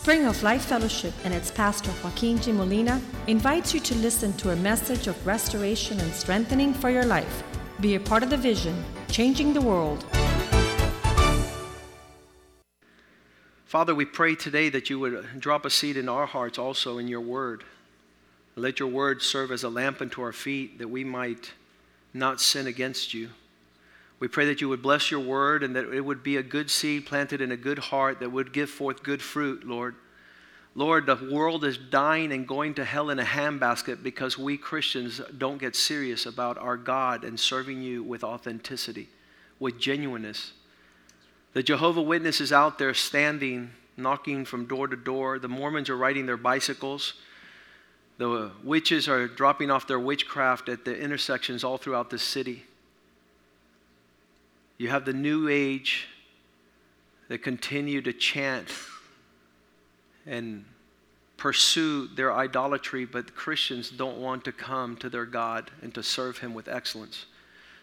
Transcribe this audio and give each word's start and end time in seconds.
Spring 0.00 0.24
of 0.24 0.42
Life 0.42 0.64
Fellowship 0.64 1.12
and 1.24 1.34
its 1.34 1.50
pastor 1.50 1.92
Joaquin 2.02 2.38
G. 2.40 2.52
Molina 2.52 3.02
invites 3.26 3.74
you 3.74 3.80
to 3.80 3.94
listen 3.96 4.32
to 4.38 4.48
a 4.48 4.56
message 4.56 5.08
of 5.08 5.26
restoration 5.26 6.00
and 6.00 6.10
strengthening 6.14 6.72
for 6.72 6.88
your 6.88 7.04
life. 7.04 7.42
Be 7.80 7.96
a 7.96 8.00
part 8.00 8.22
of 8.22 8.30
the 8.30 8.36
vision, 8.38 8.82
changing 9.08 9.52
the 9.52 9.60
world. 9.60 10.06
Father, 13.66 13.94
we 13.94 14.06
pray 14.06 14.34
today 14.34 14.70
that 14.70 14.88
you 14.88 14.98
would 14.98 15.38
drop 15.38 15.66
a 15.66 15.70
seed 15.70 15.98
in 15.98 16.08
our 16.08 16.24
hearts 16.24 16.58
also 16.58 16.96
in 16.96 17.06
your 17.06 17.20
word. 17.20 17.62
Let 18.56 18.80
your 18.80 18.88
word 18.88 19.20
serve 19.20 19.52
as 19.52 19.64
a 19.64 19.68
lamp 19.68 20.00
unto 20.00 20.22
our 20.22 20.32
feet 20.32 20.78
that 20.78 20.88
we 20.88 21.04
might 21.04 21.52
not 22.14 22.40
sin 22.40 22.66
against 22.66 23.12
you. 23.12 23.28
We 24.20 24.28
pray 24.28 24.44
that 24.46 24.60
you 24.60 24.68
would 24.68 24.82
bless 24.82 25.10
your 25.10 25.20
word 25.20 25.62
and 25.62 25.74
that 25.74 25.92
it 25.92 26.02
would 26.02 26.22
be 26.22 26.36
a 26.36 26.42
good 26.42 26.70
seed 26.70 27.06
planted 27.06 27.40
in 27.40 27.50
a 27.50 27.56
good 27.56 27.78
heart 27.78 28.20
that 28.20 28.30
would 28.30 28.52
give 28.52 28.68
forth 28.68 29.02
good 29.02 29.22
fruit, 29.22 29.66
Lord. 29.66 29.96
Lord, 30.74 31.06
the 31.06 31.16
world 31.16 31.64
is 31.64 31.78
dying 31.78 32.30
and 32.30 32.46
going 32.46 32.74
to 32.74 32.84
hell 32.84 33.10
in 33.10 33.18
a 33.18 33.24
handbasket 33.24 34.02
because 34.02 34.38
we 34.38 34.56
Christians 34.56 35.20
don't 35.36 35.58
get 35.58 35.74
serious 35.74 36.26
about 36.26 36.58
our 36.58 36.76
God 36.76 37.24
and 37.24 37.40
serving 37.40 37.82
you 37.82 38.02
with 38.02 38.22
authenticity, 38.22 39.08
with 39.58 39.80
genuineness. 39.80 40.52
The 41.54 41.62
Jehovah 41.62 42.02
Witnesses 42.02 42.52
out 42.52 42.78
there 42.78 42.94
standing, 42.94 43.70
knocking 43.96 44.44
from 44.44 44.66
door 44.66 44.86
to 44.86 44.96
door. 44.96 45.38
The 45.38 45.48
Mormons 45.48 45.90
are 45.90 45.96
riding 45.96 46.26
their 46.26 46.36
bicycles. 46.36 47.14
The 48.18 48.52
witches 48.62 49.08
are 49.08 49.26
dropping 49.26 49.70
off 49.70 49.86
their 49.86 49.98
witchcraft 49.98 50.68
at 50.68 50.84
the 50.84 50.96
intersections 50.96 51.64
all 51.64 51.78
throughout 51.78 52.10
the 52.10 52.18
city. 52.18 52.64
You 54.80 54.88
have 54.88 55.04
the 55.04 55.12
new 55.12 55.46
age 55.46 56.08
that 57.28 57.42
continue 57.42 58.00
to 58.00 58.14
chant 58.14 58.72
and 60.24 60.64
pursue 61.36 62.06
their 62.06 62.32
idolatry, 62.32 63.04
but 63.04 63.34
Christians 63.34 63.90
don't 63.90 64.16
want 64.16 64.42
to 64.46 64.52
come 64.52 64.96
to 64.96 65.10
their 65.10 65.26
God 65.26 65.70
and 65.82 65.92
to 65.94 66.02
serve 66.02 66.38
Him 66.38 66.54
with 66.54 66.66
excellence. 66.66 67.26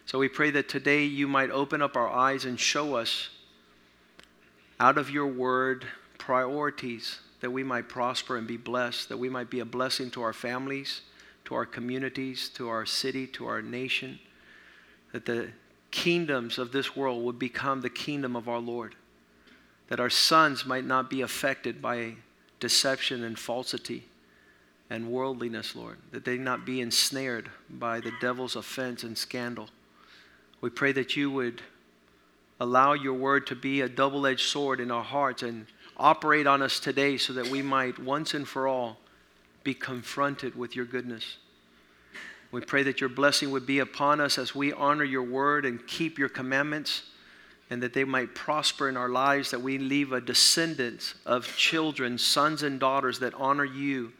So 0.08 0.18
we 0.18 0.28
pray 0.28 0.50
that 0.50 0.70
today 0.70 1.04
you 1.04 1.28
might 1.28 1.52
open 1.52 1.84
up 1.84 1.96
our 1.96 2.10
eyes 2.10 2.46
and 2.46 2.60
show 2.60 2.96
us 2.96 3.30
out 4.80 4.98
of 4.98 5.12
your 5.12 5.28
word 5.28 5.86
priorities 6.18 7.20
that 7.42 7.52
we 7.52 7.64
might 7.64 7.88
prosper 7.88 8.38
and 8.38 8.48
be 8.48 8.58
blessed, 8.58 9.10
that 9.10 9.18
we 9.18 9.30
might 9.30 9.52
be 9.52 9.60
a 9.60 9.66
blessing 9.66 10.10
to 10.10 10.24
our 10.24 10.34
families, 10.34 11.02
to 11.46 11.54
our 11.54 11.68
communities, 11.68 12.50
to 12.56 12.70
our 12.70 12.88
city, 12.88 13.28
to 13.28 13.46
our 13.46 13.62
nation, 13.62 14.18
that 15.12 15.28
the 15.28 15.50
kingdoms 15.98 16.60
of 16.60 16.72
this 16.72 16.96
world 16.96 17.24
would 17.24 17.40
become 17.40 17.82
the 17.82 17.90
kingdom 17.90 18.36
of 18.36 18.48
our 18.48 18.60
Lord. 18.60 18.94
That 19.88 20.00
our 20.00 20.12
sons 20.12 20.64
might 20.64 20.86
not 20.86 21.10
be 21.10 21.22
affected 21.22 21.82
by 21.82 22.18
deception 22.60 23.24
and 23.24 23.38
falsity 23.38 24.04
and 24.92 25.10
worldliness, 25.10 25.76
Lord. 25.76 25.98
That 26.12 26.24
they 26.24 26.38
not 26.38 26.68
be 26.68 26.82
ensnared 26.82 27.50
by 27.68 28.00
the 28.00 28.12
devil's 28.22 28.56
offense 28.56 29.04
and 29.04 29.18
scandal. 29.18 29.70
We 30.62 30.70
pray 30.70 30.92
that 30.92 31.16
you 31.16 31.32
would 31.32 31.64
allow 32.60 32.94
your 32.94 33.16
word 33.16 33.48
to 33.48 33.56
be 33.56 33.82
a 33.82 33.90
double 33.90 34.28
edged 34.28 34.48
sword 34.48 34.80
in 34.80 34.92
our 34.92 35.04
hearts 35.04 35.42
and 35.42 35.66
operate 35.98 36.46
on 36.46 36.62
us 36.62 36.80
today 36.80 37.18
so 37.18 37.34
that 37.34 37.48
we 37.48 37.64
might 37.64 37.98
once 37.98 38.36
and 38.36 38.48
for 38.48 38.68
all 38.68 38.98
be 39.64 39.74
confronted 39.74 40.56
with 40.56 40.76
your 40.76 40.86
goodness. 40.86 41.38
We 42.58 42.66
pray 42.66 42.82
that 42.82 43.00
your 43.00 43.10
blessing 43.10 43.52
would 43.52 43.68
be 43.68 43.78
upon 43.78 44.20
us 44.20 44.40
as 44.40 44.56
we 44.56 44.74
honor 44.74 45.04
your 45.04 45.22
word 45.22 45.64
and 45.64 45.86
keep 45.86 46.18
your 46.18 46.28
commandments, 46.28 47.04
and 47.70 47.84
that 47.84 47.94
they 47.94 48.04
might 48.04 48.34
prosper 48.34 48.90
in 48.90 48.98
our 48.98 49.10
lives, 49.10 49.52
that 49.52 49.62
we 49.62 49.78
leave 49.78 50.12
a 50.12 50.20
descendant 50.20 51.14
of 51.24 51.46
children, 51.56 52.18
sons 52.18 52.64
and 52.64 52.80
daughters 52.80 53.20
that 53.20 53.36
honor 53.36 53.64
you 53.64 54.12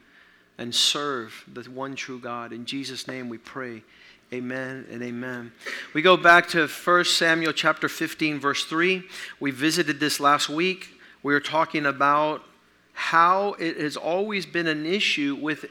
and 0.56 0.72
serve 0.72 1.46
the 1.52 1.62
one 1.64 1.96
true 1.96 2.20
God. 2.20 2.52
In 2.52 2.64
Jesus' 2.64 3.08
name 3.08 3.28
we 3.28 3.38
pray. 3.38 3.82
Amen 4.32 4.86
and 4.88 5.02
amen. 5.02 5.50
We 5.92 6.00
go 6.00 6.16
back 6.16 6.46
to 6.50 6.68
1 6.68 7.04
Samuel 7.06 7.52
chapter 7.52 7.88
15, 7.88 8.38
verse 8.38 8.64
3. 8.66 9.02
We 9.40 9.50
visited 9.50 9.98
this 9.98 10.20
last 10.20 10.48
week. 10.48 10.90
We 11.24 11.32
were 11.34 11.40
talking 11.40 11.86
about 11.86 12.44
how 12.92 13.54
it 13.54 13.78
has 13.78 13.96
always 13.96 14.46
been 14.46 14.68
an 14.68 14.86
issue 14.86 15.36
with 15.40 15.64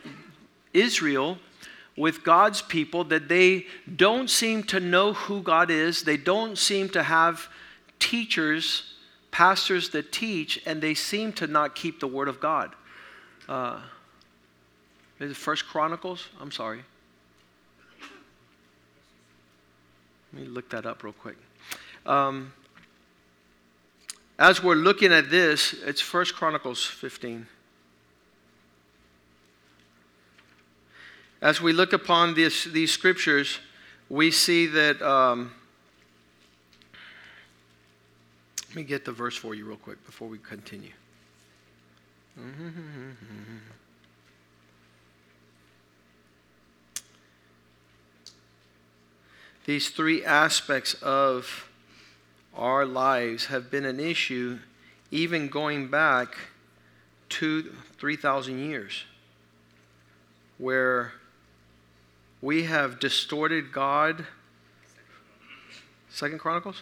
Israel 0.73 1.38
with 1.97 2.24
God's 2.24 2.62
people 2.62 3.03
that 3.06 3.28
they 3.28 3.66
don't 3.94 4.30
seem 4.30 4.63
to 4.63 4.80
know 4.80 5.13
who 5.13 5.41
God 5.41 5.72
is. 5.72 6.03
They 6.03 6.16
don't 6.16 6.58
seem 6.58 6.90
to 6.90 7.02
have 7.03 7.50
teachers, 8.00 8.94
pastors 9.31 9.90
that 9.90 10.12
teach, 10.12 10.62
and 10.66 10.80
they 10.81 10.94
seem 10.94 11.34
to 11.34 11.47
not 11.47 11.75
keep 11.75 12.00
the 12.00 12.08
word 12.08 12.28
of 12.28 12.40
God. 12.40 12.74
Uh, 13.50 13.80
is 15.19 15.31
it 15.31 15.38
First 15.38 15.66
Chronicles? 15.66 16.30
I'm 16.40 16.52
sorry. 16.52 16.84
Let 20.34 20.44
me 20.44 20.47
look 20.47 20.69
that 20.69 20.85
up 20.85 21.03
real 21.03 21.14
quick. 21.14 21.38
Um, 22.06 22.53
as 24.38 24.62
we're 24.62 24.75
looking 24.75 25.12
at 25.12 25.31
this, 25.31 25.74
it's 25.74 26.00
First 26.00 26.35
Chronicles 26.35 26.85
15. 26.85 27.47
As 31.41 31.61
we 31.61 31.71
look 31.71 31.93
upon 31.93 32.33
this, 32.33 32.63
these 32.63 32.91
scriptures, 32.91 33.59
we 34.09 34.31
see 34.31 34.65
that. 34.67 35.01
Um, 35.01 35.51
let 38.69 38.75
me 38.75 38.83
get 38.83 39.05
the 39.05 39.11
verse 39.11 39.35
for 39.35 39.53
you 39.55 39.65
real 39.65 39.77
quick 39.77 40.03
before 40.05 40.27
we 40.27 40.39
continue. 40.39 40.91
These 49.65 49.89
three 49.89 50.23
aspects 50.23 50.93
of 50.95 51.69
our 52.55 52.85
lives 52.85 53.45
have 53.47 53.69
been 53.69 53.85
an 53.85 53.99
issue 53.99 54.59
even 55.11 55.49
going 55.49 55.87
back 55.87 56.37
to 57.29 57.73
3,000 57.97 58.59
years, 58.59 59.03
where 60.57 61.13
we 62.41 62.63
have 62.63 62.99
distorted 62.99 63.71
God. 63.71 64.25
Second 66.09 66.39
Chronicles 66.39 66.81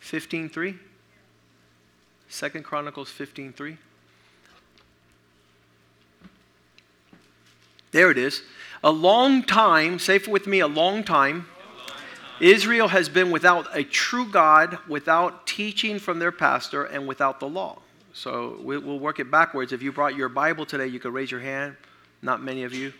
15:3. 0.00 0.78
Second 2.28 2.64
Chronicles 2.64 3.10
15:3. 3.10 3.78
There 7.90 8.10
it 8.10 8.18
is. 8.18 8.42
A 8.84 8.90
long 8.90 9.42
time, 9.42 9.98
say 9.98 10.16
it 10.16 10.28
with 10.28 10.46
me, 10.46 10.60
a 10.60 10.66
long 10.66 11.02
time. 11.02 11.48
Israel 12.40 12.88
has 12.88 13.08
been 13.08 13.30
without 13.30 13.66
a 13.76 13.82
true 13.82 14.30
God, 14.30 14.78
without 14.86 15.46
teaching 15.46 15.98
from 15.98 16.20
their 16.20 16.30
pastor, 16.30 16.84
and 16.84 17.08
without 17.08 17.40
the 17.40 17.48
law. 17.48 17.80
So 18.12 18.58
we'll 18.60 18.98
work 18.98 19.18
it 19.18 19.30
backwards. 19.30 19.72
If 19.72 19.82
you 19.82 19.90
brought 19.90 20.14
your 20.14 20.28
Bible 20.28 20.64
today, 20.66 20.86
you 20.86 21.00
could 21.00 21.12
raise 21.12 21.30
your 21.30 21.40
hand. 21.40 21.76
Not 22.22 22.42
many 22.42 22.62
of 22.64 22.72
you. 22.72 22.92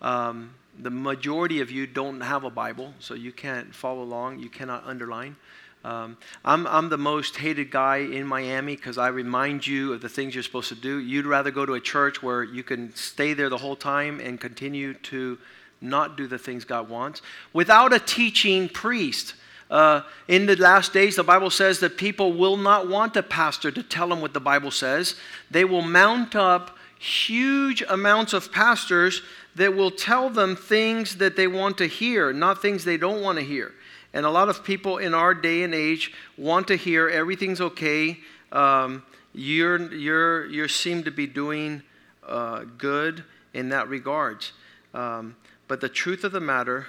Um, 0.00 0.54
the 0.78 0.90
majority 0.90 1.60
of 1.60 1.70
you 1.70 1.86
don't 1.86 2.20
have 2.20 2.44
a 2.44 2.50
Bible, 2.50 2.94
so 2.98 3.14
you 3.14 3.32
can't 3.32 3.74
follow 3.74 4.02
along. 4.02 4.40
You 4.40 4.48
cannot 4.48 4.84
underline. 4.86 5.36
Um, 5.84 6.16
I'm, 6.44 6.66
I'm 6.66 6.88
the 6.88 6.98
most 6.98 7.36
hated 7.36 7.70
guy 7.70 7.98
in 7.98 8.26
Miami 8.26 8.74
because 8.74 8.96
I 8.96 9.08
remind 9.08 9.66
you 9.66 9.92
of 9.92 10.00
the 10.00 10.08
things 10.08 10.34
you're 10.34 10.42
supposed 10.42 10.70
to 10.70 10.74
do. 10.74 10.98
You'd 10.98 11.26
rather 11.26 11.50
go 11.50 11.66
to 11.66 11.74
a 11.74 11.80
church 11.80 12.22
where 12.22 12.42
you 12.42 12.62
can 12.62 12.94
stay 12.94 13.34
there 13.34 13.50
the 13.50 13.58
whole 13.58 13.76
time 13.76 14.18
and 14.18 14.40
continue 14.40 14.94
to 14.94 15.38
not 15.82 16.16
do 16.16 16.26
the 16.26 16.38
things 16.38 16.64
God 16.64 16.88
wants 16.88 17.20
without 17.52 17.92
a 17.92 17.98
teaching 17.98 18.68
priest. 18.68 19.34
Uh, 19.70 20.02
in 20.28 20.46
the 20.46 20.56
last 20.56 20.92
days, 20.92 21.16
the 21.16 21.24
Bible 21.24 21.50
says 21.50 21.80
that 21.80 21.98
people 21.98 22.32
will 22.32 22.56
not 22.56 22.88
want 22.88 23.16
a 23.16 23.22
pastor 23.22 23.70
to 23.70 23.82
tell 23.82 24.08
them 24.08 24.20
what 24.20 24.32
the 24.32 24.40
Bible 24.40 24.70
says. 24.70 25.16
They 25.50 25.64
will 25.64 25.82
mount 25.82 26.34
up 26.34 26.78
huge 27.04 27.82
amounts 27.82 28.32
of 28.32 28.50
pastors 28.50 29.20
that 29.56 29.76
will 29.76 29.90
tell 29.90 30.30
them 30.30 30.56
things 30.56 31.16
that 31.16 31.36
they 31.36 31.46
want 31.46 31.76
to 31.76 31.86
hear, 31.86 32.32
not 32.32 32.62
things 32.62 32.84
they 32.84 32.96
don't 32.96 33.20
want 33.20 33.38
to 33.38 33.44
hear. 33.44 33.72
And 34.14 34.24
a 34.24 34.30
lot 34.30 34.48
of 34.48 34.64
people 34.64 34.96
in 34.96 35.12
our 35.12 35.34
day 35.34 35.64
and 35.64 35.74
age 35.74 36.12
want 36.38 36.66
to 36.68 36.76
hear 36.76 37.08
everything's 37.08 37.60
okay. 37.60 38.18
Um, 38.52 39.02
you're, 39.34 39.92
you're, 39.92 40.46
you 40.46 40.66
seem 40.66 41.04
to 41.04 41.10
be 41.10 41.26
doing 41.26 41.82
uh, 42.26 42.64
good 42.78 43.22
in 43.52 43.68
that 43.68 43.88
regards. 43.88 44.52
Um, 44.94 45.36
but 45.68 45.82
the 45.82 45.90
truth 45.90 46.24
of 46.24 46.32
the 46.32 46.40
matter 46.40 46.86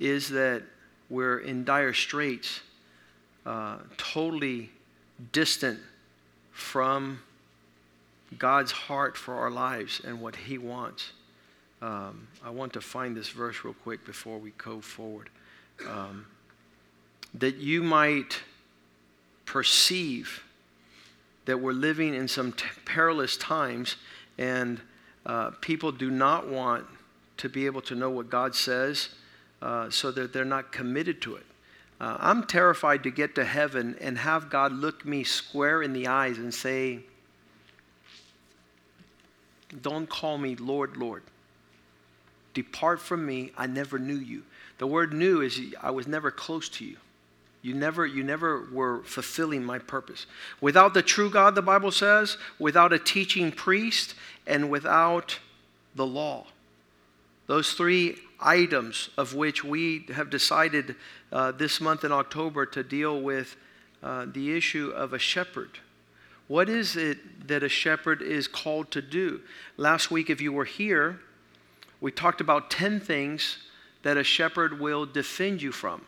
is 0.00 0.28
that 0.30 0.62
we're 1.08 1.38
in 1.38 1.64
dire 1.64 1.92
straits, 1.92 2.62
uh, 3.46 3.76
totally 3.96 4.70
distant 5.30 5.78
from 6.50 7.20
God's 8.38 8.72
heart 8.72 9.16
for 9.16 9.34
our 9.34 9.50
lives 9.50 10.00
and 10.04 10.20
what 10.20 10.36
He 10.36 10.58
wants. 10.58 11.12
Um, 11.82 12.28
I 12.42 12.50
want 12.50 12.72
to 12.74 12.80
find 12.80 13.16
this 13.16 13.28
verse 13.28 13.64
real 13.64 13.74
quick 13.74 14.04
before 14.04 14.38
we 14.38 14.52
go 14.58 14.80
forward. 14.80 15.28
Um, 15.88 16.26
that 17.34 17.56
you 17.56 17.82
might 17.82 18.40
perceive 19.44 20.44
that 21.44 21.60
we're 21.60 21.72
living 21.72 22.14
in 22.14 22.28
some 22.28 22.52
t- 22.52 22.64
perilous 22.84 23.36
times, 23.36 23.96
and 24.38 24.80
uh, 25.26 25.50
people 25.60 25.92
do 25.92 26.10
not 26.10 26.48
want 26.48 26.86
to 27.36 27.48
be 27.48 27.66
able 27.66 27.82
to 27.82 27.94
know 27.94 28.08
what 28.08 28.30
God 28.30 28.54
says 28.54 29.10
uh, 29.60 29.90
so 29.90 30.10
that 30.12 30.32
they're 30.32 30.44
not 30.44 30.72
committed 30.72 31.20
to 31.22 31.36
it. 31.36 31.44
Uh, 32.00 32.16
I'm 32.20 32.46
terrified 32.46 33.02
to 33.04 33.10
get 33.10 33.34
to 33.36 33.44
heaven 33.44 33.96
and 34.00 34.18
have 34.18 34.50
God 34.50 34.72
look 34.72 35.04
me 35.04 35.24
square 35.24 35.82
in 35.82 35.92
the 35.92 36.06
eyes 36.06 36.38
and 36.38 36.52
say, 36.52 37.00
Don't 39.82 40.08
call 40.08 40.38
me 40.38 40.56
Lord, 40.56 40.96
Lord. 40.96 41.22
Depart 42.54 43.00
from 43.00 43.26
me, 43.26 43.50
I 43.56 43.66
never 43.66 43.98
knew 43.98 44.16
you. 44.16 44.44
The 44.78 44.86
word 44.86 45.12
knew 45.12 45.40
is 45.40 45.60
I 45.80 45.90
was 45.90 46.06
never 46.06 46.30
close 46.30 46.68
to 46.70 46.84
you. 46.84 46.96
You 47.62 47.74
never, 47.74 48.04
you 48.04 48.22
never 48.22 48.66
were 48.70 49.02
fulfilling 49.04 49.64
my 49.64 49.78
purpose. 49.78 50.26
Without 50.60 50.92
the 50.92 51.02
true 51.02 51.30
God, 51.30 51.54
the 51.54 51.62
Bible 51.62 51.90
says, 51.90 52.36
without 52.58 52.92
a 52.92 52.98
teaching 52.98 53.50
priest, 53.50 54.14
and 54.46 54.70
without 54.70 55.38
the 55.94 56.06
law. 56.06 56.46
Those 57.46 57.72
three 57.72 58.18
items 58.38 59.08
of 59.16 59.34
which 59.34 59.64
we 59.64 60.06
have 60.12 60.28
decided 60.28 60.96
uh, 61.32 61.52
this 61.52 61.80
month 61.80 62.04
in 62.04 62.12
October 62.12 62.66
to 62.66 62.82
deal 62.82 63.20
with 63.20 63.56
uh, 64.02 64.26
the 64.30 64.54
issue 64.54 64.92
of 64.94 65.12
a 65.14 65.18
shepherd. 65.18 65.78
What 66.46 66.68
is 66.68 66.96
it 66.96 67.48
that 67.48 67.62
a 67.62 67.68
shepherd 67.68 68.20
is 68.20 68.46
called 68.48 68.90
to 68.90 69.02
do? 69.02 69.40
Last 69.76 70.10
week, 70.10 70.28
if 70.28 70.40
you 70.40 70.52
were 70.52 70.66
here, 70.66 71.20
we 72.00 72.12
talked 72.12 72.40
about 72.40 72.70
10 72.70 73.00
things 73.00 73.58
that 74.02 74.16
a 74.16 74.24
shepherd 74.24 74.78
will 74.78 75.06
defend 75.06 75.62
you 75.62 75.72
from. 75.72 76.02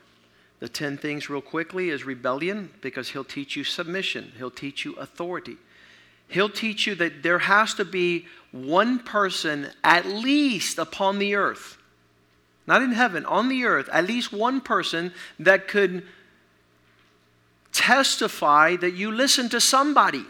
The 0.60 0.68
10 0.68 0.98
things, 0.98 1.30
real 1.30 1.40
quickly, 1.40 1.90
is 1.90 2.04
rebellion, 2.04 2.70
because 2.80 3.10
he'll 3.10 3.24
teach 3.24 3.56
you 3.56 3.64
submission, 3.64 4.32
he'll 4.36 4.50
teach 4.50 4.84
you 4.84 4.94
authority. 4.94 5.56
He'll 6.28 6.48
teach 6.48 6.86
you 6.86 6.94
that 6.96 7.22
there 7.22 7.38
has 7.38 7.74
to 7.74 7.84
be 7.84 8.26
one 8.52 8.98
person 8.98 9.68
at 9.84 10.06
least 10.06 10.78
upon 10.78 11.18
the 11.18 11.34
earth, 11.34 11.78
not 12.66 12.82
in 12.82 12.92
heaven, 12.92 13.24
on 13.26 13.48
the 13.48 13.64
earth, 13.64 13.88
at 13.92 14.06
least 14.06 14.32
one 14.32 14.60
person 14.60 15.12
that 15.38 15.68
could 15.68 16.06
testify 17.76 18.76
that 18.76 18.94
you 18.94 19.12
listen 19.12 19.48
to 19.50 19.60
somebody. 19.60 20.24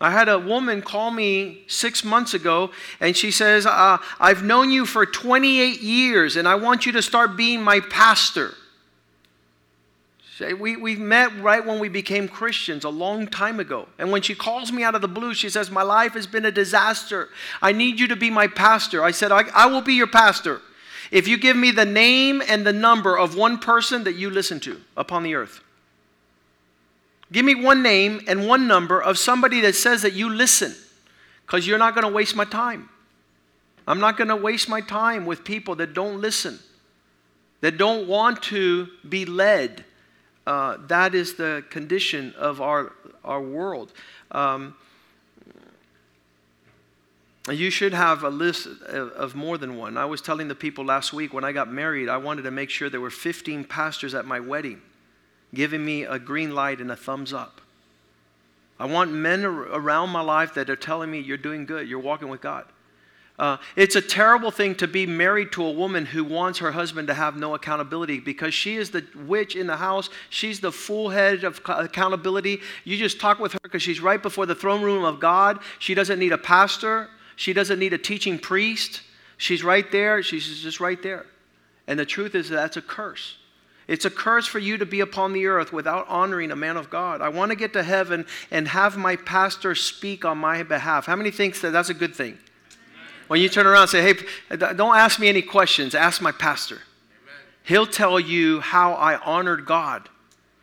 I 0.00 0.10
had 0.10 0.28
a 0.28 0.38
woman 0.38 0.82
call 0.82 1.10
me 1.10 1.62
six 1.66 2.04
months 2.04 2.34
ago, 2.34 2.70
and 3.00 3.16
she 3.16 3.30
says, 3.30 3.64
uh, 3.64 3.98
I've 4.18 4.42
known 4.42 4.70
you 4.70 4.86
for 4.86 5.06
28 5.06 5.80
years, 5.80 6.36
and 6.36 6.48
I 6.48 6.56
want 6.56 6.84
you 6.84 6.92
to 6.92 7.02
start 7.02 7.36
being 7.36 7.62
my 7.62 7.80
pastor. 7.80 8.54
We, 10.58 10.76
we 10.76 10.96
met 10.96 11.38
right 11.40 11.64
when 11.64 11.78
we 11.78 11.88
became 11.88 12.26
Christians 12.26 12.82
a 12.82 12.88
long 12.88 13.28
time 13.28 13.60
ago. 13.60 13.86
And 13.98 14.10
when 14.10 14.20
she 14.20 14.34
calls 14.34 14.72
me 14.72 14.82
out 14.82 14.96
of 14.96 15.00
the 15.00 15.06
blue, 15.06 15.32
she 15.32 15.48
says, 15.48 15.70
My 15.70 15.84
life 15.84 16.14
has 16.14 16.26
been 16.26 16.44
a 16.44 16.50
disaster. 16.50 17.28
I 17.62 17.70
need 17.70 18.00
you 18.00 18.08
to 18.08 18.16
be 18.16 18.30
my 18.30 18.48
pastor. 18.48 19.04
I 19.04 19.12
said, 19.12 19.30
I, 19.30 19.44
I 19.54 19.66
will 19.66 19.80
be 19.80 19.94
your 19.94 20.08
pastor 20.08 20.60
if 21.12 21.28
you 21.28 21.36
give 21.36 21.56
me 21.56 21.70
the 21.70 21.84
name 21.84 22.42
and 22.48 22.66
the 22.66 22.72
number 22.72 23.16
of 23.16 23.36
one 23.36 23.58
person 23.58 24.02
that 24.04 24.16
you 24.16 24.28
listen 24.28 24.58
to 24.60 24.80
upon 24.96 25.22
the 25.22 25.36
earth. 25.36 25.60
Give 27.34 27.44
me 27.44 27.54
one 27.54 27.82
name 27.82 28.22
and 28.26 28.46
one 28.46 28.66
number 28.66 29.02
of 29.02 29.18
somebody 29.18 29.60
that 29.62 29.74
says 29.74 30.00
that 30.02 30.14
you 30.14 30.30
listen, 30.30 30.74
because 31.44 31.66
you're 31.66 31.78
not 31.78 31.94
going 31.94 32.06
to 32.06 32.12
waste 32.12 32.34
my 32.34 32.46
time. 32.46 32.88
I'm 33.86 34.00
not 34.00 34.16
going 34.16 34.28
to 34.28 34.36
waste 34.36 34.68
my 34.68 34.80
time 34.80 35.26
with 35.26 35.44
people 35.44 35.74
that 35.76 35.92
don't 35.92 36.22
listen, 36.22 36.58
that 37.60 37.76
don't 37.76 38.08
want 38.08 38.42
to 38.44 38.88
be 39.06 39.26
led 39.26 39.84
uh, 40.46 40.76
that 40.88 41.14
is 41.14 41.34
the 41.34 41.64
condition 41.70 42.34
of 42.36 42.60
our, 42.60 42.92
our 43.24 43.40
world. 43.40 43.92
Um, 44.30 44.76
you 47.50 47.70
should 47.70 47.92
have 47.92 48.24
a 48.24 48.30
list 48.30 48.66
of 48.66 49.34
more 49.34 49.58
than 49.58 49.76
one. 49.76 49.98
I 49.98 50.06
was 50.06 50.22
telling 50.22 50.48
the 50.48 50.54
people 50.54 50.84
last 50.84 51.12
week 51.12 51.34
when 51.34 51.44
I 51.44 51.52
got 51.52 51.70
married, 51.70 52.08
I 52.08 52.16
wanted 52.16 52.42
to 52.42 52.50
make 52.50 52.70
sure 52.70 52.88
there 52.88 53.00
were 53.00 53.10
15 53.10 53.64
pastors 53.64 54.14
at 54.14 54.24
my 54.24 54.40
wedding 54.40 54.80
giving 55.54 55.84
me 55.84 56.02
a 56.02 56.18
green 56.18 56.54
light 56.54 56.80
and 56.80 56.90
a 56.90 56.96
thumbs 56.96 57.32
up. 57.32 57.60
I 58.78 58.86
want 58.86 59.12
men 59.12 59.44
around 59.44 60.10
my 60.10 60.20
life 60.20 60.54
that 60.54 60.68
are 60.68 60.76
telling 60.76 61.10
me 61.10 61.20
you're 61.20 61.36
doing 61.36 61.64
good, 61.64 61.88
you're 61.88 62.00
walking 62.00 62.28
with 62.28 62.40
God. 62.40 62.64
Uh, 63.36 63.56
it's 63.74 63.96
a 63.96 64.00
terrible 64.00 64.52
thing 64.52 64.76
to 64.76 64.86
be 64.86 65.06
married 65.06 65.50
to 65.50 65.64
a 65.64 65.70
woman 65.70 66.06
who 66.06 66.22
wants 66.22 66.60
her 66.60 66.70
husband 66.70 67.08
to 67.08 67.14
have 67.14 67.36
no 67.36 67.54
accountability 67.54 68.20
because 68.20 68.54
she 68.54 68.76
is 68.76 68.90
the 68.90 69.04
witch 69.26 69.56
in 69.56 69.66
the 69.66 69.76
house. 69.76 70.08
She's 70.30 70.60
the 70.60 70.70
full 70.70 71.08
head 71.08 71.42
of 71.42 71.60
accountability. 71.66 72.60
You 72.84 72.96
just 72.96 73.18
talk 73.18 73.40
with 73.40 73.52
her 73.54 73.58
because 73.64 73.82
she's 73.82 74.00
right 74.00 74.22
before 74.22 74.46
the 74.46 74.54
throne 74.54 74.82
room 74.82 75.04
of 75.04 75.18
God. 75.18 75.58
She 75.80 75.94
doesn't 75.94 76.20
need 76.20 76.32
a 76.32 76.38
pastor, 76.38 77.08
she 77.34 77.52
doesn't 77.52 77.80
need 77.80 77.92
a 77.92 77.98
teaching 77.98 78.38
priest. 78.38 79.02
She's 79.36 79.64
right 79.64 79.90
there. 79.90 80.22
She's 80.22 80.62
just 80.62 80.80
right 80.80 81.02
there. 81.02 81.26
And 81.86 81.98
the 81.98 82.06
truth 82.06 82.34
is, 82.34 82.48
that 82.48 82.56
that's 82.56 82.76
a 82.76 82.82
curse. 82.82 83.36
It's 83.86 84.04
a 84.04 84.10
curse 84.10 84.46
for 84.46 84.58
you 84.58 84.78
to 84.78 84.86
be 84.86 85.00
upon 85.00 85.32
the 85.32 85.46
earth 85.46 85.72
without 85.72 86.08
honoring 86.08 86.50
a 86.50 86.56
man 86.56 86.76
of 86.76 86.88
God. 86.88 87.20
I 87.20 87.28
want 87.28 87.50
to 87.50 87.56
get 87.56 87.72
to 87.74 87.82
heaven 87.82 88.26
and 88.50 88.68
have 88.68 88.96
my 88.96 89.16
pastor 89.16 89.74
speak 89.74 90.24
on 90.24 90.38
my 90.38 90.62
behalf. 90.62 91.06
How 91.06 91.16
many 91.16 91.30
think 91.30 91.60
that 91.60 91.70
that's 91.70 91.90
a 91.90 91.94
good 91.94 92.14
thing? 92.14 92.38
When 93.28 93.40
you 93.40 93.48
turn 93.48 93.66
around 93.66 93.82
and 93.82 93.90
say, 93.90 94.02
hey, 94.02 94.56
don't 94.56 94.96
ask 94.96 95.18
me 95.18 95.28
any 95.28 95.42
questions, 95.42 95.94
ask 95.94 96.20
my 96.20 96.32
pastor. 96.32 96.76
Amen. 96.76 97.34
He'll 97.64 97.86
tell 97.86 98.20
you 98.20 98.60
how 98.60 98.94
I 98.94 99.16
honored 99.16 99.66
God. 99.66 100.08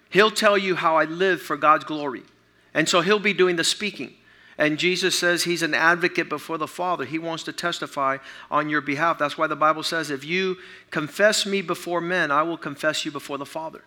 He'll 0.09 0.31
tell 0.31 0.57
you 0.57 0.75
how 0.75 0.97
I 0.97 1.05
lived 1.05 1.41
for 1.41 1.57
God's 1.57 1.85
glory. 1.85 2.23
And 2.73 2.87
so 2.87 3.01
he'll 3.01 3.19
be 3.19 3.33
doing 3.33 3.55
the 3.55 3.63
speaking. 3.63 4.13
And 4.61 4.77
Jesus 4.77 5.17
says 5.17 5.43
he's 5.43 5.63
an 5.63 5.73
advocate 5.73 6.29
before 6.29 6.59
the 6.59 6.67
Father. 6.67 7.03
He 7.03 7.17
wants 7.17 7.41
to 7.45 7.51
testify 7.51 8.19
on 8.51 8.69
your 8.69 8.79
behalf. 8.79 9.17
That's 9.17 9.35
why 9.35 9.47
the 9.47 9.55
Bible 9.55 9.81
says, 9.81 10.11
if 10.11 10.23
you 10.23 10.55
confess 10.91 11.47
me 11.47 11.63
before 11.63 11.99
men, 11.99 12.29
I 12.29 12.43
will 12.43 12.59
confess 12.59 13.03
you 13.03 13.09
before 13.09 13.39
the 13.39 13.45
Father. 13.45 13.81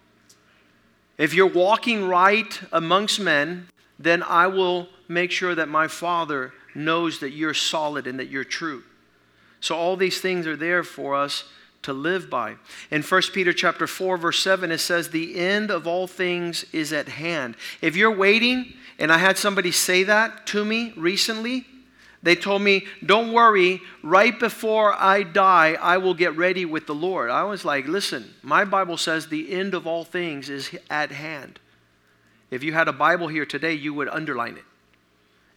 If 1.16 1.32
you're 1.32 1.46
walking 1.46 2.08
right 2.08 2.60
amongst 2.72 3.20
men, 3.20 3.68
then 4.00 4.24
I 4.24 4.48
will 4.48 4.88
make 5.06 5.30
sure 5.30 5.54
that 5.54 5.68
my 5.68 5.86
Father 5.86 6.52
knows 6.74 7.20
that 7.20 7.30
you're 7.30 7.54
solid 7.54 8.08
and 8.08 8.18
that 8.18 8.28
you're 8.28 8.42
true. 8.42 8.82
So 9.60 9.76
all 9.76 9.96
these 9.96 10.20
things 10.20 10.44
are 10.44 10.56
there 10.56 10.82
for 10.82 11.14
us 11.14 11.44
to 11.84 11.92
live 11.92 12.28
by. 12.28 12.56
In 12.90 13.02
1 13.02 13.22
Peter 13.32 13.52
chapter 13.52 13.86
4 13.86 14.16
verse 14.16 14.40
7 14.40 14.70
it 14.70 14.78
says 14.78 15.08
the 15.08 15.36
end 15.36 15.70
of 15.70 15.86
all 15.86 16.06
things 16.06 16.64
is 16.72 16.92
at 16.92 17.08
hand. 17.08 17.56
If 17.80 17.96
you're 17.96 18.14
waiting 18.14 18.74
and 18.98 19.12
I 19.12 19.18
had 19.18 19.38
somebody 19.38 19.70
say 19.70 20.04
that 20.04 20.46
to 20.48 20.64
me 20.64 20.92
recently, 20.96 21.66
they 22.22 22.34
told 22.34 22.62
me, 22.62 22.86
"Don't 23.04 23.32
worry, 23.32 23.82
right 24.02 24.38
before 24.38 24.94
I 24.98 25.24
die, 25.24 25.76
I 25.80 25.98
will 25.98 26.14
get 26.14 26.34
ready 26.36 26.64
with 26.64 26.86
the 26.86 26.94
Lord." 26.94 27.30
I 27.30 27.44
was 27.44 27.66
like, 27.66 27.86
"Listen, 27.86 28.34
my 28.42 28.64
Bible 28.64 28.96
says 28.96 29.26
the 29.26 29.52
end 29.52 29.74
of 29.74 29.86
all 29.86 30.04
things 30.04 30.48
is 30.48 30.70
at 30.88 31.12
hand." 31.12 31.60
If 32.50 32.62
you 32.62 32.72
had 32.72 32.88
a 32.88 32.92
Bible 32.92 33.28
here 33.28 33.44
today, 33.44 33.74
you 33.74 33.92
would 33.92 34.08
underline 34.08 34.56
it. 34.56 34.64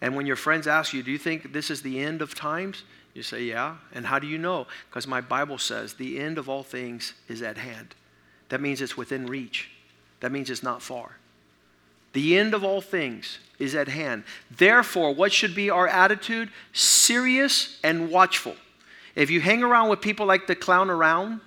And 0.01 0.15
when 0.15 0.25
your 0.25 0.35
friends 0.35 0.67
ask 0.67 0.93
you, 0.93 1.03
Do 1.03 1.11
you 1.11 1.17
think 1.17 1.53
this 1.53 1.69
is 1.69 1.81
the 1.81 1.99
end 1.99 2.21
of 2.21 2.35
times? 2.35 2.83
You 3.17 3.23
say, 3.23 3.45
Yeah. 3.45 3.77
And 3.93 4.05
how 4.05 4.19
do 4.19 4.27
you 4.27 4.37
know? 4.37 4.67
Because 4.87 5.07
my 5.07 5.21
Bible 5.21 5.57
says 5.57 5.95
the 5.95 6.19
end 6.19 6.37
of 6.37 6.47
all 6.47 6.61
things 6.61 7.15
is 7.27 7.41
at 7.41 7.57
hand. 7.57 7.95
That 8.49 8.61
means 8.61 8.79
it's 8.79 8.95
within 8.95 9.25
reach, 9.25 9.71
that 10.19 10.31
means 10.31 10.51
it's 10.51 10.61
not 10.61 10.83
far. 10.83 11.17
The 12.13 12.37
end 12.37 12.53
of 12.53 12.63
all 12.63 12.79
things 12.79 13.39
is 13.57 13.73
at 13.73 13.87
hand. 13.87 14.23
Therefore, 14.51 15.13
what 15.13 15.33
should 15.33 15.55
be 15.55 15.71
our 15.71 15.87
attitude? 15.87 16.49
Serious 16.73 17.79
and 17.83 18.11
watchful. 18.11 18.55
If 19.15 19.31
you 19.31 19.41
hang 19.41 19.63
around 19.63 19.89
with 19.89 19.99
people 19.99 20.27
like 20.27 20.45
the 20.45 20.55
clown 20.55 20.91
around, 20.91 21.41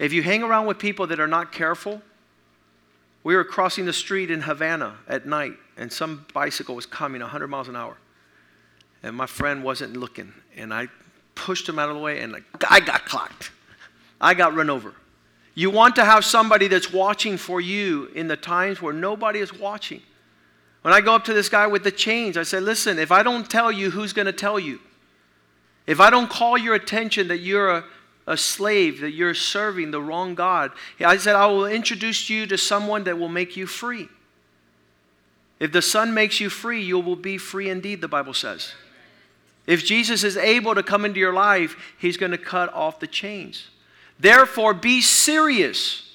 if 0.00 0.12
you 0.12 0.22
hang 0.22 0.42
around 0.42 0.66
with 0.66 0.78
people 0.78 1.06
that 1.06 1.20
are 1.20 1.28
not 1.28 1.52
careful, 1.52 2.02
we 3.22 3.36
were 3.36 3.44
crossing 3.44 3.86
the 3.86 3.92
street 3.92 4.32
in 4.32 4.42
Havana 4.42 4.96
at 5.06 5.26
night, 5.26 5.54
and 5.76 5.92
some 5.92 6.26
bicycle 6.34 6.74
was 6.74 6.86
coming 6.86 7.20
100 7.20 7.46
miles 7.46 7.68
an 7.68 7.76
hour. 7.76 7.96
And 9.02 9.16
my 9.16 9.26
friend 9.26 9.62
wasn't 9.62 9.96
looking, 9.96 10.32
and 10.56 10.74
I 10.74 10.88
pushed 11.34 11.68
him 11.68 11.78
out 11.78 11.88
of 11.88 11.94
the 11.94 12.02
way, 12.02 12.20
and 12.20 12.36
I 12.68 12.80
got 12.80 13.04
clocked. 13.04 13.52
I 14.20 14.34
got 14.34 14.54
run 14.54 14.70
over. 14.70 14.92
You 15.54 15.70
want 15.70 15.96
to 15.96 16.04
have 16.04 16.24
somebody 16.24 16.68
that's 16.68 16.92
watching 16.92 17.36
for 17.36 17.60
you 17.60 18.06
in 18.14 18.28
the 18.28 18.36
times 18.36 18.82
where 18.82 18.92
nobody 18.92 19.38
is 19.38 19.52
watching. 19.52 20.02
When 20.82 20.94
I 20.94 21.00
go 21.00 21.14
up 21.14 21.24
to 21.24 21.34
this 21.34 21.48
guy 21.48 21.66
with 21.66 21.84
the 21.84 21.90
chains, 21.90 22.36
I 22.36 22.42
say, 22.42 22.60
Listen, 22.60 22.98
if 22.98 23.12
I 23.12 23.22
don't 23.22 23.48
tell 23.48 23.70
you, 23.70 23.90
who's 23.90 24.12
going 24.12 24.26
to 24.26 24.32
tell 24.32 24.58
you? 24.58 24.80
If 25.86 26.00
I 26.00 26.10
don't 26.10 26.28
call 26.28 26.58
your 26.58 26.74
attention 26.74 27.28
that 27.28 27.38
you're 27.38 27.70
a 27.70 27.84
a 28.28 28.36
slave, 28.36 29.00
that 29.00 29.12
you're 29.12 29.34
serving 29.34 29.90
the 29.90 30.00
wrong 30.00 30.34
God. 30.34 30.72
I 31.00 31.16
said, 31.16 31.34
I 31.34 31.46
will 31.46 31.66
introduce 31.66 32.28
you 32.28 32.46
to 32.46 32.58
someone 32.58 33.04
that 33.04 33.18
will 33.18 33.30
make 33.30 33.56
you 33.56 33.66
free. 33.66 34.08
If 35.58 35.72
the 35.72 35.82
Son 35.82 36.12
makes 36.12 36.38
you 36.38 36.50
free, 36.50 36.82
you 36.82 37.00
will 37.00 37.16
be 37.16 37.38
free 37.38 37.70
indeed, 37.70 38.00
the 38.02 38.06
Bible 38.06 38.34
says. 38.34 38.74
If 39.68 39.84
Jesus 39.84 40.24
is 40.24 40.38
able 40.38 40.74
to 40.74 40.82
come 40.82 41.04
into 41.04 41.20
your 41.20 41.34
life, 41.34 41.76
he's 41.98 42.16
going 42.16 42.32
to 42.32 42.38
cut 42.38 42.72
off 42.72 43.00
the 43.00 43.06
chains. 43.06 43.68
Therefore, 44.18 44.72
be 44.72 45.02
serious. 45.02 46.10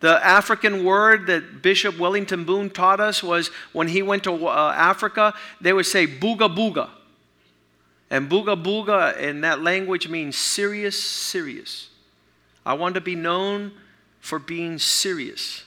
The 0.00 0.24
African 0.24 0.82
word 0.82 1.26
that 1.26 1.60
Bishop 1.60 1.98
Wellington 1.98 2.44
Boone 2.44 2.70
taught 2.70 2.98
us 2.98 3.22
was 3.22 3.48
when 3.74 3.88
he 3.88 4.00
went 4.00 4.24
to 4.24 4.48
uh, 4.48 4.72
Africa, 4.74 5.34
they 5.60 5.74
would 5.74 5.84
say 5.84 6.06
booga 6.06 6.48
booga. 6.48 6.88
And 8.08 8.30
booga 8.30 8.60
booga 8.60 9.18
in 9.18 9.42
that 9.42 9.60
language 9.60 10.08
means 10.08 10.38
serious, 10.38 10.98
serious. 10.98 11.90
I 12.64 12.72
want 12.72 12.94
to 12.94 13.02
be 13.02 13.14
known 13.14 13.72
for 14.20 14.38
being 14.38 14.78
serious. 14.78 15.65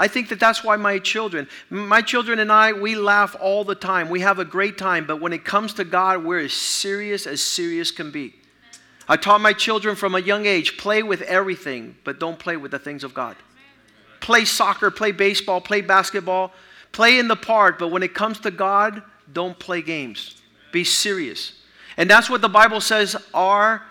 I 0.00 0.06
think 0.06 0.28
that 0.28 0.38
that's 0.38 0.62
why 0.62 0.76
my 0.76 1.00
children, 1.00 1.48
my 1.70 2.00
children 2.00 2.38
and 2.38 2.52
I, 2.52 2.72
we 2.72 2.94
laugh 2.94 3.34
all 3.40 3.64
the 3.64 3.74
time. 3.74 4.08
We 4.08 4.20
have 4.20 4.38
a 4.38 4.44
great 4.44 4.78
time, 4.78 5.08
but 5.08 5.20
when 5.20 5.32
it 5.32 5.44
comes 5.44 5.74
to 5.74 5.84
God, 5.84 6.24
we're 6.24 6.38
as 6.38 6.52
serious 6.52 7.26
as 7.26 7.42
serious 7.42 7.90
can 7.90 8.12
be. 8.12 8.36
I 9.08 9.16
taught 9.16 9.40
my 9.40 9.52
children 9.52 9.96
from 9.96 10.14
a 10.14 10.20
young 10.20 10.46
age 10.46 10.78
play 10.78 11.02
with 11.02 11.22
everything, 11.22 11.96
but 12.04 12.20
don't 12.20 12.38
play 12.38 12.56
with 12.56 12.70
the 12.70 12.78
things 12.78 13.02
of 13.02 13.12
God. 13.12 13.34
Play 14.20 14.44
soccer, 14.44 14.92
play 14.92 15.10
baseball, 15.10 15.60
play 15.60 15.80
basketball, 15.80 16.52
play 16.92 17.18
in 17.18 17.26
the 17.26 17.36
park, 17.36 17.76
but 17.80 17.88
when 17.88 18.04
it 18.04 18.14
comes 18.14 18.38
to 18.40 18.52
God, 18.52 19.02
don't 19.32 19.58
play 19.58 19.82
games. 19.82 20.40
Be 20.70 20.84
serious. 20.84 21.54
And 21.96 22.08
that's 22.08 22.30
what 22.30 22.40
the 22.40 22.48
Bible 22.48 22.80
says 22.80 23.16
our 23.34 23.82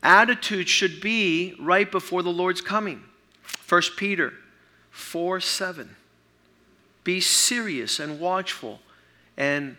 attitude 0.00 0.68
should 0.68 1.00
be 1.00 1.56
right 1.58 1.90
before 1.90 2.22
the 2.22 2.32
Lord's 2.32 2.60
coming. 2.60 3.02
1 3.68 3.82
Peter 3.96 4.32
4 4.94 5.40
7. 5.40 5.96
Be 7.02 7.20
serious 7.20 7.98
and 7.98 8.20
watchful 8.20 8.78
and 9.36 9.76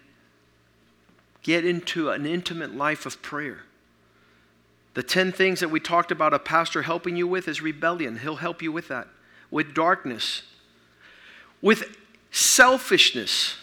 get 1.42 1.64
into 1.66 2.10
an 2.10 2.26
intimate 2.26 2.76
life 2.76 3.06
of 3.06 3.22
prayer. 3.22 3.62
The 4.94 5.04
10 5.04 5.32
things 5.32 5.62
that 5.62 5.70
we 5.72 5.80
talked 5.80 6.12
about 6.12 6.34
a 6.34 6.40
pastor 6.40 6.82
helping 6.82 7.16
you 7.16 7.28
with 7.28 7.48
is 7.48 7.62
rebellion. 7.62 8.20
He'll 8.20 8.36
help 8.36 8.62
you 8.62 8.74
with 8.74 8.90
that. 8.90 9.08
With 9.50 9.74
darkness, 9.74 10.44
with 11.62 11.96
selfishness, 12.30 13.56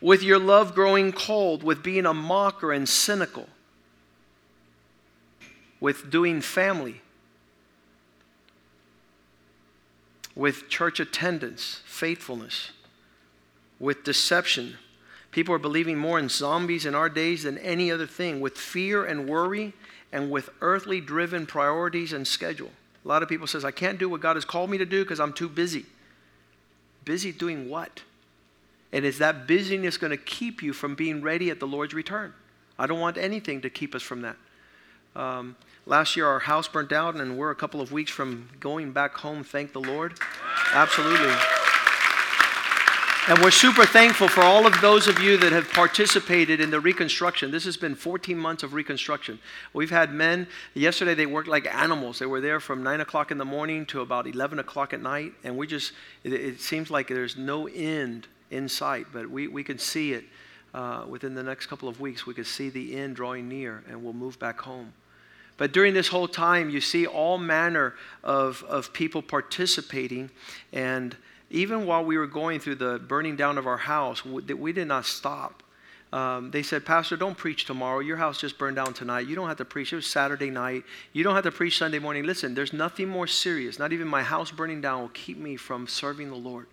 with 0.00 0.24
your 0.24 0.40
love 0.40 0.74
growing 0.74 1.12
cold, 1.12 1.62
with 1.62 1.84
being 1.84 2.04
a 2.04 2.14
mocker 2.14 2.72
and 2.72 2.88
cynical, 2.88 3.48
with 5.78 6.10
doing 6.10 6.40
family, 6.40 7.00
with 10.34 10.68
church 10.68 11.00
attendance, 11.00 11.82
faithfulness, 11.86 12.70
with 13.78 14.04
deception. 14.04 14.76
People 15.30 15.54
are 15.54 15.58
believing 15.58 15.98
more 15.98 16.18
in 16.18 16.28
zombies 16.28 16.86
in 16.86 16.94
our 16.94 17.08
days 17.08 17.44
than 17.44 17.58
any 17.58 17.90
other 17.90 18.06
thing, 18.06 18.40
with 18.40 18.56
fear 18.56 19.04
and 19.04 19.28
worry, 19.28 19.72
and 20.12 20.30
with 20.30 20.50
earthly 20.60 21.00
driven 21.00 21.46
priorities 21.46 22.12
and 22.12 22.26
schedule. 22.26 22.70
A 23.04 23.08
lot 23.08 23.22
of 23.22 23.28
people 23.28 23.46
says, 23.46 23.64
I 23.64 23.70
can't 23.70 23.98
do 23.98 24.08
what 24.08 24.20
God 24.20 24.36
has 24.36 24.44
called 24.44 24.70
me 24.70 24.78
to 24.78 24.86
do 24.86 25.04
because 25.04 25.20
I'm 25.20 25.32
too 25.32 25.48
busy. 25.48 25.84
Busy 27.04 27.32
doing 27.32 27.68
what? 27.68 28.02
And 28.92 29.04
is 29.04 29.18
that 29.18 29.46
busyness 29.46 29.96
going 29.98 30.12
to 30.12 30.16
keep 30.16 30.62
you 30.62 30.72
from 30.72 30.94
being 30.94 31.20
ready 31.20 31.50
at 31.50 31.60
the 31.60 31.66
Lord's 31.66 31.94
return? 31.94 32.32
I 32.78 32.86
don't 32.86 33.00
want 33.00 33.18
anything 33.18 33.60
to 33.62 33.70
keep 33.70 33.94
us 33.94 34.02
from 34.02 34.22
that. 34.22 34.36
Um, 35.16 35.56
last 35.86 36.16
year, 36.16 36.26
our 36.26 36.40
house 36.40 36.68
burnt 36.68 36.88
down, 36.88 37.20
and 37.20 37.36
we're 37.36 37.50
a 37.50 37.56
couple 37.56 37.80
of 37.80 37.92
weeks 37.92 38.10
from 38.10 38.48
going 38.60 38.92
back 38.92 39.14
home. 39.14 39.44
Thank 39.44 39.72
the 39.72 39.80
Lord. 39.80 40.14
Absolutely. 40.72 41.34
And 43.26 43.38
we're 43.38 43.50
super 43.50 43.86
thankful 43.86 44.28
for 44.28 44.42
all 44.42 44.66
of 44.66 44.78
those 44.82 45.08
of 45.08 45.18
you 45.18 45.38
that 45.38 45.50
have 45.50 45.70
participated 45.70 46.60
in 46.60 46.70
the 46.70 46.78
reconstruction. 46.78 47.50
This 47.50 47.64
has 47.64 47.78
been 47.78 47.94
14 47.94 48.36
months 48.36 48.62
of 48.62 48.74
reconstruction. 48.74 49.38
We've 49.72 49.90
had 49.90 50.12
men, 50.12 50.46
yesterday 50.74 51.14
they 51.14 51.24
worked 51.24 51.48
like 51.48 51.66
animals. 51.66 52.18
They 52.18 52.26
were 52.26 52.42
there 52.42 52.60
from 52.60 52.82
9 52.82 53.00
o'clock 53.00 53.30
in 53.30 53.38
the 53.38 53.44
morning 53.46 53.86
to 53.86 54.02
about 54.02 54.26
11 54.26 54.58
o'clock 54.58 54.92
at 54.92 55.00
night. 55.00 55.32
And 55.42 55.56
we 55.56 55.66
just, 55.66 55.92
it, 56.22 56.34
it 56.34 56.60
seems 56.60 56.90
like 56.90 57.08
there's 57.08 57.34
no 57.34 57.66
end 57.66 58.28
in 58.50 58.68
sight, 58.68 59.06
but 59.10 59.30
we, 59.30 59.48
we 59.48 59.64
can 59.64 59.78
see 59.78 60.12
it 60.12 60.24
uh, 60.74 61.06
within 61.08 61.34
the 61.34 61.42
next 61.42 61.66
couple 61.66 61.88
of 61.88 62.00
weeks. 62.00 62.26
We 62.26 62.34
can 62.34 62.44
see 62.44 62.68
the 62.68 62.94
end 62.94 63.16
drawing 63.16 63.48
near, 63.48 63.84
and 63.88 64.04
we'll 64.04 64.12
move 64.12 64.38
back 64.38 64.60
home. 64.60 64.92
But 65.56 65.72
during 65.72 65.94
this 65.94 66.08
whole 66.08 66.28
time, 66.28 66.70
you 66.70 66.80
see 66.80 67.06
all 67.06 67.38
manner 67.38 67.94
of, 68.22 68.64
of 68.68 68.92
people 68.92 69.22
participating. 69.22 70.30
And 70.72 71.16
even 71.50 71.86
while 71.86 72.04
we 72.04 72.18
were 72.18 72.26
going 72.26 72.58
through 72.58 72.76
the 72.76 72.98
burning 72.98 73.36
down 73.36 73.58
of 73.58 73.66
our 73.66 73.76
house, 73.76 74.24
we 74.24 74.72
did 74.72 74.88
not 74.88 75.04
stop. 75.04 75.62
Um, 76.12 76.52
they 76.52 76.62
said, 76.62 76.84
Pastor, 76.84 77.16
don't 77.16 77.36
preach 77.36 77.64
tomorrow. 77.64 77.98
Your 77.98 78.16
house 78.16 78.40
just 78.40 78.56
burned 78.56 78.76
down 78.76 78.94
tonight. 78.94 79.26
You 79.26 79.34
don't 79.34 79.48
have 79.48 79.56
to 79.56 79.64
preach. 79.64 79.92
It 79.92 79.96
was 79.96 80.06
Saturday 80.06 80.50
night. 80.50 80.84
You 81.12 81.24
don't 81.24 81.34
have 81.34 81.42
to 81.44 81.50
preach 81.50 81.76
Sunday 81.76 81.98
morning. 81.98 82.24
Listen, 82.24 82.54
there's 82.54 82.72
nothing 82.72 83.08
more 83.08 83.26
serious. 83.26 83.80
Not 83.80 83.92
even 83.92 84.06
my 84.06 84.22
house 84.22 84.52
burning 84.52 84.80
down 84.80 85.00
will 85.00 85.08
keep 85.08 85.38
me 85.38 85.56
from 85.56 85.88
serving 85.88 86.30
the 86.30 86.36
Lord. 86.36 86.66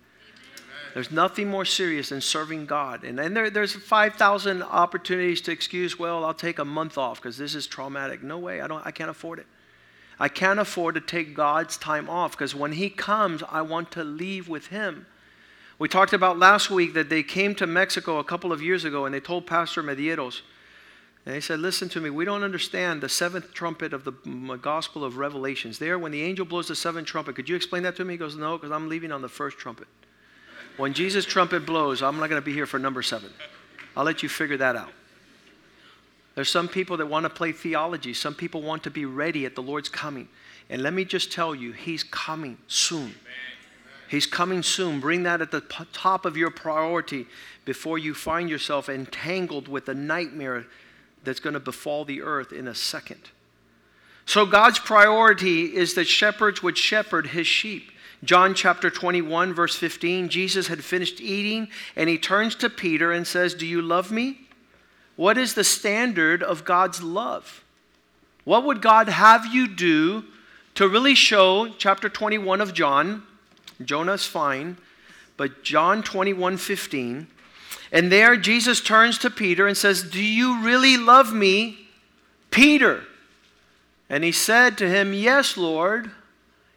There's 0.94 1.10
nothing 1.10 1.48
more 1.48 1.64
serious 1.64 2.10
than 2.10 2.20
serving 2.20 2.66
God. 2.66 3.04
And 3.04 3.18
there, 3.18 3.50
there's 3.50 3.72
5,000 3.72 4.62
opportunities 4.62 5.40
to 5.42 5.52
excuse, 5.52 5.98
well, 5.98 6.24
I'll 6.24 6.34
take 6.34 6.58
a 6.58 6.64
month 6.64 6.98
off 6.98 7.20
because 7.20 7.38
this 7.38 7.54
is 7.54 7.66
traumatic. 7.66 8.22
No 8.22 8.38
way, 8.38 8.60
I, 8.60 8.66
don't, 8.66 8.84
I 8.86 8.90
can't 8.90 9.10
afford 9.10 9.38
it. 9.38 9.46
I 10.18 10.28
can't 10.28 10.60
afford 10.60 10.94
to 10.96 11.00
take 11.00 11.34
God's 11.34 11.76
time 11.76 12.08
off 12.08 12.32
because 12.32 12.54
when 12.54 12.72
He 12.72 12.90
comes, 12.90 13.42
I 13.48 13.62
want 13.62 13.90
to 13.92 14.04
leave 14.04 14.48
with 14.48 14.68
Him. 14.68 15.06
We 15.78 15.88
talked 15.88 16.12
about 16.12 16.38
last 16.38 16.70
week 16.70 16.94
that 16.94 17.08
they 17.08 17.22
came 17.22 17.54
to 17.56 17.66
Mexico 17.66 18.18
a 18.18 18.24
couple 18.24 18.52
of 18.52 18.62
years 18.62 18.84
ago 18.84 19.04
and 19.04 19.14
they 19.14 19.20
told 19.20 19.46
Pastor 19.46 19.82
Medieros, 19.82 20.42
and 21.24 21.34
they 21.34 21.40
said, 21.40 21.60
Listen 21.60 21.88
to 21.90 22.00
me, 22.00 22.10
we 22.10 22.24
don't 22.24 22.44
understand 22.44 23.00
the 23.00 23.08
seventh 23.08 23.52
trumpet 23.54 23.92
of 23.92 24.04
the 24.04 24.12
uh, 24.50 24.56
Gospel 24.56 25.04
of 25.04 25.16
Revelations. 25.16 25.78
There, 25.78 25.98
when 25.98 26.12
the 26.12 26.22
angel 26.22 26.44
blows 26.44 26.68
the 26.68 26.76
seventh 26.76 27.06
trumpet, 27.06 27.34
could 27.34 27.48
you 27.48 27.56
explain 27.56 27.82
that 27.84 27.96
to 27.96 28.04
me? 28.04 28.14
He 28.14 28.18
goes, 28.18 28.36
No, 28.36 28.58
because 28.58 28.70
I'm 28.70 28.88
leaving 28.88 29.10
on 29.10 29.22
the 29.22 29.28
first 29.28 29.58
trumpet. 29.58 29.88
When 30.76 30.94
Jesus' 30.94 31.24
trumpet 31.24 31.66
blows, 31.66 32.02
I'm 32.02 32.18
not 32.18 32.28
going 32.28 32.40
to 32.40 32.44
be 32.44 32.52
here 32.52 32.66
for 32.66 32.78
number 32.78 33.02
seven. 33.02 33.30
I'll 33.96 34.04
let 34.04 34.22
you 34.22 34.28
figure 34.28 34.56
that 34.56 34.76
out. 34.76 34.92
There's 36.34 36.50
some 36.50 36.68
people 36.68 36.96
that 36.96 37.06
want 37.06 37.24
to 37.24 37.30
play 37.30 37.52
theology. 37.52 38.14
Some 38.14 38.34
people 38.34 38.62
want 38.62 38.82
to 38.84 38.90
be 38.90 39.04
ready 39.04 39.44
at 39.44 39.54
the 39.54 39.62
Lord's 39.62 39.88
coming. 39.88 40.28
And 40.70 40.82
let 40.82 40.94
me 40.94 41.04
just 41.04 41.30
tell 41.30 41.54
you, 41.54 41.72
He's 41.72 42.02
coming 42.02 42.56
soon. 42.68 43.14
He's 44.08 44.26
coming 44.26 44.62
soon. 44.62 45.00
Bring 45.00 45.22
that 45.24 45.40
at 45.40 45.50
the 45.50 45.62
top 45.92 46.24
of 46.24 46.36
your 46.36 46.50
priority 46.50 47.26
before 47.64 47.98
you 47.98 48.14
find 48.14 48.48
yourself 48.48 48.88
entangled 48.88 49.68
with 49.68 49.88
a 49.88 49.94
nightmare 49.94 50.66
that's 51.24 51.40
going 51.40 51.54
to 51.54 51.60
befall 51.60 52.04
the 52.04 52.22
earth 52.22 52.52
in 52.52 52.68
a 52.68 52.74
second. 52.74 53.30
So, 54.24 54.46
God's 54.46 54.78
priority 54.78 55.76
is 55.76 55.94
that 55.94 56.06
shepherds 56.06 56.62
would 56.62 56.78
shepherd 56.78 57.28
His 57.28 57.46
sheep. 57.46 57.90
John 58.24 58.54
chapter 58.54 58.88
21, 58.88 59.52
verse 59.52 59.74
15, 59.74 60.28
Jesus 60.28 60.68
had 60.68 60.84
finished 60.84 61.20
eating 61.20 61.68
and 61.96 62.08
he 62.08 62.18
turns 62.18 62.54
to 62.56 62.70
Peter 62.70 63.10
and 63.10 63.26
says, 63.26 63.54
Do 63.54 63.66
you 63.66 63.82
love 63.82 64.12
me? 64.12 64.42
What 65.16 65.36
is 65.36 65.54
the 65.54 65.64
standard 65.64 66.42
of 66.42 66.64
God's 66.64 67.02
love? 67.02 67.64
What 68.44 68.64
would 68.64 68.80
God 68.80 69.08
have 69.08 69.46
you 69.46 69.68
do 69.68 70.24
to 70.74 70.88
really 70.88 71.14
show, 71.14 71.68
chapter 71.78 72.08
21 72.08 72.60
of 72.60 72.72
John? 72.72 73.24
Jonah's 73.84 74.26
fine, 74.26 74.76
but 75.36 75.62
John 75.64 76.02
21 76.02 76.56
15. 76.56 77.26
And 77.90 78.10
there 78.10 78.36
Jesus 78.36 78.80
turns 78.80 79.18
to 79.18 79.30
Peter 79.30 79.66
and 79.66 79.76
says, 79.76 80.02
Do 80.02 80.22
you 80.22 80.62
really 80.62 80.96
love 80.96 81.32
me, 81.32 81.88
Peter? 82.50 83.04
And 84.08 84.24
he 84.24 84.32
said 84.32 84.78
to 84.78 84.88
him, 84.88 85.12
Yes, 85.12 85.56
Lord. 85.56 86.10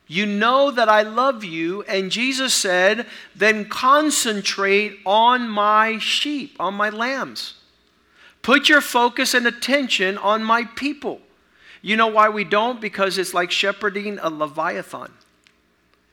You 0.07 0.25
know 0.25 0.69
that 0.71 0.87
I 0.87 1.01
love 1.01 1.43
you. 1.43 1.81
And 1.83 2.11
Jesus 2.11 2.53
said, 2.53 3.07
Then 3.35 3.65
concentrate 3.65 4.99
on 5.05 5.49
my 5.49 5.97
sheep, 5.97 6.55
on 6.59 6.75
my 6.75 6.89
lambs. 6.89 7.55
Put 8.41 8.69
your 8.69 8.81
focus 8.81 9.33
and 9.33 9.47
attention 9.47 10.17
on 10.19 10.43
my 10.43 10.65
people. 10.75 11.21
You 11.81 11.97
know 11.97 12.07
why 12.07 12.29
we 12.29 12.43
don't? 12.43 12.79
Because 12.79 13.17
it's 13.17 13.33
like 13.33 13.51
shepherding 13.51 14.19
a 14.21 14.29
leviathan. 14.29 15.11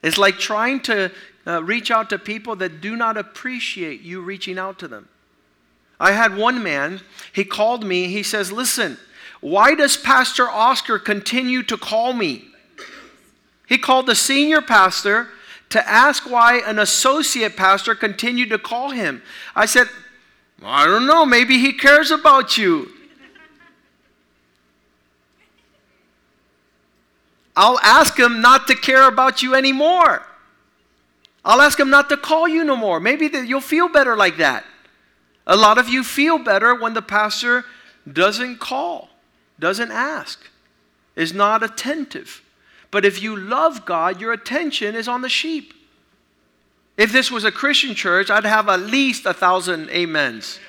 It's 0.03 0.19
like 0.19 0.39
trying 0.39 0.81
to 0.83 1.13
uh, 1.47 1.63
reach 1.63 1.91
out 1.91 2.11
to 2.11 2.19
people 2.19 2.57
that 2.57 2.81
do 2.81 2.97
not 2.97 3.17
appreciate 3.17 4.01
you 4.01 4.21
reaching 4.21 4.59
out 4.59 4.79
to 4.79 4.89
them. 4.89 5.09
I 6.01 6.13
had 6.13 6.37
one 6.37 6.63
man, 6.63 7.01
he 7.33 7.45
called 7.45 7.85
me, 7.85 8.09
he 8.09 8.23
says, 8.23 8.51
Listen, 8.51 8.99
why 9.41 9.75
does 9.75 9.97
Pastor 9.97 10.49
Oscar 10.49 10.99
continue 10.99 11.63
to 11.65 11.77
call 11.77 12.13
me? 12.13 12.52
He 13.67 13.79
called 13.79 14.07
the 14.07 14.15
senior 14.15 14.61
pastor 14.61 15.29
to 15.71 15.89
ask 15.89 16.29
why 16.29 16.59
an 16.59 16.79
associate 16.79 17.57
pastor 17.57 17.95
continued 17.95 18.51
to 18.51 18.59
call 18.59 18.91
him. 18.91 19.23
I 19.57 19.67
said, 19.67 19.89
I 20.63 20.85
don't 20.87 21.07
know, 21.07 21.25
maybe 21.25 21.59
he 21.59 21.73
cares 21.73 22.11
about 22.11 22.59
you. 22.59 22.91
I'll 27.57 27.79
ask 27.81 28.19
him 28.19 28.41
not 28.41 28.67
to 28.69 28.75
care 28.75 29.07
about 29.07 29.43
you 29.43 29.55
anymore. 29.55 30.27
I'll 31.45 31.61
ask 31.61 31.79
him 31.79 31.91
not 31.91 32.09
to 32.11 32.17
call 32.17 32.47
you 32.47 32.65
no 32.65 32.77
more. 32.77 33.01
Maybe 33.01 33.27
you'll 33.27 33.61
feel 33.61 33.89
better 33.89 34.17
like 34.17 34.37
that. 34.37 34.65
A 35.47 35.57
lot 35.57 35.77
of 35.79 35.89
you 35.89 36.05
feel 36.05 36.39
better 36.39 36.75
when 36.75 36.95
the 36.95 37.03
pastor 37.03 37.65
doesn't 38.11 38.59
call, 38.61 39.09
doesn't 39.59 39.91
ask, 39.91 40.41
is 41.17 41.33
not 41.33 41.63
attentive. 41.63 42.42
But 42.93 43.05
if 43.05 43.21
you 43.21 43.37
love 43.37 43.85
God, 43.85 44.21
your 44.21 44.33
attention 44.33 44.95
is 44.95 45.09
on 45.09 45.23
the 45.23 45.29
sheep. 45.29 45.75
If 46.97 47.11
this 47.11 47.31
was 47.31 47.43
a 47.43 47.51
Christian 47.51 47.95
church, 47.97 48.31
I'd 48.31 48.45
have 48.45 48.69
at 48.69 48.81
least 48.81 49.27
a 49.27 49.33
thousand 49.33 49.91
amens. 49.91 50.61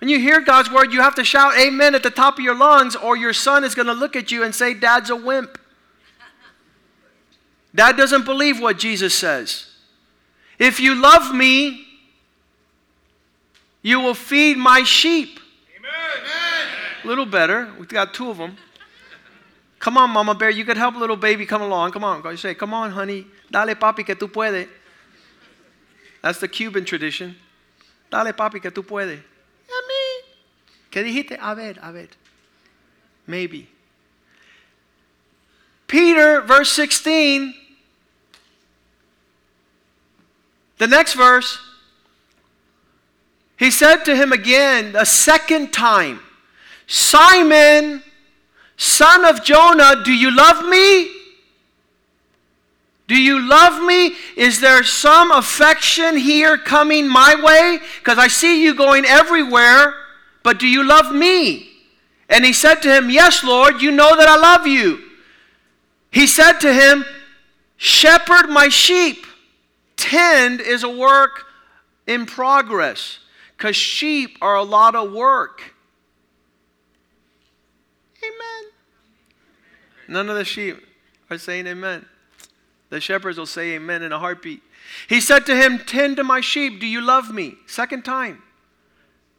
When 0.00 0.08
you 0.08 0.18
hear 0.18 0.40
God's 0.40 0.68
word, 0.72 0.92
you 0.92 1.00
have 1.00 1.14
to 1.16 1.24
shout 1.24 1.56
amen 1.56 1.94
at 1.94 2.02
the 2.02 2.10
top 2.10 2.38
of 2.38 2.44
your 2.44 2.56
lungs, 2.56 2.96
or 2.96 3.16
your 3.16 3.34
son 3.34 3.62
is 3.62 3.76
going 3.76 3.86
to 3.86 3.92
look 3.92 4.16
at 4.16 4.32
you 4.32 4.42
and 4.42 4.52
say, 4.52 4.74
Dad's 4.74 5.10
a 5.10 5.14
wimp. 5.14 5.58
Dad 7.74 7.96
doesn't 7.96 8.24
believe 8.24 8.60
what 8.60 8.78
Jesus 8.78 9.14
says. 9.14 9.66
If 10.58 10.80
you 10.80 10.94
love 10.94 11.34
me, 11.34 11.86
you 13.82 14.00
will 14.00 14.14
feed 14.14 14.56
my 14.56 14.82
sheep. 14.84 15.38
Amen. 15.78 15.92
A 17.04 17.06
little 17.06 17.26
better. 17.26 17.72
We've 17.78 17.88
got 17.88 18.14
two 18.14 18.30
of 18.30 18.38
them. 18.38 18.56
Come 19.82 19.98
on, 19.98 20.10
Mama 20.10 20.36
Bear, 20.36 20.50
you 20.50 20.64
could 20.64 20.76
help 20.76 20.94
little 20.94 21.16
baby 21.16 21.44
come 21.44 21.60
along. 21.60 21.90
Come 21.90 22.04
on. 22.04 22.22
You 22.24 22.36
say, 22.36 22.54
come 22.54 22.72
on, 22.72 22.92
honey. 22.92 23.26
Dale, 23.50 23.74
papi, 23.74 24.06
que 24.06 24.14
tú 24.14 24.32
puedes. 24.32 24.68
That's 26.22 26.38
the 26.38 26.46
Cuban 26.46 26.84
tradition. 26.84 27.34
Dale, 28.08 28.32
papi, 28.32 28.62
que 28.62 28.70
tú 28.70 28.86
puedes. 28.86 29.18
A 29.18 29.80
mí. 29.88 30.22
¿Qué 30.88 31.02
dijiste? 31.02 31.36
A 31.36 31.56
ver, 31.56 31.80
a 31.82 31.90
ver. 31.90 32.06
Maybe. 33.26 33.68
Peter, 35.88 36.42
verse 36.42 36.70
16. 36.70 37.52
The 40.78 40.86
next 40.86 41.14
verse. 41.14 41.58
He 43.56 43.72
said 43.72 44.04
to 44.04 44.14
him 44.14 44.30
again, 44.30 44.94
a 44.96 45.04
second 45.04 45.72
time, 45.72 46.20
Simon, 46.86 48.04
son 48.76 49.24
of 49.24 49.44
Jonah, 49.44 50.02
do 50.04 50.12
you 50.12 50.34
love 50.34 50.66
me? 50.68 51.10
Do 53.08 53.20
you 53.20 53.46
love 53.46 53.82
me? 53.84 54.14
Is 54.36 54.60
there 54.60 54.82
some 54.82 55.32
affection 55.32 56.16
here 56.16 56.56
coming 56.56 57.08
my 57.08 57.34
way? 57.42 57.80
Because 57.98 58.18
I 58.18 58.28
see 58.28 58.62
you 58.62 58.74
going 58.74 59.04
everywhere, 59.04 59.94
but 60.42 60.58
do 60.58 60.66
you 60.66 60.82
love 60.82 61.14
me? 61.14 61.68
And 62.28 62.44
he 62.44 62.52
said 62.52 62.76
to 62.76 62.94
him, 62.94 63.10
Yes, 63.10 63.44
Lord, 63.44 63.82
you 63.82 63.90
know 63.90 64.16
that 64.16 64.28
I 64.28 64.36
love 64.36 64.66
you. 64.66 65.00
He 66.10 66.26
said 66.26 66.60
to 66.60 66.72
him, 66.72 67.04
Shepherd 67.76 68.48
my 68.48 68.68
sheep. 68.68 69.26
Tend 69.96 70.60
is 70.60 70.82
a 70.82 70.88
work 70.88 71.44
in 72.06 72.26
progress 72.26 73.18
because 73.56 73.76
sheep 73.76 74.38
are 74.40 74.56
a 74.56 74.62
lot 74.62 74.94
of 74.94 75.12
work. 75.12 75.74
Amen. 78.22 78.70
None 80.12 80.28
of 80.28 80.36
the 80.36 80.44
sheep 80.44 80.76
are 81.30 81.38
saying 81.38 81.66
amen. 81.66 82.04
The 82.90 83.00
shepherds 83.00 83.38
will 83.38 83.46
say 83.46 83.70
amen 83.72 84.02
in 84.02 84.12
a 84.12 84.18
heartbeat. 84.18 84.62
He 85.08 85.22
said 85.22 85.46
to 85.46 85.56
him, 85.56 85.78
Tend 85.78 86.18
to 86.18 86.24
my 86.24 86.42
sheep. 86.42 86.80
Do 86.80 86.86
you 86.86 87.00
love 87.00 87.32
me? 87.32 87.54
Second 87.66 88.04
time. 88.04 88.42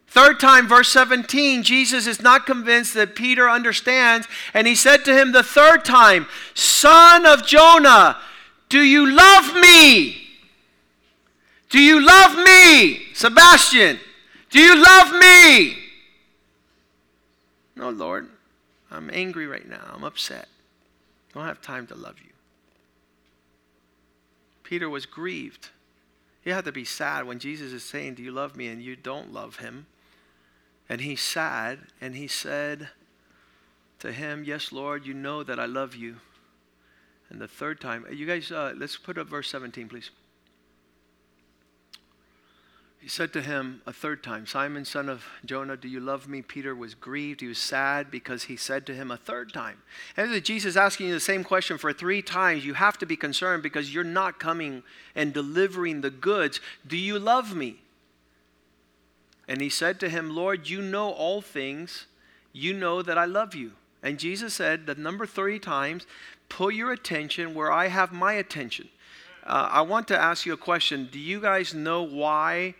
Third 0.07 0.39
time, 0.39 0.67
verse 0.67 0.89
17, 0.89 1.61
Jesus 1.61 2.07
is 2.07 2.21
not 2.23 2.47
convinced 2.47 2.95
that 2.95 3.15
Peter 3.15 3.47
understands, 3.47 4.27
and 4.53 4.65
he 4.65 4.73
said 4.73 5.05
to 5.05 5.15
him 5.15 5.31
the 5.31 5.43
third 5.43 5.85
time, 5.85 6.25
Son 6.55 7.25
of 7.25 7.45
Jonah, 7.45 8.17
do 8.69 8.79
you 8.79 9.09
love 9.09 9.55
me? 9.55 10.17
Do 11.69 11.79
you 11.79 12.03
love 12.03 12.35
me? 12.35 13.13
Sebastian, 13.13 13.99
do 14.49 14.59
you 14.59 14.75
love 14.75 15.11
me? 15.13 15.77
No, 17.75 17.89
Lord, 17.89 18.27
I'm 18.91 19.09
angry 19.13 19.45
right 19.45 19.67
now. 19.67 19.81
I'm 19.93 20.03
upset. 20.03 20.47
I 21.33 21.39
don't 21.39 21.47
have 21.47 21.61
time 21.61 21.87
to 21.87 21.95
love 21.95 22.19
you. 22.23 22.31
Peter 24.63 24.89
was 24.89 25.05
grieved. 25.05 25.69
You 26.43 26.53
have 26.53 26.65
to 26.65 26.71
be 26.71 26.85
sad 26.85 27.25
when 27.25 27.39
Jesus 27.39 27.71
is 27.71 27.83
saying, 27.83 28.15
Do 28.15 28.23
you 28.23 28.31
love 28.31 28.55
me? 28.55 28.67
and 28.67 28.81
you 28.81 28.95
don't 28.95 29.33
love 29.33 29.57
him. 29.57 29.87
And 30.89 31.01
he's 31.01 31.21
sad, 31.21 31.79
and 32.01 32.15
he 32.15 32.27
said 32.27 32.89
to 33.99 34.11
him, 34.11 34.43
Yes, 34.43 34.71
Lord, 34.71 35.05
you 35.05 35.13
know 35.13 35.43
that 35.43 35.59
I 35.59 35.65
love 35.65 35.95
you. 35.95 36.17
And 37.29 37.39
the 37.39 37.47
third 37.47 37.79
time, 37.79 38.05
you 38.11 38.25
guys, 38.25 38.51
uh, 38.51 38.73
let's 38.77 38.97
put 38.97 39.17
up 39.17 39.27
verse 39.27 39.49
17, 39.49 39.87
please. 39.87 40.11
He 43.03 43.09
said 43.09 43.33
to 43.33 43.41
him 43.41 43.81
a 43.85 43.91
third 43.91 44.23
time, 44.23 44.47
Simon, 44.47 44.85
son 44.85 45.09
of 45.09 45.25
Jonah, 45.43 45.75
do 45.75 45.89
you 45.89 45.99
love 45.99 46.29
me? 46.29 46.41
Peter 46.41 46.73
was 46.73 46.95
grieved. 46.95 47.41
He 47.41 47.47
was 47.47 47.57
sad 47.57 48.09
because 48.09 48.43
he 48.43 48.55
said 48.55 48.85
to 48.85 48.95
him 48.95 49.11
a 49.11 49.17
third 49.17 49.51
time. 49.51 49.79
And 50.15 50.41
Jesus 50.41 50.77
asking 50.77 51.07
you 51.07 51.13
the 51.13 51.19
same 51.19 51.43
question 51.43 51.77
for 51.77 51.91
three 51.91 52.21
times, 52.21 52.65
you 52.65 52.75
have 52.75 52.97
to 52.99 53.05
be 53.05 53.17
concerned 53.17 53.61
because 53.61 53.93
you're 53.93 54.05
not 54.05 54.39
coming 54.39 54.83
and 55.15 55.33
delivering 55.33 55.99
the 55.99 56.11
goods. 56.11 56.61
Do 56.87 56.95
you 56.95 57.19
love 57.19 57.53
me? 57.53 57.81
And 59.49 59.59
he 59.59 59.67
said 59.67 59.99
to 59.99 60.07
him, 60.07 60.33
Lord, 60.33 60.69
you 60.69 60.81
know 60.81 61.11
all 61.11 61.41
things. 61.41 62.05
You 62.53 62.73
know 62.73 63.01
that 63.01 63.17
I 63.17 63.25
love 63.25 63.53
you. 63.53 63.73
And 64.01 64.17
Jesus 64.17 64.53
said 64.53 64.85
the 64.85 64.95
number 64.95 65.25
three 65.25 65.59
times, 65.59 66.07
put 66.47 66.73
your 66.73 66.93
attention 66.93 67.53
where 67.53 67.69
I 67.69 67.89
have 67.89 68.13
my 68.13 68.31
attention. 68.31 68.87
Uh, 69.45 69.67
I 69.69 69.81
want 69.81 70.07
to 70.07 70.17
ask 70.17 70.45
you 70.45 70.53
a 70.53 70.57
question. 70.57 71.09
Do 71.11 71.19
you 71.19 71.41
guys 71.41 71.73
know 71.73 72.01
why 72.03 72.75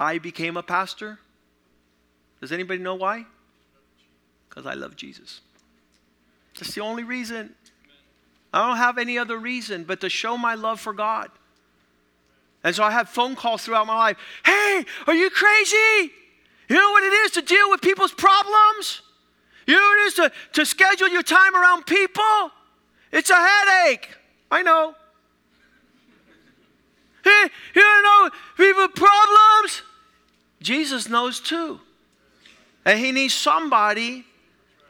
I 0.00 0.16
became 0.18 0.56
a 0.56 0.62
pastor? 0.62 1.18
Does 2.40 2.52
anybody 2.52 2.80
know 2.80 2.94
why? 2.94 3.26
Because 4.48 4.64
I 4.64 4.72
love 4.72 4.96
Jesus. 4.96 5.42
That's 6.58 6.74
the 6.74 6.80
only 6.80 7.04
reason. 7.04 7.54
I 8.52 8.66
don't 8.66 8.78
have 8.78 8.96
any 8.96 9.18
other 9.18 9.36
reason 9.36 9.84
but 9.84 10.00
to 10.00 10.08
show 10.08 10.38
my 10.38 10.54
love 10.54 10.80
for 10.80 10.94
God. 10.94 11.30
And 12.64 12.74
so 12.74 12.82
I 12.82 12.90
have 12.90 13.10
phone 13.10 13.36
calls 13.36 13.62
throughout 13.62 13.86
my 13.86 13.96
life. 13.96 14.16
Hey, 14.44 14.84
are 15.06 15.14
you 15.14 15.28
crazy? 15.28 16.12
You 16.68 16.76
know 16.76 16.90
what 16.90 17.04
it 17.04 17.12
is 17.12 17.30
to 17.32 17.42
deal 17.42 17.68
with 17.70 17.82
people's 17.82 18.12
problems? 18.12 19.02
You 19.66 19.74
know 19.74 19.82
what 19.82 19.98
it 19.98 20.06
is 20.06 20.14
to, 20.14 20.32
to 20.54 20.66
schedule 20.66 21.08
your 21.08 21.22
time 21.22 21.54
around 21.54 21.84
people? 21.84 22.50
It's 23.12 23.30
a 23.30 23.36
headache. 23.36 24.08
I 24.50 24.62
know. 24.62 24.94
Hey, 27.22 27.48
you 27.74 28.02
know, 28.02 28.30
people 28.56 28.88
problems. 28.88 29.82
Jesus 30.62 31.08
knows 31.08 31.40
too. 31.40 31.80
And 32.84 32.98
he 32.98 33.12
needs 33.12 33.34
somebody 33.34 34.24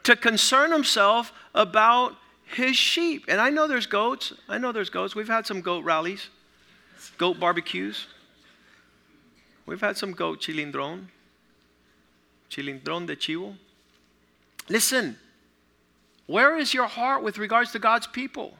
to 0.03 0.15
concern 0.15 0.71
himself 0.71 1.31
about 1.53 2.15
his 2.45 2.75
sheep. 2.75 3.25
And 3.27 3.39
I 3.39 3.49
know 3.49 3.67
there's 3.67 3.85
goats. 3.85 4.33
I 4.49 4.57
know 4.57 4.71
there's 4.71 4.89
goats. 4.89 5.15
We've 5.15 5.27
had 5.27 5.45
some 5.45 5.61
goat 5.61 5.83
rallies, 5.83 6.29
goat 7.17 7.39
barbecues. 7.39 8.07
We've 9.65 9.81
had 9.81 9.97
some 9.97 10.11
goat 10.11 10.41
chilindron, 10.41 11.07
chilindron 12.49 13.07
de 13.07 13.15
chivo. 13.15 13.55
Listen, 14.67 15.17
where 16.27 16.57
is 16.57 16.73
your 16.73 16.87
heart 16.87 17.23
with 17.23 17.37
regards 17.37 17.71
to 17.73 17.79
God's 17.79 18.07
people? 18.07 18.57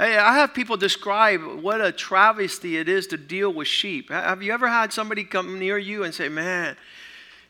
Hey, 0.00 0.16
I 0.16 0.32
have 0.32 0.54
people 0.54 0.78
describe 0.78 1.42
what 1.42 1.82
a 1.82 1.92
travesty 1.92 2.78
it 2.78 2.88
is 2.88 3.06
to 3.08 3.18
deal 3.18 3.52
with 3.52 3.68
sheep. 3.68 4.08
Have 4.08 4.42
you 4.42 4.50
ever 4.50 4.66
had 4.66 4.94
somebody 4.94 5.24
come 5.24 5.58
near 5.58 5.76
you 5.76 6.04
and 6.04 6.14
say, 6.14 6.30
Man, 6.30 6.74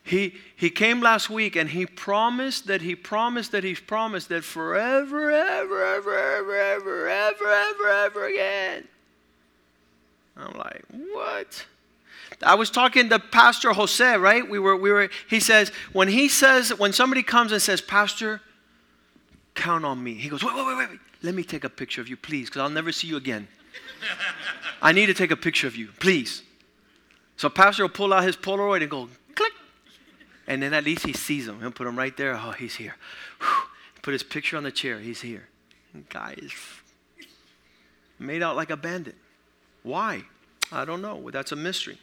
he, 0.03 0.35
he 0.57 0.69
came 0.69 0.99
last 0.99 1.29
week 1.29 1.55
and 1.55 1.69
he 1.69 1.85
promised 1.85 2.67
that 2.67 2.81
he 2.81 2.93
promised 2.93 3.53
that 3.53 3.63
he 3.63 3.73
promised 3.73 4.27
that 4.27 4.43
forever, 4.43 5.31
ever, 5.31 5.81
ever, 5.81 6.17
ever, 6.17 6.53
ever, 6.53 7.07
ever, 7.07 7.49
ever, 7.49 7.87
ever 7.87 8.25
again. 8.25 8.85
I'm 10.35 10.57
like, 10.57 10.83
what? 11.13 11.65
I 12.43 12.55
was 12.55 12.69
talking 12.69 13.07
to 13.11 13.19
Pastor 13.19 13.71
Jose, 13.71 14.17
right? 14.17 14.49
We 14.49 14.59
were, 14.59 14.75
we 14.75 14.91
were, 14.91 15.09
he 15.29 15.39
says, 15.39 15.69
when 15.93 16.09
he 16.09 16.27
says, 16.27 16.77
when 16.77 16.91
somebody 16.91 17.23
comes 17.23 17.53
and 17.53 17.61
says, 17.61 17.79
Pastor, 17.79 18.41
count 19.55 19.85
on 19.85 20.03
me, 20.03 20.15
he 20.15 20.27
goes, 20.27 20.43
wait, 20.43 20.53
wait, 20.53 20.65
wait, 20.65 20.89
wait. 20.89 20.99
Let 21.23 21.35
me 21.35 21.43
take 21.43 21.63
a 21.63 21.69
picture 21.69 22.01
of 22.01 22.07
you, 22.07 22.17
please, 22.17 22.47
because 22.47 22.61
I'll 22.61 22.69
never 22.69 22.91
see 22.91 23.07
you 23.07 23.17
again. 23.17 23.47
I 24.81 24.91
need 24.91 25.05
to 25.07 25.13
take 25.13 25.31
a 25.31 25.35
picture 25.35 25.67
of 25.67 25.75
you, 25.75 25.89
please. 25.99 26.43
So 27.37 27.49
Pastor 27.49 27.83
will 27.83 27.89
pull 27.89 28.13
out 28.13 28.23
his 28.23 28.35
Polaroid 28.35 28.81
and 28.81 28.89
go, 28.89 29.09
click. 29.35 29.53
And 30.47 30.61
then 30.61 30.73
at 30.73 30.83
least 30.83 31.05
he 31.05 31.13
sees 31.13 31.47
him. 31.47 31.59
He'll 31.59 31.71
put 31.71 31.87
him 31.87 31.97
right 31.97 32.15
there. 32.15 32.35
Oh, 32.35 32.51
he's 32.51 32.75
here. 32.75 32.95
Whew. 33.39 33.67
Put 34.01 34.13
his 34.13 34.23
picture 34.23 34.57
on 34.57 34.63
the 34.63 34.71
chair. 34.71 34.99
He's 34.99 35.21
here. 35.21 35.47
Guy 36.09 36.35
is 36.37 36.53
made 38.17 38.41
out 38.41 38.55
like 38.55 38.69
a 38.69 38.77
bandit. 38.77 39.15
Why? 39.83 40.23
I 40.71 40.85
don't 40.85 41.01
know. 41.01 41.29
That's 41.31 41.51
a 41.51 41.55
mystery. 41.55 41.97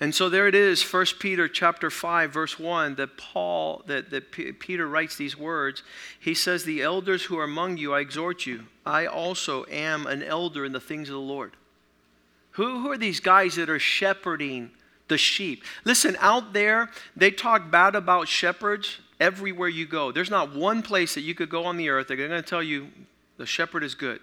And 0.00 0.14
so 0.14 0.30
there 0.30 0.48
it 0.48 0.54
is, 0.54 0.82
1 0.82 1.06
Peter 1.18 1.46
chapter 1.46 1.90
5, 1.90 2.32
verse 2.32 2.58
1, 2.58 2.94
that 2.94 3.18
Paul, 3.18 3.82
that, 3.86 4.08
that 4.10 4.32
P- 4.32 4.52
Peter 4.52 4.88
writes 4.88 5.16
these 5.16 5.36
words. 5.36 5.82
He 6.18 6.32
says, 6.32 6.64
The 6.64 6.82
elders 6.82 7.24
who 7.24 7.38
are 7.38 7.44
among 7.44 7.76
you, 7.76 7.92
I 7.92 8.00
exhort 8.00 8.46
you. 8.46 8.64
I 8.86 9.04
also 9.04 9.66
am 9.66 10.06
an 10.06 10.22
elder 10.22 10.64
in 10.64 10.72
the 10.72 10.80
things 10.80 11.10
of 11.10 11.14
the 11.14 11.20
Lord. 11.20 11.52
Who, 12.52 12.80
who 12.80 12.90
are 12.90 12.96
these 12.96 13.20
guys 13.20 13.56
that 13.56 13.68
are 13.68 13.78
shepherding 13.78 14.70
the 15.08 15.18
sheep? 15.18 15.64
Listen, 15.84 16.16
out 16.18 16.54
there, 16.54 16.90
they 17.14 17.30
talk 17.30 17.70
bad 17.70 17.94
about 17.94 18.26
shepherds, 18.26 19.00
everywhere 19.20 19.68
you 19.68 19.84
go. 19.84 20.12
There's 20.12 20.30
not 20.30 20.54
one 20.54 20.82
place 20.82 21.14
that 21.14 21.20
you 21.20 21.34
could 21.34 21.50
go 21.50 21.64
on 21.66 21.76
the 21.76 21.90
earth, 21.90 22.08
that 22.08 22.16
they're 22.16 22.26
going 22.26 22.42
to 22.42 22.48
tell 22.48 22.62
you 22.62 22.88
the 23.36 23.44
shepherd 23.44 23.84
is 23.84 23.94
good. 23.94 24.20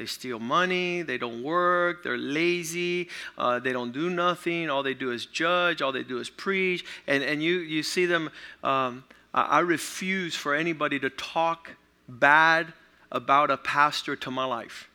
They 0.00 0.06
steal 0.06 0.38
money, 0.38 1.02
they 1.02 1.18
don't 1.18 1.42
work, 1.42 2.02
they're 2.02 2.16
lazy, 2.16 3.10
uh, 3.36 3.58
they 3.58 3.70
don't 3.70 3.92
do 3.92 4.08
nothing. 4.08 4.70
All 4.70 4.82
they 4.82 4.94
do 4.94 5.10
is 5.10 5.26
judge, 5.26 5.82
all 5.82 5.92
they 5.92 6.04
do 6.04 6.16
is 6.20 6.30
preach. 6.30 6.86
And, 7.06 7.22
and 7.22 7.42
you, 7.42 7.58
you 7.58 7.82
see 7.82 8.06
them, 8.06 8.30
um, 8.64 9.04
I, 9.34 9.58
refuse 9.58 10.34
for 10.34 10.54
anybody 10.54 10.98
to 11.00 11.10
talk 11.10 11.72
bad 12.08 12.72
about 13.12 13.50
a 13.50 13.58
pastor 13.58 14.16
to 14.16 14.30
my 14.30 14.46
life. 14.46 14.88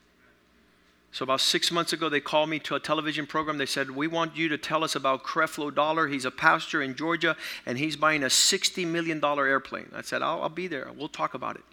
So 1.11 1.21
about 1.21 1.41
six 1.41 1.71
months 1.71 1.93
ago, 1.93 2.09
they 2.09 2.19
called 2.19 2.49
me 2.49 2.57
to 2.61 2.73
a 2.73 2.79
television 2.79 3.27
program. 3.27 3.59
They 3.59 3.67
said, 3.67 3.91
"We 3.91 4.07
want 4.07 4.35
you 4.35 4.49
to 4.49 4.57
tell 4.57 4.83
us 4.83 4.95
about 4.95 5.23
Creflo 5.23 5.73
Dollar. 5.73 6.07
He's 6.07 6.25
a 6.25 6.31
pastor 6.31 6.81
in 6.81 6.95
Georgia, 6.95 7.37
and 7.67 7.77
he's 7.77 7.95
buying 7.95 8.23
a 8.23 8.29
sixty 8.29 8.85
million 8.85 9.19
dollar 9.19 9.45
airplane." 9.45 9.91
I 9.95 10.01
said, 10.01 10.23
I'll, 10.23 10.41
"I'll 10.41 10.49
be 10.49 10.67
there. 10.67 10.89
We'll 10.97 11.07
talk 11.07 11.35
about 11.35 11.55
it." 11.57 11.63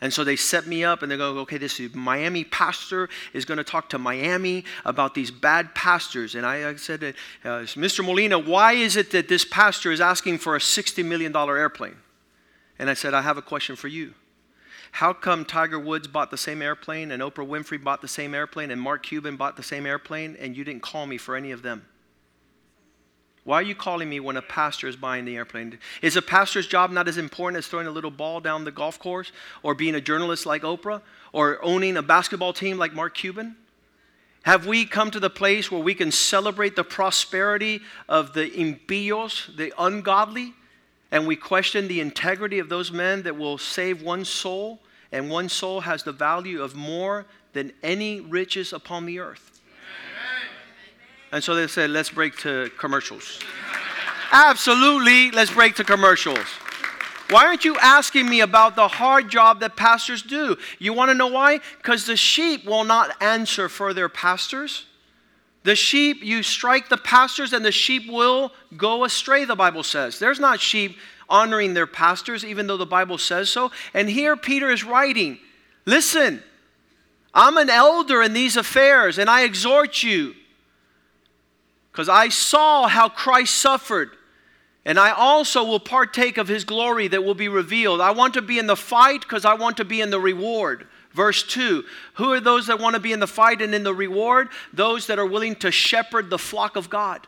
And 0.00 0.12
so 0.12 0.22
they 0.22 0.36
set 0.36 0.66
me 0.66 0.84
up 0.84 1.02
and 1.02 1.10
they 1.10 1.16
go, 1.16 1.38
okay, 1.38 1.58
this 1.58 1.80
Miami 1.92 2.44
pastor 2.44 3.08
is 3.32 3.44
going 3.44 3.58
to 3.58 3.64
talk 3.64 3.88
to 3.90 3.98
Miami 3.98 4.64
about 4.84 5.14
these 5.14 5.30
bad 5.30 5.74
pastors. 5.74 6.36
And 6.36 6.46
I, 6.46 6.70
I 6.70 6.76
said, 6.76 7.02
uh, 7.44 7.48
Mr. 7.74 8.04
Molina, 8.04 8.38
why 8.38 8.74
is 8.74 8.96
it 8.96 9.10
that 9.10 9.28
this 9.28 9.44
pastor 9.44 9.90
is 9.90 10.00
asking 10.00 10.38
for 10.38 10.54
a 10.54 10.60
$60 10.60 11.04
million 11.04 11.34
airplane? 11.34 11.96
And 12.78 12.88
I 12.88 12.94
said, 12.94 13.12
I 13.12 13.22
have 13.22 13.38
a 13.38 13.42
question 13.42 13.74
for 13.74 13.88
you. 13.88 14.14
How 14.92 15.12
come 15.12 15.44
Tiger 15.44 15.80
Woods 15.80 16.06
bought 16.06 16.30
the 16.30 16.36
same 16.36 16.62
airplane 16.62 17.10
and 17.10 17.20
Oprah 17.20 17.46
Winfrey 17.46 17.82
bought 17.82 18.00
the 18.00 18.08
same 18.08 18.34
airplane 18.34 18.70
and 18.70 18.80
Mark 18.80 19.04
Cuban 19.04 19.36
bought 19.36 19.56
the 19.56 19.62
same 19.62 19.84
airplane 19.84 20.36
and 20.38 20.56
you 20.56 20.64
didn't 20.64 20.82
call 20.82 21.06
me 21.06 21.18
for 21.18 21.36
any 21.36 21.50
of 21.50 21.62
them? 21.62 21.84
Why 23.48 23.60
are 23.60 23.62
you 23.62 23.74
calling 23.74 24.10
me 24.10 24.20
when 24.20 24.36
a 24.36 24.42
pastor 24.42 24.88
is 24.88 24.96
buying 24.96 25.24
the 25.24 25.36
airplane? 25.36 25.78
Is 26.02 26.16
a 26.16 26.20
pastor's 26.20 26.66
job 26.66 26.90
not 26.90 27.08
as 27.08 27.16
important 27.16 27.56
as 27.56 27.66
throwing 27.66 27.86
a 27.86 27.90
little 27.90 28.10
ball 28.10 28.40
down 28.40 28.64
the 28.64 28.70
golf 28.70 28.98
course 28.98 29.32
or 29.62 29.74
being 29.74 29.94
a 29.94 30.02
journalist 30.02 30.44
like 30.44 30.64
Oprah 30.64 31.00
or 31.32 31.58
owning 31.64 31.96
a 31.96 32.02
basketball 32.02 32.52
team 32.52 32.76
like 32.76 32.92
Mark 32.92 33.14
Cuban? 33.14 33.56
Have 34.42 34.66
we 34.66 34.84
come 34.84 35.10
to 35.12 35.18
the 35.18 35.30
place 35.30 35.72
where 35.72 35.80
we 35.80 35.94
can 35.94 36.12
celebrate 36.12 36.76
the 36.76 36.84
prosperity 36.84 37.80
of 38.06 38.34
the 38.34 38.50
impíos, 38.50 39.56
the 39.56 39.72
ungodly, 39.78 40.52
and 41.10 41.26
we 41.26 41.34
question 41.34 41.88
the 41.88 42.00
integrity 42.00 42.58
of 42.58 42.68
those 42.68 42.92
men 42.92 43.22
that 43.22 43.38
will 43.38 43.56
save 43.56 44.02
one 44.02 44.26
soul, 44.26 44.78
and 45.10 45.30
one 45.30 45.48
soul 45.48 45.80
has 45.80 46.02
the 46.02 46.12
value 46.12 46.60
of 46.60 46.74
more 46.74 47.24
than 47.54 47.72
any 47.82 48.20
riches 48.20 48.74
upon 48.74 49.06
the 49.06 49.18
earth? 49.18 49.57
And 51.32 51.44
so 51.44 51.54
they 51.54 51.66
said, 51.66 51.90
let's 51.90 52.10
break 52.10 52.36
to 52.38 52.70
commercials. 52.78 53.40
Absolutely, 54.32 55.30
let's 55.30 55.52
break 55.52 55.74
to 55.76 55.84
commercials. 55.84 56.46
Why 57.30 57.46
aren't 57.46 57.64
you 57.64 57.76
asking 57.78 58.28
me 58.28 58.40
about 58.40 58.74
the 58.74 58.88
hard 58.88 59.28
job 59.28 59.60
that 59.60 59.76
pastors 59.76 60.22
do? 60.22 60.56
You 60.78 60.94
want 60.94 61.10
to 61.10 61.14
know 61.14 61.26
why? 61.26 61.60
Because 61.76 62.06
the 62.06 62.16
sheep 62.16 62.64
will 62.64 62.84
not 62.84 63.22
answer 63.22 63.68
for 63.68 63.92
their 63.92 64.08
pastors. 64.08 64.86
The 65.64 65.76
sheep, 65.76 66.22
you 66.22 66.42
strike 66.42 66.88
the 66.88 66.96
pastors, 66.96 67.52
and 67.52 67.62
the 67.62 67.72
sheep 67.72 68.10
will 68.10 68.52
go 68.76 69.04
astray, 69.04 69.44
the 69.44 69.56
Bible 69.56 69.82
says. 69.82 70.18
There's 70.18 70.40
not 70.40 70.60
sheep 70.60 70.96
honoring 71.28 71.74
their 71.74 71.86
pastors, 71.86 72.44
even 72.44 72.66
though 72.66 72.78
the 72.78 72.86
Bible 72.86 73.18
says 73.18 73.50
so. 73.50 73.70
And 73.92 74.08
here 74.08 74.36
Peter 74.36 74.70
is 74.70 74.84
writing 74.84 75.38
Listen, 75.84 76.42
I'm 77.34 77.56
an 77.58 77.68
elder 77.68 78.22
in 78.22 78.32
these 78.32 78.56
affairs, 78.56 79.18
and 79.18 79.28
I 79.28 79.42
exhort 79.42 80.02
you 80.02 80.34
because 81.98 82.08
I 82.08 82.28
saw 82.28 82.86
how 82.86 83.08
Christ 83.08 83.56
suffered. 83.56 84.10
And 84.84 85.00
I 85.00 85.10
also 85.10 85.64
will 85.64 85.80
partake 85.80 86.38
of 86.38 86.46
his 86.46 86.62
glory 86.62 87.08
that 87.08 87.24
will 87.24 87.34
be 87.34 87.48
revealed. 87.48 88.00
I 88.00 88.12
want 88.12 88.34
to 88.34 88.40
be 88.40 88.60
in 88.60 88.68
the 88.68 88.76
fight 88.76 89.22
because 89.22 89.44
I 89.44 89.54
want 89.54 89.78
to 89.78 89.84
be 89.84 90.00
in 90.00 90.10
the 90.10 90.20
reward. 90.20 90.86
Verse 91.10 91.42
2 91.42 91.84
Who 92.14 92.32
are 92.32 92.38
those 92.38 92.68
that 92.68 92.78
want 92.78 92.94
to 92.94 93.00
be 93.00 93.10
in 93.10 93.18
the 93.18 93.26
fight 93.26 93.60
and 93.60 93.74
in 93.74 93.82
the 93.82 93.92
reward? 93.92 94.48
Those 94.72 95.08
that 95.08 95.18
are 95.18 95.26
willing 95.26 95.56
to 95.56 95.72
shepherd 95.72 96.30
the 96.30 96.38
flock 96.38 96.76
of 96.76 96.88
God. 96.88 97.26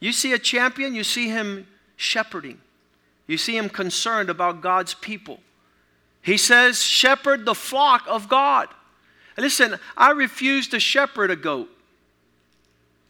You 0.00 0.12
see 0.12 0.34
a 0.34 0.38
champion, 0.38 0.94
you 0.94 1.02
see 1.02 1.30
him 1.30 1.66
shepherding, 1.96 2.60
you 3.26 3.38
see 3.38 3.56
him 3.56 3.70
concerned 3.70 4.28
about 4.28 4.60
God's 4.60 4.92
people. 4.92 5.40
He 6.20 6.36
says, 6.36 6.82
Shepherd 6.82 7.46
the 7.46 7.54
flock 7.54 8.04
of 8.06 8.28
God. 8.28 8.68
Listen, 9.38 9.76
I 9.96 10.10
refuse 10.10 10.68
to 10.68 10.78
shepherd 10.78 11.30
a 11.30 11.36
goat. 11.36 11.70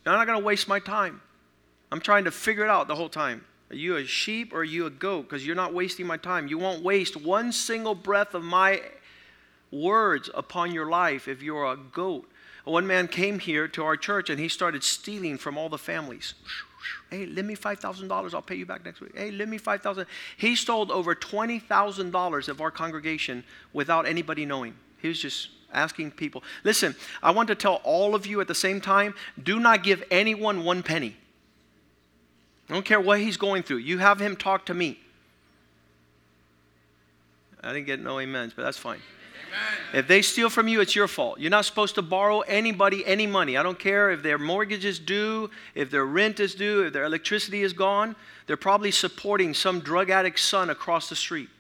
I'm 0.07 0.19
not 0.19 0.27
going 0.27 0.39
to 0.39 0.45
waste 0.45 0.69
my 0.69 0.79
time. 0.79 1.21
I'm 1.91 2.01
trying 2.01 2.25
to 2.25 2.31
figure 2.31 2.65
it 2.65 2.71
out 2.71 2.89
the 2.89 2.95
whole 2.95 3.09
time. 3.09 3.45
Are 3.71 3.77
you 3.77 3.97
a 3.97 4.05
sheep 4.05 4.53
or 4.53 4.59
are 4.59 4.65
you 4.65 4.87
a 4.87 4.91
goat? 4.91 5.23
Because 5.23 5.47
you're 5.47 5.57
not 5.57 5.73
wasting 5.73 6.07
my 6.07 6.17
time. 6.17 6.49
You 6.49 6.59
won't 6.59 6.83
waste 6.83 7.17
one 7.17 7.53
single 7.53 7.95
breath 7.95 8.35
of 8.35 8.43
my 8.43 8.83
words 9.71 10.29
upon 10.35 10.73
your 10.73 10.91
life 10.91 11.29
if 11.29 11.43
you're 11.43 11.65
a 11.65 11.77
goat. 11.77 12.29
One 12.65 12.87
man 12.87 13.09
came 13.09 13.39
here 13.39 13.67
to 13.69 13.85
our 13.85 13.97
church 13.97 14.31
and 14.31 14.39
he 14.39 14.49
started 14.49 14.85
stealing 14.85 15.39
from 15.39 15.59
all 15.59 15.69
the 15.69 15.79
families. 15.79 16.35
Hey, 17.11 17.27
lend 17.27 17.49
me 17.49 17.57
$5,000. 17.57 18.35
I'll 18.35 18.43
pay 18.43 18.55
you 18.55 18.67
back 18.67 18.85
next 18.85 19.01
week. 19.01 19.17
Hey, 19.17 19.31
lend 19.31 19.51
me 19.51 19.59
5000 19.59 20.07
He 20.37 20.55
stole 20.55 20.91
over 20.93 21.15
$20,000 21.15 22.49
of 22.49 22.61
our 22.61 22.71
congregation 22.71 23.45
without 23.73 24.07
anybody 24.07 24.47
knowing. 24.47 24.75
He 24.99 25.09
was 25.09 25.21
just 25.21 25.49
asking 25.73 26.13
people. 26.13 26.43
Listen, 26.65 26.95
I 27.23 27.31
want 27.31 27.49
to 27.49 27.55
tell 27.55 27.81
all 27.85 28.15
of 28.15 28.27
you 28.27 28.41
at 28.41 28.49
the 28.49 28.55
same 28.55 28.81
time 28.81 29.15
do 29.43 29.59
not 29.59 29.83
give 29.83 30.05
anyone 30.11 30.65
one 30.65 30.83
penny. 30.83 31.17
I 32.69 32.75
don't 32.75 32.85
care 32.85 33.01
what 33.01 33.21
he's 33.21 33.37
going 33.37 33.63
through. 33.63 33.79
You 33.79 33.99
have 33.99 34.21
him 34.21 34.37
talk 34.37 34.67
to 34.67 34.75
me. 34.75 34.99
I 37.63 37.73
didn't 37.73 37.87
get 37.87 38.01
no 38.01 38.19
amens, 38.19 38.53
but 38.55 38.63
that's 38.63 38.79
fine. 38.79 39.01
Amen. 39.49 40.01
If 40.01 40.09
they 40.09 40.23
steal 40.23 40.49
from 40.49 40.69
you, 40.69 40.81
it's 40.81 40.97
your 40.97 41.07
fault. 41.07 41.39
You're 41.39 41.51
not 41.51 41.65
supposed 41.65 41.95
to 41.97 42.03
borrow 42.03 42.41
anybody 42.41 43.05
any 43.07 43.27
money. 43.27 43.57
I 43.57 43.63
don't 43.63 43.79
care 43.79 44.11
if 44.11 44.23
their 44.23 44.39
mortgage 44.39 44.85
is 44.85 44.99
due, 44.99 45.51
if 45.75 45.91
their 45.91 46.07
rent 46.07 46.41
is 46.41 46.55
due, 46.55 46.85
if 46.85 46.93
their 46.93 47.05
electricity 47.05 47.63
is 47.63 47.73
gone. 47.73 48.17
They're 48.47 48.57
probably 48.57 48.91
supporting 48.91 49.55
some 49.55 49.81
drug 49.81 50.11
addict 50.11 50.41
son 50.41 50.71
across 50.71 51.09
the 51.09 51.17
street 51.17 51.51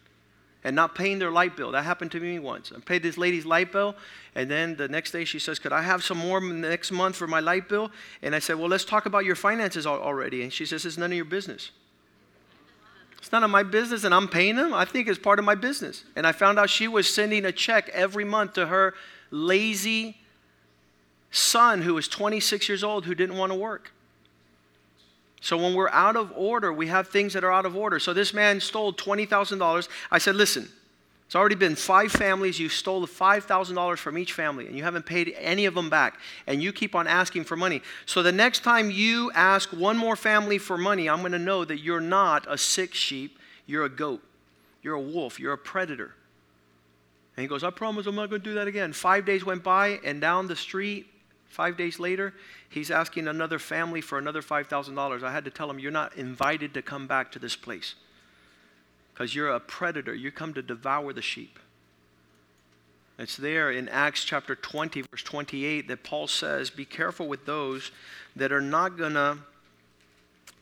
and 0.64 0.76
not 0.76 0.94
paying 0.94 1.18
their 1.18 1.30
light 1.30 1.56
bill. 1.56 1.72
That 1.72 1.84
happened 1.84 2.12
to 2.12 2.20
me 2.20 2.38
once. 2.38 2.72
I 2.74 2.80
paid 2.80 3.02
this 3.02 3.18
lady's 3.18 3.44
light 3.44 3.72
bill, 3.72 3.94
and 4.34 4.50
then 4.50 4.76
the 4.76 4.88
next 4.88 5.10
day 5.10 5.24
she 5.24 5.38
says, 5.38 5.58
Could 5.58 5.72
I 5.72 5.82
have 5.82 6.04
some 6.04 6.18
more 6.18 6.40
next 6.40 6.92
month 6.92 7.16
for 7.16 7.26
my 7.26 7.40
light 7.40 7.68
bill? 7.68 7.90
And 8.22 8.34
I 8.34 8.38
said, 8.38 8.58
Well, 8.58 8.68
let's 8.68 8.84
talk 8.84 9.06
about 9.06 9.24
your 9.24 9.36
finances 9.36 9.86
already. 9.86 10.42
And 10.42 10.52
she 10.52 10.66
says, 10.66 10.84
It's 10.86 10.98
none 10.98 11.10
of 11.10 11.16
your 11.16 11.24
business. 11.24 11.70
It's 13.18 13.30
none 13.30 13.44
of 13.44 13.50
my 13.50 13.62
business, 13.62 14.04
and 14.04 14.14
I'm 14.14 14.26
paying 14.26 14.56
them. 14.56 14.74
I 14.74 14.84
think 14.84 15.06
it's 15.06 15.18
part 15.18 15.38
of 15.38 15.44
my 15.44 15.54
business. 15.54 16.04
And 16.16 16.26
I 16.26 16.32
found 16.32 16.58
out 16.58 16.68
she 16.70 16.88
was 16.88 17.12
sending 17.12 17.44
a 17.44 17.52
check 17.52 17.88
every 17.90 18.24
month 18.24 18.54
to 18.54 18.66
her 18.66 18.94
lazy 19.30 20.16
son 21.30 21.82
who 21.82 21.94
was 21.94 22.08
26 22.08 22.68
years 22.68 22.84
old 22.84 23.06
who 23.06 23.14
didn't 23.14 23.36
want 23.36 23.52
to 23.52 23.58
work. 23.58 23.92
So 25.42 25.56
when 25.56 25.74
we're 25.74 25.90
out 25.90 26.14
of 26.14 26.32
order, 26.36 26.72
we 26.72 26.86
have 26.86 27.08
things 27.08 27.32
that 27.32 27.42
are 27.42 27.50
out 27.50 27.66
of 27.66 27.76
order. 27.76 27.98
So 27.98 28.12
this 28.12 28.32
man 28.32 28.60
stole 28.60 28.92
$20,000. 28.92 29.88
I 30.08 30.18
said, 30.18 30.36
listen, 30.36 30.68
it's 31.26 31.34
already 31.34 31.56
been 31.56 31.74
five 31.74 32.12
families. 32.12 32.60
You 32.60 32.68
stole 32.68 33.00
the 33.00 33.08
$5,000 33.08 33.98
from 33.98 34.18
each 34.18 34.34
family, 34.34 34.68
and 34.68 34.76
you 34.76 34.84
haven't 34.84 35.04
paid 35.04 35.34
any 35.36 35.64
of 35.64 35.74
them 35.74 35.90
back. 35.90 36.20
And 36.46 36.62
you 36.62 36.72
keep 36.72 36.94
on 36.94 37.08
asking 37.08 37.42
for 37.42 37.56
money. 37.56 37.82
So 38.06 38.22
the 38.22 38.30
next 38.30 38.62
time 38.62 38.88
you 38.88 39.32
ask 39.34 39.72
one 39.72 39.96
more 39.96 40.14
family 40.14 40.58
for 40.58 40.78
money, 40.78 41.08
I'm 41.08 41.20
going 41.20 41.32
to 41.32 41.40
know 41.40 41.64
that 41.64 41.80
you're 41.80 42.00
not 42.00 42.46
a 42.48 42.56
sick 42.56 42.94
sheep. 42.94 43.40
You're 43.66 43.84
a 43.84 43.88
goat. 43.88 44.22
You're 44.80 44.94
a 44.94 45.00
wolf. 45.00 45.40
You're 45.40 45.54
a 45.54 45.58
predator. 45.58 46.14
And 47.36 47.42
he 47.42 47.48
goes, 47.48 47.64
I 47.64 47.70
promise 47.70 48.06
I'm 48.06 48.14
not 48.14 48.30
going 48.30 48.42
to 48.42 48.48
do 48.48 48.54
that 48.54 48.68
again. 48.68 48.92
Five 48.92 49.26
days 49.26 49.44
went 49.44 49.64
by, 49.64 49.98
and 50.04 50.20
down 50.20 50.46
the 50.46 50.54
street, 50.54 51.06
five 51.52 51.76
days 51.76 52.00
later, 52.00 52.34
he's 52.68 52.90
asking 52.90 53.28
another 53.28 53.58
family 53.58 54.00
for 54.00 54.18
another 54.18 54.42
$5,000. 54.42 55.22
I 55.22 55.32
had 55.32 55.44
to 55.44 55.50
tell 55.50 55.70
him, 55.70 55.78
You're 55.78 55.90
not 55.90 56.16
invited 56.16 56.74
to 56.74 56.82
come 56.82 57.06
back 57.06 57.30
to 57.32 57.38
this 57.38 57.54
place 57.54 57.94
because 59.12 59.34
you're 59.34 59.50
a 59.50 59.60
predator. 59.60 60.14
You 60.14 60.32
come 60.32 60.54
to 60.54 60.62
devour 60.62 61.12
the 61.12 61.22
sheep. 61.22 61.58
It's 63.18 63.36
there 63.36 63.70
in 63.70 63.88
Acts 63.88 64.24
chapter 64.24 64.54
20, 64.54 65.02
verse 65.02 65.22
28, 65.22 65.86
that 65.88 66.02
Paul 66.02 66.26
says, 66.26 66.70
Be 66.70 66.84
careful 66.84 67.28
with 67.28 67.44
those 67.44 67.92
that 68.34 68.52
are 68.52 68.60
not 68.60 68.96
going 68.96 69.14
to. 69.14 69.38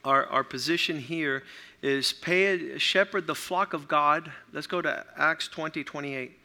Our, 0.03 0.25
our 0.27 0.45
position 0.45 0.99
here 0.99 1.43
is 1.83 2.15
pay, 2.15 2.79
shepherd 2.79 3.27
the 3.27 3.35
flock 3.35 3.75
of 3.75 3.87
God. 3.87 4.33
Let's 4.51 4.67
go 4.67 4.81
to 4.81 5.05
Acts 5.17 5.47
20, 5.47 5.85
28. 5.85 6.40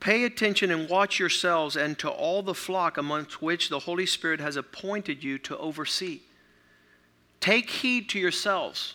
Pay 0.00 0.24
attention 0.24 0.70
and 0.70 0.88
watch 0.88 1.18
yourselves 1.18 1.76
and 1.76 1.98
to 1.98 2.08
all 2.08 2.42
the 2.42 2.54
flock 2.54 2.98
amongst 2.98 3.40
which 3.40 3.68
the 3.68 3.80
Holy 3.80 4.06
Spirit 4.06 4.40
has 4.40 4.56
appointed 4.56 5.24
you 5.24 5.38
to 5.38 5.56
oversee. 5.58 6.20
Take 7.40 7.70
heed 7.70 8.08
to 8.10 8.18
yourselves. 8.18 8.94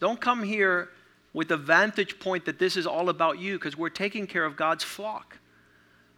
Don't 0.00 0.20
come 0.20 0.42
here 0.42 0.90
with 1.32 1.48
the 1.48 1.56
vantage 1.56 2.18
point 2.18 2.44
that 2.46 2.58
this 2.58 2.76
is 2.76 2.86
all 2.86 3.08
about 3.08 3.38
you 3.38 3.58
because 3.58 3.76
we're 3.76 3.88
taking 3.88 4.26
care 4.26 4.44
of 4.44 4.56
God's 4.56 4.84
flock. 4.84 5.38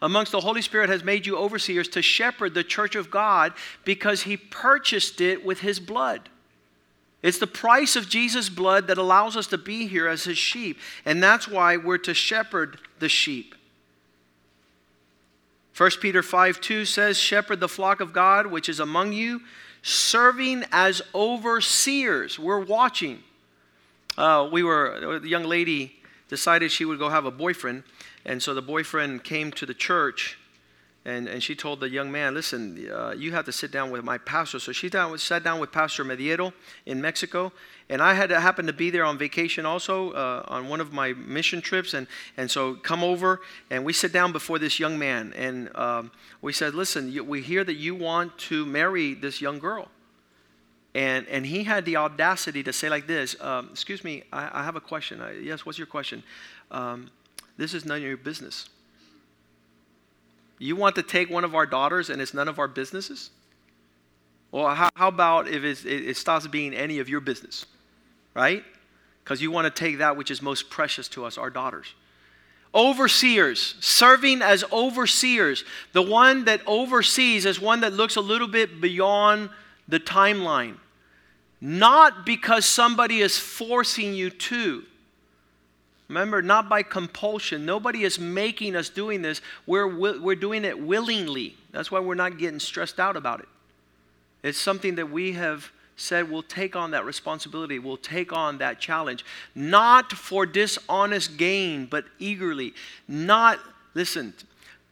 Amongst 0.00 0.32
the 0.32 0.40
Holy 0.40 0.62
Spirit 0.62 0.88
has 0.88 1.04
made 1.04 1.26
you 1.26 1.36
overseers 1.36 1.88
to 1.90 2.02
shepherd 2.02 2.54
the 2.54 2.64
church 2.64 2.96
of 2.96 3.10
God 3.10 3.52
because 3.84 4.22
he 4.22 4.36
purchased 4.36 5.20
it 5.20 5.44
with 5.44 5.60
his 5.60 5.78
blood. 5.78 6.28
It's 7.22 7.38
the 7.38 7.46
price 7.46 7.94
of 7.94 8.08
Jesus' 8.08 8.48
blood 8.48 8.88
that 8.88 8.98
allows 8.98 9.36
us 9.36 9.46
to 9.48 9.58
be 9.58 9.86
here 9.86 10.08
as 10.08 10.24
his 10.24 10.38
sheep. 10.38 10.78
And 11.04 11.22
that's 11.22 11.46
why 11.46 11.76
we're 11.76 11.98
to 11.98 12.14
shepherd 12.14 12.78
the 12.98 13.08
sheep. 13.08 13.54
1 15.76 15.90
Peter 16.00 16.22
5 16.22 16.60
2 16.60 16.84
says, 16.84 17.18
Shepherd 17.18 17.60
the 17.60 17.68
flock 17.68 18.00
of 18.00 18.12
God 18.12 18.46
which 18.46 18.68
is 18.68 18.80
among 18.80 19.12
you, 19.12 19.40
serving 19.82 20.64
as 20.70 21.02
overseers. 21.14 22.38
We're 22.38 22.60
watching. 22.60 23.22
Uh, 24.18 24.48
we 24.52 24.62
were, 24.62 25.18
the 25.20 25.28
young 25.28 25.44
lady 25.44 25.96
decided 26.28 26.70
she 26.70 26.84
would 26.84 26.98
go 26.98 27.08
have 27.08 27.24
a 27.24 27.30
boyfriend. 27.30 27.84
And 28.24 28.42
so 28.42 28.54
the 28.54 28.62
boyfriend 28.62 29.24
came 29.24 29.50
to 29.52 29.66
the 29.66 29.74
church 29.74 30.38
and, 31.04 31.26
and 31.26 31.42
she 31.42 31.56
told 31.56 31.80
the 31.80 31.88
young 31.88 32.12
man, 32.12 32.34
listen, 32.34 32.88
uh, 32.88 33.10
you 33.10 33.32
have 33.32 33.44
to 33.46 33.52
sit 33.52 33.72
down 33.72 33.90
with 33.90 34.04
my 34.04 34.18
pastor. 34.18 34.60
So 34.60 34.70
she 34.70 34.88
down, 34.88 35.16
sat 35.18 35.42
down 35.42 35.58
with 35.58 35.72
Pastor 35.72 36.04
Mediero 36.04 36.52
in 36.86 37.00
Mexico. 37.00 37.52
And 37.88 38.00
I 38.00 38.14
had 38.14 38.28
to 38.28 38.38
happen 38.40 38.66
to 38.66 38.72
be 38.72 38.88
there 38.88 39.04
on 39.04 39.18
vacation 39.18 39.66
also 39.66 40.12
uh, 40.12 40.44
on 40.46 40.68
one 40.68 40.80
of 40.80 40.92
my 40.92 41.12
mission 41.12 41.60
trips. 41.60 41.94
And, 41.94 42.06
and 42.36 42.48
so 42.48 42.74
come 42.74 43.02
over 43.02 43.40
and 43.68 43.84
we 43.84 43.92
sit 43.92 44.12
down 44.12 44.30
before 44.30 44.60
this 44.60 44.78
young 44.78 44.96
man. 44.96 45.32
And 45.34 45.74
um, 45.76 46.12
we 46.40 46.52
said, 46.52 46.72
listen, 46.72 47.26
we 47.26 47.42
hear 47.42 47.64
that 47.64 47.74
you 47.74 47.96
want 47.96 48.38
to 48.38 48.64
marry 48.64 49.14
this 49.14 49.40
young 49.40 49.58
girl. 49.58 49.88
And, 50.94 51.26
and 51.26 51.44
he 51.44 51.64
had 51.64 51.84
the 51.84 51.96
audacity 51.96 52.62
to 52.62 52.72
say 52.72 52.88
like 52.88 53.08
this, 53.08 53.34
um, 53.40 53.70
excuse 53.72 54.04
me, 54.04 54.22
I, 54.32 54.60
I, 54.60 54.64
have 54.64 54.76
a 54.76 54.80
question. 54.80 55.20
I, 55.20 55.32
yes, 55.32 55.64
what's 55.64 55.78
your 55.78 55.86
question? 55.86 56.22
Um, 56.70 57.10
this 57.56 57.72
is 57.72 57.86
none 57.86 57.96
of 57.96 58.02
your 58.02 58.18
business. 58.18 58.68
You 60.62 60.76
want 60.76 60.94
to 60.94 61.02
take 61.02 61.28
one 61.28 61.42
of 61.42 61.56
our 61.56 61.66
daughters 61.66 62.08
and 62.08 62.22
it's 62.22 62.32
none 62.32 62.46
of 62.46 62.60
our 62.60 62.68
businesses? 62.68 63.30
Well, 64.52 64.72
how, 64.74 64.90
how 64.94 65.08
about 65.08 65.48
if 65.48 65.64
it, 65.64 65.84
it 65.84 66.16
stops 66.16 66.46
being 66.46 66.72
any 66.72 67.00
of 67.00 67.08
your 67.08 67.20
business, 67.20 67.66
right? 68.32 68.62
Because 69.24 69.42
you 69.42 69.50
want 69.50 69.64
to 69.64 69.76
take 69.76 69.98
that 69.98 70.16
which 70.16 70.30
is 70.30 70.40
most 70.40 70.70
precious 70.70 71.08
to 71.08 71.24
us, 71.24 71.36
our 71.36 71.50
daughters. 71.50 71.94
Overseers, 72.74 73.74
serving 73.80 74.40
as 74.40 74.64
overseers. 74.72 75.64
The 75.94 76.02
one 76.02 76.44
that 76.44 76.60
oversees 76.66 77.44
is 77.44 77.60
one 77.60 77.80
that 77.80 77.92
looks 77.92 78.14
a 78.14 78.20
little 78.20 78.48
bit 78.48 78.80
beyond 78.80 79.50
the 79.88 79.98
timeline. 79.98 80.76
Not 81.60 82.24
because 82.24 82.64
somebody 82.66 83.20
is 83.20 83.36
forcing 83.36 84.14
you 84.14 84.30
to, 84.30 84.84
Remember, 86.12 86.42
not 86.42 86.68
by 86.68 86.82
compulsion. 86.82 87.64
Nobody 87.64 88.04
is 88.04 88.18
making 88.18 88.76
us 88.76 88.90
doing 88.90 89.22
this. 89.22 89.40
We're, 89.64 89.86
we're 89.86 90.34
doing 90.34 90.66
it 90.66 90.78
willingly. 90.78 91.56
That's 91.70 91.90
why 91.90 92.00
we're 92.00 92.14
not 92.14 92.36
getting 92.36 92.60
stressed 92.60 93.00
out 93.00 93.16
about 93.16 93.40
it. 93.40 93.48
It's 94.42 94.58
something 94.58 94.96
that 94.96 95.10
we 95.10 95.32
have 95.32 95.72
said 95.96 96.30
we'll 96.30 96.42
take 96.42 96.76
on 96.76 96.90
that 96.90 97.06
responsibility, 97.06 97.78
we'll 97.78 97.96
take 97.96 98.30
on 98.30 98.58
that 98.58 98.78
challenge, 98.78 99.24
not 99.54 100.12
for 100.12 100.44
dishonest 100.44 101.38
gain, 101.38 101.86
but 101.86 102.04
eagerly. 102.18 102.74
Not, 103.08 103.58
listen, 103.94 104.34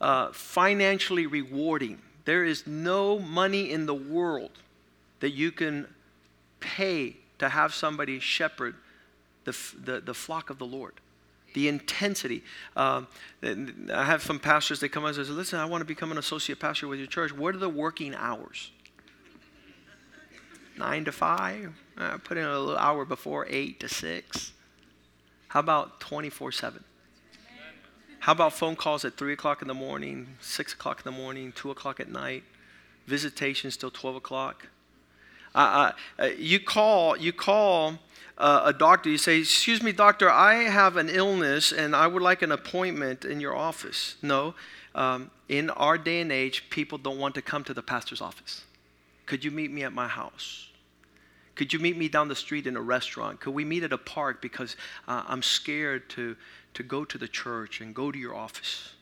uh, 0.00 0.32
financially 0.32 1.26
rewarding. 1.26 1.98
There 2.24 2.44
is 2.46 2.66
no 2.66 3.18
money 3.18 3.70
in 3.70 3.84
the 3.84 3.94
world 3.94 4.52
that 5.20 5.32
you 5.32 5.52
can 5.52 5.86
pay 6.60 7.16
to 7.40 7.50
have 7.50 7.74
somebody 7.74 8.20
shepherd 8.20 8.74
the, 9.44 9.54
the, 9.84 10.00
the 10.00 10.14
flock 10.14 10.48
of 10.48 10.56
the 10.56 10.66
Lord 10.66 10.94
the 11.54 11.68
intensity. 11.68 12.42
Um, 12.76 13.06
I 13.42 14.04
have 14.04 14.22
some 14.22 14.38
pastors 14.38 14.80
that 14.80 14.90
come 14.90 15.04
and 15.04 15.14
say, 15.14 15.22
"Listen, 15.22 15.58
I 15.58 15.64
want 15.64 15.80
to 15.82 15.86
become 15.86 16.12
an 16.12 16.18
associate 16.18 16.58
pastor 16.58 16.88
with 16.88 16.98
your 16.98 17.08
church. 17.08 17.32
What 17.32 17.54
are 17.54 17.58
the 17.58 17.68
working 17.68 18.14
hours? 18.14 18.70
Nine 20.76 21.04
to 21.04 21.12
five. 21.12 21.74
I 21.98 22.16
put 22.16 22.38
in 22.38 22.44
a 22.44 22.58
little 22.58 22.78
hour 22.78 23.04
before 23.04 23.46
eight 23.50 23.80
to 23.80 23.88
six. 23.88 24.52
How 25.48 25.60
about 25.60 26.00
twenty-four 26.00 26.52
seven? 26.52 26.84
How 28.20 28.32
about 28.32 28.52
phone 28.52 28.76
calls 28.76 29.04
at 29.04 29.16
three 29.16 29.32
o'clock 29.32 29.62
in 29.62 29.68
the 29.68 29.74
morning, 29.74 30.36
six 30.40 30.74
o'clock 30.74 31.02
in 31.04 31.12
the 31.12 31.18
morning, 31.18 31.52
two 31.52 31.70
o'clock 31.70 32.00
at 32.00 32.10
night, 32.10 32.44
visitations 33.06 33.76
till 33.76 33.90
twelve 33.90 34.16
o'clock? 34.16 34.68
Uh, 35.54 35.92
uh, 36.18 36.26
you 36.38 36.60
call. 36.60 37.16
You 37.16 37.32
call 37.32 37.98
uh, 38.40 38.62
a 38.64 38.72
doctor, 38.72 39.10
you 39.10 39.18
say, 39.18 39.38
Excuse 39.38 39.82
me, 39.82 39.92
doctor, 39.92 40.30
I 40.30 40.54
have 40.64 40.96
an 40.96 41.08
illness 41.08 41.72
and 41.72 41.94
I 41.94 42.06
would 42.06 42.22
like 42.22 42.42
an 42.42 42.50
appointment 42.50 43.24
in 43.24 43.40
your 43.40 43.54
office. 43.54 44.16
No, 44.22 44.54
um, 44.94 45.30
in 45.48 45.70
our 45.70 45.98
day 45.98 46.20
and 46.20 46.32
age, 46.32 46.70
people 46.70 46.98
don't 46.98 47.18
want 47.18 47.34
to 47.36 47.42
come 47.42 47.62
to 47.64 47.74
the 47.74 47.82
pastor's 47.82 48.20
office. 48.20 48.64
Could 49.26 49.44
you 49.44 49.50
meet 49.50 49.70
me 49.70 49.84
at 49.84 49.92
my 49.92 50.08
house? 50.08 50.68
Could 51.54 51.72
you 51.72 51.78
meet 51.78 51.98
me 51.98 52.08
down 52.08 52.28
the 52.28 52.34
street 52.34 52.66
in 52.66 52.76
a 52.76 52.80
restaurant? 52.80 53.40
Could 53.40 53.52
we 53.52 53.64
meet 53.64 53.82
at 53.82 53.92
a 53.92 53.98
park 53.98 54.40
because 54.40 54.76
uh, 55.06 55.22
I'm 55.28 55.42
scared 55.42 56.08
to, 56.10 56.34
to 56.74 56.82
go 56.82 57.04
to 57.04 57.18
the 57.18 57.28
church 57.28 57.82
and 57.82 57.94
go 57.94 58.10
to 58.10 58.18
your 58.18 58.34
office? 58.34 58.94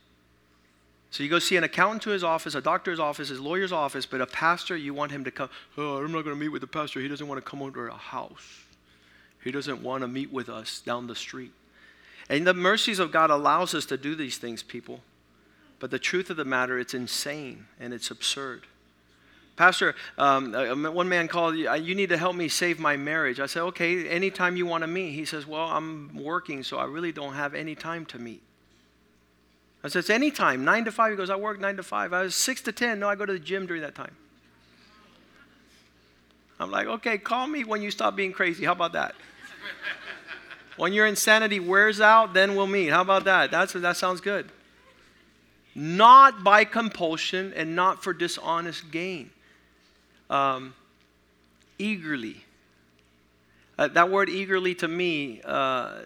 So 1.11 1.23
you 1.23 1.31
go 1.31 1.39
see 1.39 1.57
an 1.57 1.65
accountant 1.65 2.03
to 2.03 2.11
his 2.11 2.25
office, 2.25 2.57
a 2.57 2.61
doctor's 2.61 2.99
office, 2.99 3.29
his 3.29 3.41
lawyer's 3.41 3.73
office, 3.73 4.05
but 4.05 4.21
a 4.21 4.27
pastor, 4.27 4.77
you 4.77 4.93
want 4.93 5.13
him 5.13 5.25
to 5.25 5.31
come. 5.31 5.49
Oh, 5.77 5.99
I'm 5.99 6.13
not 6.13 6.25
going 6.25 6.37
to 6.37 6.41
meet 6.41 6.49
with 6.49 6.61
the 6.61 6.67
pastor. 6.67 7.01
He 7.01 7.09
doesn't 7.09 7.29
want 7.29 7.43
to 7.43 7.49
come 7.49 7.63
over 7.63 7.87
to 7.87 7.93
our 7.93 7.99
house. 7.99 8.65
He 9.43 9.51
doesn't 9.51 9.83
want 9.83 10.03
to 10.03 10.09
meet 10.09 10.33
with 10.33 10.49
us 10.49 10.81
down 10.81 11.07
the 11.07 11.15
street. 11.15 11.53
And 12.29 12.47
the 12.47 12.55
mercies 12.55 12.99
of 12.99 13.11
God 13.11 13.31
allows 13.31 13.75
us 13.75 13.87
to 13.87 13.97
do 13.97 14.15
these 14.15 14.37
things, 14.37 14.63
people. 14.63 15.01
But 15.81 15.91
the 15.91 15.99
truth 15.99 16.29
of 16.31 16.37
the 16.37 16.45
matter, 16.45 16.79
it's 16.79 16.95
insane 16.95 17.67
and 17.79 17.95
it's 17.95 18.11
absurd. 18.11 18.67
Pastor, 19.57 19.97
um, 20.19 20.53
one 20.95 21.09
man 21.09 21.27
called, 21.27 21.57
you 21.57 21.95
need 21.95 22.11
to 22.11 22.17
help 22.17 22.37
me 22.37 22.49
save 22.49 22.79
my 22.79 22.97
marriage. 22.97 23.41
I 23.41 23.47
said, 23.47 23.63
okay, 23.63 24.09
anytime 24.09 24.57
you 24.57 24.67
want 24.67 24.83
to 24.83 24.87
meet. 24.87 25.13
He 25.13 25.25
says, 25.25 25.47
well, 25.47 25.67
I'm 25.67 26.15
working, 26.15 26.63
so 26.63 26.79
I 26.79 26.85
really 26.85 27.11
don't 27.11 27.35
have 27.35 27.55
any 27.55 27.75
time 27.75 28.07
to 28.07 28.19
meet. 28.21 28.43
I 29.83 29.89
said, 29.89 30.01
it's 30.01 30.11
anytime, 30.11 30.65
9 30.65 30.85
to 30.85 30.93
5. 30.93 31.11
He 31.11 31.17
goes, 31.17 31.31
I 31.31 31.37
work 31.37 31.61
9 31.61 31.77
to 31.77 31.83
5. 31.83 32.13
I 32.13 32.23
was 32.23 32.35
6 32.37 32.63
to 32.63 32.73
10. 32.73 33.01
No, 33.01 33.09
I 33.09 33.17
go 33.17 33.27
to 33.27 33.33
the 33.33 33.39
gym 33.39 33.67
during 33.67 33.83
that 33.83 33.95
time. 33.95 34.15
I'm 36.61 36.71
like, 36.71 36.87
okay, 36.87 37.19
call 37.19 37.47
me 37.47 37.65
when 37.65 37.83
you 37.83 37.91
stop 37.91 38.17
being 38.17 38.33
crazy. 38.33 38.65
How 38.65 38.73
about 38.73 38.93
that? 38.93 39.15
when 40.77 40.93
your 40.93 41.07
insanity 41.07 41.61
wears 41.61 42.01
out, 42.01 42.35
then 42.35 42.57
we'll 42.57 42.67
meet. 42.67 42.89
How 42.89 43.03
about 43.03 43.25
that? 43.25 43.51
That's, 43.51 43.73
that 43.75 43.97
sounds 43.97 44.21
good. 44.21 44.51
Not 45.75 46.43
by 46.43 46.65
compulsion 46.65 47.53
and 47.55 47.77
not 47.77 48.03
for 48.03 48.13
dishonest 48.13 48.91
gain. 48.91 49.31
Um, 50.29 50.75
eagerly. 51.79 52.45
Uh, 53.79 53.89
that 53.89 54.11
word 54.11 54.29
eagerly 54.29 54.75
to 54.75 54.89
me 54.89 55.41
uh, 55.45 56.01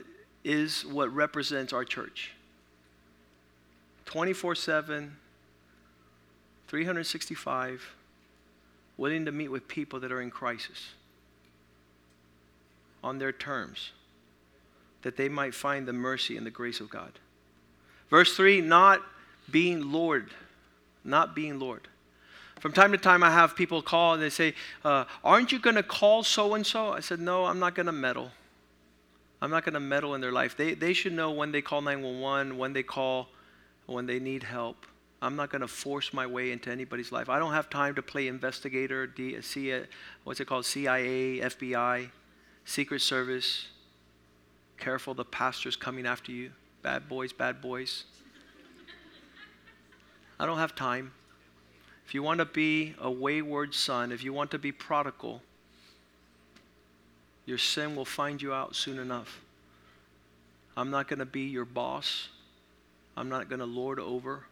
is 0.45 0.85
what 0.85 1.13
represents 1.15 1.73
our 1.73 1.85
church. 1.85 2.33
24 4.05 4.55
7, 4.55 5.17
365 6.69 7.95
willing 9.03 9.25
to 9.25 9.33
meet 9.33 9.49
with 9.49 9.67
people 9.67 9.99
that 9.99 10.13
are 10.13 10.21
in 10.21 10.31
crisis 10.31 10.91
on 13.03 13.19
their 13.19 13.33
terms, 13.33 13.91
that 15.03 15.17
they 15.17 15.29
might 15.29 15.57
find 15.57 15.89
the 15.89 15.93
mercy 15.93 16.37
and 16.37 16.47
the 16.47 16.53
grace 16.53 16.79
of 16.79 16.89
God. 16.89 17.11
Verse 18.11 18.37
3 18.37 18.61
not 18.61 19.03
being 19.51 19.91
Lord, 19.91 20.31
not 21.03 21.35
being 21.35 21.59
Lord. 21.59 21.89
From 22.61 22.73
time 22.73 22.93
to 22.93 22.99
time, 22.99 23.25
I 23.25 23.33
have 23.33 23.57
people 23.57 23.83
call 23.83 24.15
and 24.15 24.23
they 24.23 24.31
say, 24.31 24.55
uh, 24.85 25.05
Aren't 25.25 25.51
you 25.51 25.59
going 25.59 25.75
to 25.75 25.83
call 25.83 26.23
so 26.23 26.55
and 26.55 26.65
so? 26.65 26.93
I 26.93 27.01
said, 27.01 27.19
No, 27.19 27.47
I'm 27.47 27.59
not 27.59 27.75
going 27.75 27.87
to 27.87 27.93
meddle. 27.93 28.31
I'm 29.41 29.51
not 29.51 29.65
going 29.65 29.75
to 29.75 29.81
meddle 29.81 30.15
in 30.15 30.21
their 30.21 30.31
life. 30.31 30.57
They, 30.57 30.75
they 30.75 30.93
should 30.93 31.13
know 31.13 31.33
when 31.33 31.51
they 31.51 31.61
call 31.61 31.83
911, 31.83 32.57
when 32.57 32.73
they 32.73 32.85
call, 32.85 33.31
when 33.87 34.07
they 34.07 34.21
need 34.21 34.45
help. 34.45 34.87
I'm 35.23 35.37
not 35.37 35.51
going 35.51 35.61
to 35.61 35.69
force 35.69 36.13
my 36.13 36.27
way 36.27 36.51
into 36.51 36.69
anybody's 36.69 37.13
life. 37.13 37.29
I 37.29 37.39
don't 37.39 37.53
have 37.53 37.71
time 37.71 37.95
to 37.95 38.03
play 38.03 38.27
investigator, 38.27 39.07
D, 39.07 39.41
C, 39.41 39.73
uh, 39.73 39.85
what's 40.25 40.41
it 40.41 40.47
called, 40.47 40.67
CIA, 40.67 41.39
FBI, 41.39 42.11
Secret 42.65 43.01
Service. 43.01 43.69
Careful, 44.79 45.15
the 45.15 45.25
pastor's 45.25 45.77
coming 45.77 46.07
after 46.07 46.33
you. 46.33 46.51
Bad 46.83 47.09
boys, 47.09 47.33
bad 47.33 47.63
boys. 47.63 48.03
I 50.41 50.45
don't 50.45 50.59
have 50.59 50.75
time. 50.75 51.13
If 52.05 52.15
you 52.15 52.25
want 52.25 52.41
to 52.41 52.45
be 52.45 52.97
a 53.01 53.09
wayward 53.09 53.75
son, 53.75 54.11
if 54.11 54.25
you 54.25 54.33
want 54.33 54.51
to 54.51 54.59
be 54.59 54.73
prodigal, 54.73 55.41
your 57.47 57.59
sin 57.59 57.95
will 57.95 58.05
find 58.05 58.43
you 58.43 58.53
out 58.53 58.75
soon 58.75 58.99
enough. 58.99 59.41
I'm 60.77 60.91
not 60.91 61.07
going 61.07 61.21
to 61.21 61.27
be 61.27 61.43
your 61.43 61.65
boss. 61.65 62.29
I'm 63.17 63.29
not 63.29 63.49
going 63.49 63.61
to 63.61 63.67
lord 63.67 64.01
over. 64.01 64.47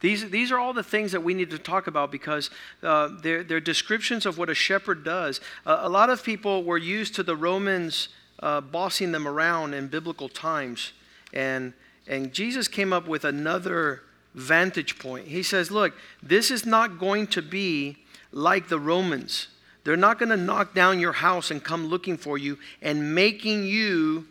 These, 0.00 0.30
these 0.30 0.50
are 0.50 0.58
all 0.58 0.72
the 0.72 0.82
things 0.82 1.12
that 1.12 1.22
we 1.22 1.34
need 1.34 1.50
to 1.50 1.58
talk 1.58 1.86
about 1.86 2.10
because 2.10 2.50
uh, 2.82 3.10
they're, 3.22 3.44
they're 3.44 3.60
descriptions 3.60 4.24
of 4.24 4.38
what 4.38 4.48
a 4.48 4.54
shepherd 4.54 5.04
does. 5.04 5.40
Uh, 5.66 5.80
a 5.82 5.88
lot 5.88 6.10
of 6.10 6.24
people 6.24 6.64
were 6.64 6.78
used 6.78 7.14
to 7.16 7.22
the 7.22 7.36
Romans 7.36 8.08
uh, 8.40 8.60
bossing 8.62 9.12
them 9.12 9.28
around 9.28 9.74
in 9.74 9.88
biblical 9.88 10.28
times. 10.28 10.92
And, 11.32 11.74
and 12.06 12.32
Jesus 12.32 12.66
came 12.66 12.92
up 12.92 13.06
with 13.06 13.24
another 13.24 14.02
vantage 14.34 14.98
point. 14.98 15.28
He 15.28 15.42
says, 15.42 15.70
Look, 15.70 15.94
this 16.22 16.50
is 16.50 16.64
not 16.64 16.98
going 16.98 17.26
to 17.28 17.42
be 17.42 17.98
like 18.32 18.68
the 18.68 18.78
Romans. 18.78 19.48
They're 19.84 19.96
not 19.96 20.18
going 20.18 20.30
to 20.30 20.36
knock 20.36 20.74
down 20.74 21.00
your 21.00 21.12
house 21.12 21.50
and 21.50 21.62
come 21.62 21.86
looking 21.86 22.16
for 22.16 22.38
you 22.38 22.58
and 22.80 23.14
making 23.14 23.64
you 23.64 24.26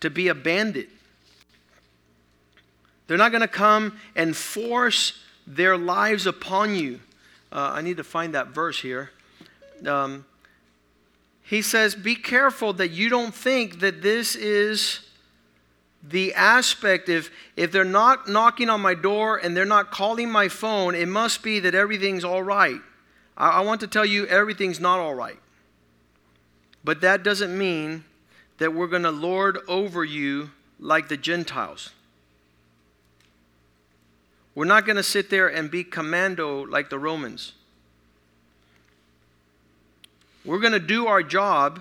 to 0.00 0.10
be 0.10 0.28
a 0.28 0.34
bandit. 0.34 0.88
They're 3.08 3.18
not 3.18 3.32
going 3.32 3.40
to 3.40 3.48
come 3.48 3.98
and 4.14 4.36
force 4.36 5.18
their 5.46 5.76
lives 5.76 6.26
upon 6.26 6.76
you. 6.76 7.00
Uh, 7.50 7.72
I 7.74 7.82
need 7.82 7.96
to 7.96 8.04
find 8.04 8.34
that 8.34 8.48
verse 8.48 8.80
here. 8.80 9.10
Um, 9.84 10.26
he 11.42 11.62
says, 11.62 11.94
Be 11.94 12.14
careful 12.14 12.74
that 12.74 12.90
you 12.90 13.08
don't 13.08 13.34
think 13.34 13.80
that 13.80 14.02
this 14.02 14.36
is 14.36 15.00
the 16.02 16.34
aspect 16.34 17.08
if 17.08 17.30
if 17.56 17.72
they're 17.72 17.84
not 17.84 18.28
knocking 18.28 18.70
on 18.70 18.80
my 18.80 18.94
door 18.94 19.36
and 19.36 19.56
they're 19.56 19.64
not 19.64 19.90
calling 19.90 20.30
my 20.30 20.48
phone 20.48 20.94
it 20.94 21.08
must 21.08 21.42
be 21.42 21.58
that 21.58 21.74
everything's 21.74 22.24
all 22.24 22.42
right 22.42 22.80
I, 23.36 23.48
I, 23.48 23.60
want 23.62 23.80
to 23.80 23.88
tell 23.88 24.06
you 24.06 24.24
everything's 24.26 24.78
not 24.78 25.00
all 25.00 25.14
right 25.14 25.38
but 26.84 27.00
that 27.00 27.24
doesn't 27.24 27.56
mean 27.56 28.04
that 28.58 28.72
we're 28.72 28.86
going 28.86 29.02
to 29.02 29.10
lord 29.10 29.58
over 29.66 30.04
you 30.04 30.50
like 30.78 31.08
the 31.08 31.16
gentiles 31.16 31.90
we're 34.58 34.64
not 34.64 34.84
going 34.84 34.96
to 34.96 35.04
sit 35.04 35.30
there 35.30 35.46
and 35.46 35.70
be 35.70 35.84
commando 35.84 36.66
like 36.66 36.90
the 36.90 36.98
romans 36.98 37.52
we're 40.44 40.58
going 40.58 40.72
to 40.72 40.80
do 40.80 41.06
our 41.06 41.22
job 41.22 41.80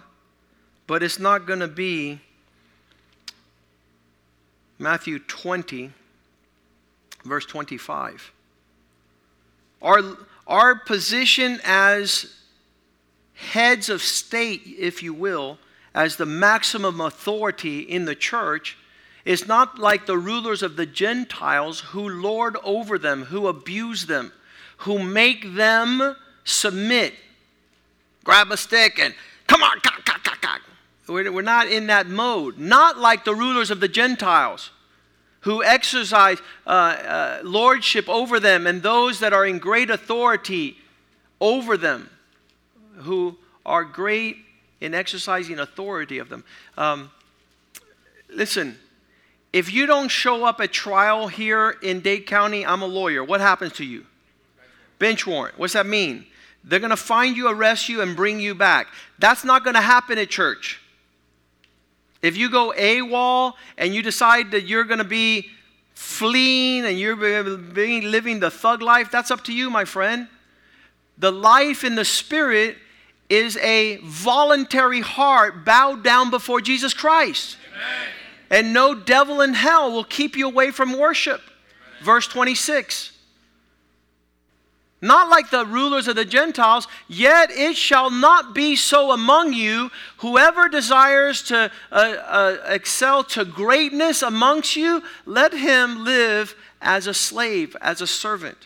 but 0.86 1.02
it's 1.02 1.20
not 1.20 1.46
going 1.46 1.60
to 1.60 1.68
be 1.68 2.20
Matthew 4.80 5.20
20, 5.20 5.92
verse 7.26 7.46
25. 7.46 8.32
Our, 9.82 10.18
our 10.46 10.76
position 10.76 11.60
as 11.64 12.34
heads 13.34 13.90
of 13.90 14.02
state, 14.02 14.62
if 14.66 15.02
you 15.02 15.14
will, 15.14 15.58
as 15.94 16.16
the 16.16 16.26
maximum 16.26 17.02
authority 17.02 17.80
in 17.80 18.06
the 18.06 18.16
church, 18.16 18.78
is 19.28 19.46
not 19.46 19.78
like 19.78 20.06
the 20.06 20.18
rulers 20.18 20.64
of 20.64 20.78
the 20.78 20.86
Gentiles 20.86 21.82
who 21.82 22.08
lord 22.08 22.56
over 22.64 22.98
them, 22.98 23.26
who 23.26 23.48
abuse 23.48 24.06
them, 24.06 24.32
who 24.78 24.98
make 24.98 25.54
them 25.54 26.16
submit. 26.46 27.14
Grab 28.24 28.52
a 28.52 28.58
stick 28.58 29.00
and 29.00 29.14
come 29.46 29.62
on, 29.62 29.82
we're 31.10 31.42
not 31.42 31.68
in 31.68 31.88
that 31.88 32.08
mode. 32.08 32.58
Not 32.58 32.98
like 32.98 33.26
the 33.26 33.36
rulers 33.36 33.70
of 33.70 33.80
the 33.80 33.88
Gentiles 33.88 34.72
who 35.42 35.64
exercise 35.64 36.40
uh, 36.66 36.70
uh, 36.70 37.40
lordship 37.44 38.10
over 38.10 38.40
them 38.40 38.66
and 38.66 38.82
those 38.82 39.20
that 39.20 39.34
are 39.34 39.46
in 39.46 39.60
great 39.60 39.90
authority 39.90 40.78
over 41.40 41.78
them, 41.78 42.10
who 42.96 43.38
are 43.66 43.84
great 43.84 44.38
in 44.82 44.94
exercising 44.94 45.60
authority 45.60 46.18
of 46.18 46.30
them. 46.30 46.44
Um, 46.78 47.12
listen, 48.30 48.78
if 49.58 49.74
you 49.74 49.88
don't 49.88 50.10
show 50.10 50.46
up 50.46 50.62
at 50.62 50.72
trial 50.72 51.28
here 51.28 51.78
in 51.82 52.02
Dade 52.02 52.28
County, 52.28 52.64
I'm 52.64 52.84
a 52.84 52.86
lawyer. 52.86 53.24
What 53.24 53.42
happens 53.42 53.74
to 53.74 53.84
you? 53.84 54.06
Bench 55.00 55.26
warrant. 55.26 55.58
What's 55.58 55.74
that 55.74 55.88
mean? 55.88 56.28
They're 56.64 56.78
going 56.78 56.92
to 56.92 56.96
find 56.96 57.36
you, 57.36 57.50
arrest 57.50 57.90
you, 57.90 58.04
and 58.04 58.16
bring 58.16 58.40
you 58.40 58.54
back. 58.54 58.86
That's 59.18 59.44
not 59.44 59.64
going 59.64 59.74
to 59.74 59.82
happen 59.82 60.20
at 60.20 60.30
church. 60.30 60.80
If 62.22 62.38
you 62.38 62.52
go 62.52 62.72
AWOL 62.78 63.54
and 63.80 63.96
you 63.96 64.04
decide 64.04 64.52
that 64.52 64.68
you're 64.68 64.84
going 64.84 65.00
to 65.00 65.04
be 65.04 65.50
fleeing 65.96 66.86
and 66.86 67.00
you're 67.00 67.16
living 67.16 68.40
the 68.40 68.52
thug 68.52 68.84
life, 68.84 69.10
that's 69.10 69.32
up 69.32 69.44
to 69.46 69.54
you, 69.54 69.72
my 69.72 69.86
friend. 69.86 70.28
The 71.18 71.32
life 71.32 71.84
in 71.84 71.96
the 71.96 72.06
Spirit 72.06 72.78
is 73.28 73.58
a 73.58 73.98
voluntary 74.04 75.02
heart 75.02 75.66
bowed 75.66 76.04
down 76.04 76.30
before 76.30 76.62
Jesus 76.62 76.94
Christ. 76.94 77.58
Amen. 77.74 78.10
And 78.50 78.74
no 78.74 78.96
devil 78.96 79.42
in 79.42 79.54
hell 79.54 79.92
will 79.92 80.04
keep 80.04 80.36
you 80.38 80.48
away 80.48 80.72
from 80.72 80.98
worship. 80.98 81.42
Verse 82.04 82.28
26. 82.28 83.12
Not 85.00 85.30
like 85.30 85.52
the 85.52 85.66
rulers 85.66 86.08
of 86.08 86.16
the 86.16 86.26
Gentiles, 86.26 86.88
yet 87.08 87.52
it 87.52 87.76
shall 87.76 88.10
not 88.10 88.56
be 88.56 88.76
so 88.76 89.12
among 89.12 89.54
you. 89.54 89.92
Whoever 90.18 90.70
desires 90.70 91.44
to 91.44 91.72
uh, 91.92 91.96
uh, 91.96 92.58
excel 92.66 93.24
to 93.26 93.46
greatness 93.46 94.24
amongst 94.24 94.76
you, 94.76 95.04
let 95.26 95.54
him 95.54 96.04
live 96.04 96.56
as 96.82 97.06
a 97.06 97.14
slave, 97.14 97.76
as 97.80 98.02
a 98.02 98.08
servant. 98.08 98.58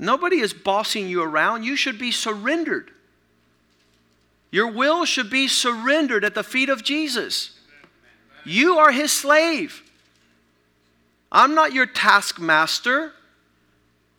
Nobody 0.00 0.40
is 0.40 0.52
bossing 0.52 1.08
you 1.08 1.22
around. 1.22 1.62
You 1.62 1.76
should 1.76 1.98
be 1.98 2.10
surrendered. 2.10 2.90
Your 4.50 4.72
will 4.72 5.04
should 5.04 5.30
be 5.30 5.46
surrendered 5.46 6.24
at 6.24 6.34
the 6.34 6.42
feet 6.42 6.68
of 6.68 6.82
Jesus. 6.82 7.59
You 8.44 8.78
are 8.78 8.92
his 8.92 9.12
slave. 9.12 9.82
I'm 11.32 11.54
not 11.54 11.72
your 11.72 11.86
taskmaster. 11.86 13.12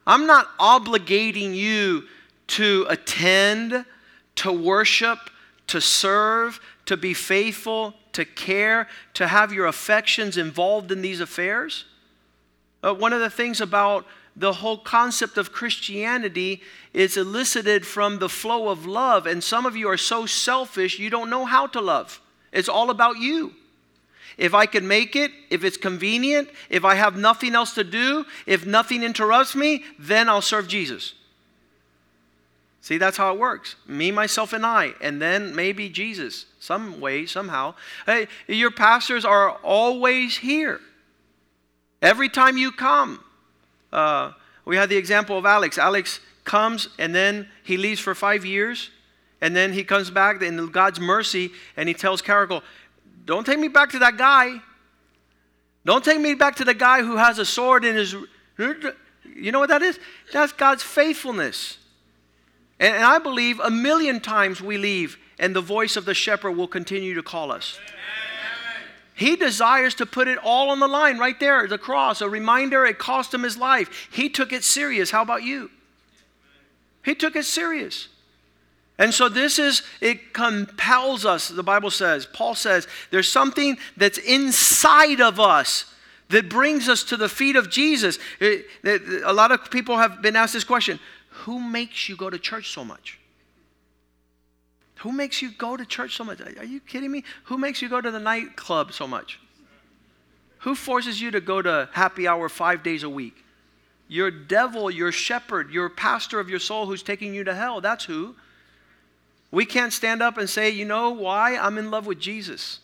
I'm 0.07 0.25
not 0.25 0.57
obligating 0.57 1.53
you 1.53 2.03
to 2.47 2.85
attend, 2.89 3.85
to 4.35 4.51
worship, 4.51 5.29
to 5.67 5.79
serve, 5.79 6.59
to 6.85 6.97
be 6.97 7.13
faithful, 7.13 7.93
to 8.13 8.25
care, 8.25 8.87
to 9.13 9.27
have 9.27 9.53
your 9.53 9.67
affections 9.67 10.37
involved 10.37 10.91
in 10.91 11.01
these 11.01 11.21
affairs. 11.21 11.85
One 12.81 13.13
of 13.13 13.19
the 13.19 13.29
things 13.29 13.61
about 13.61 14.05
the 14.35 14.53
whole 14.53 14.77
concept 14.77 15.37
of 15.37 15.51
Christianity 15.51 16.61
is 16.93 17.17
elicited 17.17 17.85
from 17.85 18.19
the 18.19 18.29
flow 18.29 18.69
of 18.69 18.85
love, 18.85 19.27
and 19.27 19.43
some 19.43 19.65
of 19.65 19.75
you 19.75 19.87
are 19.89 19.97
so 19.97 20.25
selfish 20.25 20.97
you 20.97 21.09
don't 21.09 21.29
know 21.29 21.45
how 21.45 21.67
to 21.67 21.81
love. 21.81 22.21
It's 22.51 22.69
all 22.69 22.89
about 22.89 23.17
you. 23.17 23.53
If 24.41 24.55
I 24.55 24.65
can 24.65 24.87
make 24.87 25.15
it, 25.15 25.31
if 25.51 25.63
it's 25.63 25.77
convenient, 25.77 26.49
if 26.67 26.83
I 26.83 26.95
have 26.95 27.15
nothing 27.15 27.53
else 27.53 27.75
to 27.75 27.83
do, 27.83 28.25
if 28.47 28.65
nothing 28.65 29.03
interrupts 29.03 29.55
me, 29.55 29.83
then 29.99 30.27
I'll 30.27 30.41
serve 30.41 30.67
Jesus. 30.67 31.13
See, 32.81 32.97
that's 32.97 33.17
how 33.17 33.31
it 33.35 33.39
works. 33.39 33.75
Me, 33.85 34.09
myself, 34.09 34.51
and 34.53 34.65
I, 34.65 34.93
and 34.99 35.21
then 35.21 35.55
maybe 35.55 35.89
Jesus, 35.89 36.47
some 36.59 36.99
way, 36.99 37.27
somehow. 37.27 37.75
Hey, 38.07 38.27
your 38.47 38.71
pastors 38.71 39.23
are 39.23 39.51
always 39.57 40.37
here. 40.37 40.81
Every 42.01 42.27
time 42.27 42.57
you 42.57 42.71
come, 42.71 43.23
uh, 43.93 44.31
we 44.65 44.75
had 44.75 44.89
the 44.89 44.97
example 44.97 45.37
of 45.37 45.45
Alex. 45.45 45.77
Alex 45.77 46.19
comes 46.45 46.87
and 46.97 47.13
then 47.13 47.47
he 47.63 47.77
leaves 47.77 47.99
for 47.99 48.15
five 48.15 48.43
years, 48.43 48.89
and 49.39 49.55
then 49.55 49.73
he 49.73 49.83
comes 49.83 50.09
back 50.09 50.41
in 50.41 50.67
God's 50.71 50.99
mercy 50.99 51.51
and 51.77 51.87
he 51.87 51.93
tells 51.93 52.23
Carol, 52.23 52.63
don't 53.25 53.45
take 53.45 53.59
me 53.59 53.67
back 53.67 53.91
to 53.91 53.99
that 53.99 54.17
guy. 54.17 54.61
Don't 55.85 56.03
take 56.03 56.19
me 56.19 56.35
back 56.35 56.57
to 56.57 56.65
the 56.65 56.73
guy 56.73 57.01
who 57.01 57.17
has 57.17 57.39
a 57.39 57.45
sword 57.45 57.85
in 57.85 57.95
his. 57.95 58.15
You 59.35 59.51
know 59.51 59.59
what 59.59 59.69
that 59.69 59.81
is? 59.81 59.99
That's 60.31 60.51
God's 60.51 60.83
faithfulness. 60.83 61.77
And, 62.79 62.95
and 62.95 63.03
I 63.03 63.19
believe 63.19 63.59
a 63.59 63.71
million 63.71 64.19
times 64.19 64.61
we 64.61 64.77
leave, 64.77 65.17
and 65.39 65.55
the 65.55 65.61
voice 65.61 65.95
of 65.95 66.05
the 66.05 66.13
shepherd 66.13 66.51
will 66.51 66.67
continue 66.67 67.13
to 67.15 67.23
call 67.23 67.51
us. 67.51 67.79
He 69.13 69.35
desires 69.35 69.93
to 69.95 70.05
put 70.05 70.27
it 70.27 70.39
all 70.41 70.69
on 70.69 70.79
the 70.79 70.87
line 70.87 71.19
right 71.19 71.39
there, 71.39 71.67
the 71.67 71.77
cross, 71.77 72.21
a 72.21 72.29
reminder 72.29 72.85
it 72.85 72.97
cost 72.97 73.33
him 73.33 73.43
his 73.43 73.57
life. 73.57 74.09
He 74.11 74.29
took 74.29 74.51
it 74.51 74.63
serious. 74.63 75.11
How 75.11 75.21
about 75.21 75.43
you? 75.43 75.69
He 77.03 77.13
took 77.13 77.35
it 77.35 77.45
serious. 77.45 78.07
And 79.01 79.11
so 79.11 79.29
this 79.29 79.57
is, 79.57 79.81
it 79.99 80.31
compels 80.31 81.25
us, 81.25 81.47
the 81.47 81.63
Bible 81.63 81.89
says. 81.89 82.27
Paul 82.27 82.53
says, 82.53 82.87
there's 83.09 83.27
something 83.27 83.79
that's 83.97 84.19
inside 84.19 85.19
of 85.19 85.39
us 85.39 85.85
that 86.29 86.49
brings 86.49 86.87
us 86.87 87.03
to 87.05 87.17
the 87.17 87.27
feet 87.27 87.55
of 87.55 87.67
Jesus. 87.67 88.19
It, 88.39 88.67
it, 88.83 89.23
a 89.25 89.33
lot 89.33 89.51
of 89.51 89.71
people 89.71 89.97
have 89.97 90.21
been 90.21 90.35
asked 90.35 90.53
this 90.53 90.63
question 90.63 90.99
Who 91.29 91.59
makes 91.59 92.09
you 92.09 92.15
go 92.15 92.29
to 92.29 92.37
church 92.37 92.69
so 92.69 92.85
much? 92.85 93.17
Who 94.97 95.11
makes 95.11 95.41
you 95.41 95.49
go 95.49 95.75
to 95.75 95.83
church 95.83 96.15
so 96.15 96.23
much? 96.23 96.39
Are 96.39 96.63
you 96.63 96.79
kidding 96.79 97.11
me? 97.11 97.23
Who 97.45 97.57
makes 97.57 97.81
you 97.81 97.89
go 97.89 98.01
to 98.01 98.11
the 98.11 98.19
nightclub 98.19 98.93
so 98.93 99.07
much? 99.07 99.39
Who 100.59 100.75
forces 100.75 101.19
you 101.19 101.31
to 101.31 101.41
go 101.41 101.59
to 101.59 101.89
happy 101.93 102.27
hour 102.27 102.47
five 102.49 102.83
days 102.83 103.01
a 103.01 103.09
week? 103.09 103.43
Your 104.07 104.29
devil, 104.29 104.91
your 104.91 105.11
shepherd, 105.11 105.71
your 105.71 105.89
pastor 105.89 106.39
of 106.39 106.49
your 106.49 106.59
soul 106.59 106.85
who's 106.85 107.01
taking 107.01 107.33
you 107.33 107.43
to 107.45 107.55
hell. 107.55 107.81
That's 107.81 108.05
who. 108.05 108.35
We 109.51 109.65
can't 109.65 109.91
stand 109.91 110.21
up 110.21 110.37
and 110.37 110.49
say, 110.49 110.69
you 110.69 110.85
know 110.85 111.11
why? 111.11 111.57
I'm 111.57 111.77
in 111.77 111.91
love 111.91 112.05
with 112.05 112.19
Jesus. 112.19 112.79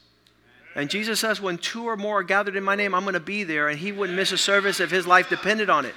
And 0.76 0.90
Jesus 0.90 1.20
says, 1.20 1.42
when 1.42 1.58
two 1.58 1.86
or 1.86 1.96
more 1.96 2.20
are 2.20 2.24
gathered 2.24 2.56
in 2.56 2.64
my 2.64 2.76
name, 2.76 2.94
I'm 2.94 3.04
going 3.04 3.14
to 3.14 3.20
be 3.20 3.44
there. 3.44 3.70
And 3.70 3.80
he 3.80 3.92
wouldn't 3.92 4.16
miss 4.16 4.32
a 4.32 4.38
service 4.38 4.80
if 4.80 4.92
his 4.92 5.08
life 5.08 5.30
depended 5.30 5.70
on 5.70 5.86
it. 5.86 5.96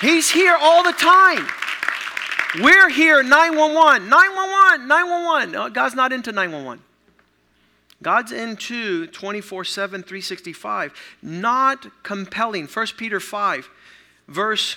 He's 0.00 0.30
here 0.30 0.56
all 0.60 0.84
the 0.84 0.92
time. 0.92 1.46
We're 2.62 2.90
here 2.90 3.22
911, 3.22 4.08
911, 4.08 4.86
911. 4.86 5.50
No, 5.52 5.70
God's 5.70 5.94
not 5.94 6.12
into 6.12 6.30
911. 6.30 6.84
God's 8.02 8.30
into 8.30 9.06
24 9.08 9.64
7, 9.64 10.02
365. 10.02 10.92
Not 11.22 11.86
compelling. 12.04 12.66
1 12.66 12.86
Peter 12.96 13.18
5, 13.18 13.68
verse 14.28 14.76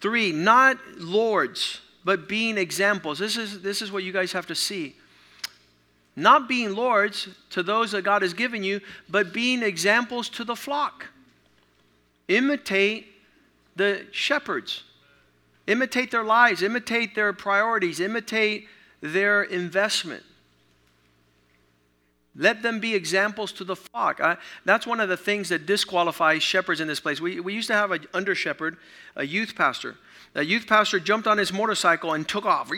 3. 0.00 0.32
Not 0.32 0.76
lords 0.98 1.80
but 2.08 2.26
being 2.26 2.56
examples. 2.56 3.18
This 3.18 3.36
is, 3.36 3.60
this 3.60 3.82
is 3.82 3.92
what 3.92 4.02
you 4.02 4.12
guys 4.14 4.32
have 4.32 4.46
to 4.46 4.54
see. 4.54 4.96
Not 6.16 6.48
being 6.48 6.74
lords 6.74 7.28
to 7.50 7.62
those 7.62 7.92
that 7.92 8.00
God 8.00 8.22
has 8.22 8.32
given 8.32 8.64
you, 8.64 8.80
but 9.10 9.34
being 9.34 9.62
examples 9.62 10.30
to 10.30 10.42
the 10.42 10.56
flock. 10.56 11.04
Imitate 12.26 13.08
the 13.76 14.06
shepherds. 14.10 14.84
Imitate 15.66 16.10
their 16.10 16.24
lives, 16.24 16.62
imitate 16.62 17.14
their 17.14 17.34
priorities, 17.34 18.00
imitate 18.00 18.68
their 19.02 19.42
investment. 19.42 20.22
Let 22.34 22.62
them 22.62 22.80
be 22.80 22.94
examples 22.94 23.52
to 23.52 23.64
the 23.64 23.76
flock. 23.76 24.18
I, 24.18 24.38
that's 24.64 24.86
one 24.86 25.00
of 25.00 25.10
the 25.10 25.18
things 25.18 25.50
that 25.50 25.66
disqualifies 25.66 26.42
shepherds 26.42 26.80
in 26.80 26.88
this 26.88 27.00
place. 27.00 27.20
We, 27.20 27.40
we 27.40 27.52
used 27.52 27.68
to 27.68 27.74
have 27.74 27.90
an 27.90 28.06
under 28.14 28.34
shepherd, 28.34 28.78
a 29.14 29.26
youth 29.26 29.54
pastor. 29.54 29.98
The 30.38 30.44
youth 30.44 30.68
pastor 30.68 31.00
jumped 31.00 31.26
on 31.26 31.36
his 31.36 31.52
motorcycle 31.52 32.12
and 32.12 32.26
took 32.28 32.46
off. 32.46 32.70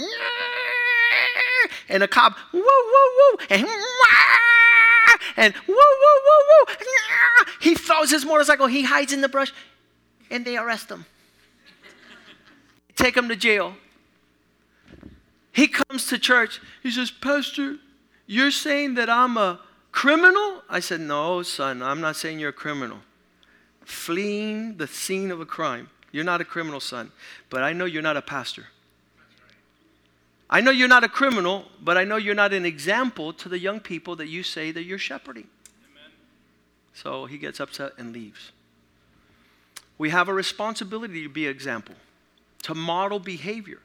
And 1.91 2.03
a 2.03 2.09
cop, 2.09 2.39
whoa, 2.53 2.63
whoa, 2.63 3.37
whoa, 3.37 3.47
and 3.51 3.69
and 5.37 5.55
whoa, 5.55 5.75
whoa, 5.75 6.21
whoa, 6.25 6.65
whoa. 6.65 7.45
He 7.61 7.75
throws 7.75 8.11
his 8.11 8.25
motorcycle, 8.25 8.67
he 8.67 8.85
hides 8.85 9.13
in 9.13 9.21
the 9.21 9.29
brush, 9.29 9.53
and 10.31 10.43
they 10.43 10.57
arrest 10.57 10.91
him. 10.91 11.05
Take 12.97 13.15
him 13.15 13.29
to 13.29 13.37
jail. 13.37 13.75
He 15.53 15.69
comes 15.69 16.07
to 16.07 16.19
church. 16.19 16.63
He 16.83 16.91
says, 16.91 17.11
Pastor, 17.11 17.77
you're 18.27 18.53
saying 18.53 18.95
that 18.95 19.11
I'm 19.11 19.37
a 19.37 19.61
criminal? 19.93 20.63
I 20.71 20.81
said, 20.81 21.03
No, 21.03 21.43
son, 21.43 21.83
I'm 21.83 22.01
not 22.01 22.17
saying 22.17 22.39
you're 22.39 22.49
a 22.49 22.55
criminal. 22.55 23.01
Fleeing 23.85 24.79
the 24.79 24.87
scene 24.87 25.31
of 25.31 25.43
a 25.43 25.47
crime. 25.47 25.91
You're 26.13 26.25
not 26.25 26.41
a 26.41 26.45
criminal, 26.45 26.81
son. 26.81 27.13
But 27.49 27.63
I 27.63 27.73
know 27.73 27.85
you're 27.85 28.03
not 28.03 28.17
a 28.17 28.23
pastor. 28.23 28.67
I 30.49 30.61
know 30.61 30.73
you're 30.73 30.89
not 30.89 31.05
a 31.05 31.09
criminal, 31.09 31.67
but 31.81 31.97
I 31.97 32.03
know 32.03 32.17
you're 32.17 32.35
not 32.35 32.53
an 32.53 32.67
example 32.67 33.33
to 33.35 33.49
the 33.49 33.59
young 33.59 33.79
people 33.79 34.17
that 34.17 34.27
you 34.27 34.43
say 34.43 34.73
that 34.73 34.83
you're 34.83 34.99
shepherding. 34.99 35.47
Amen. 35.89 36.11
So 36.93 37.27
he 37.27 37.39
gets 37.39 37.61
upset 37.61 37.93
and 37.99 38.13
leaves. 38.13 38.51
We 39.97 40.11
have 40.11 40.29
a 40.29 40.35
responsibility 40.35 41.23
to 41.23 41.29
be 41.29 41.45
an 41.45 41.53
example, 41.53 41.95
to 42.63 42.75
model 42.75 43.21
behavior. 43.21 43.79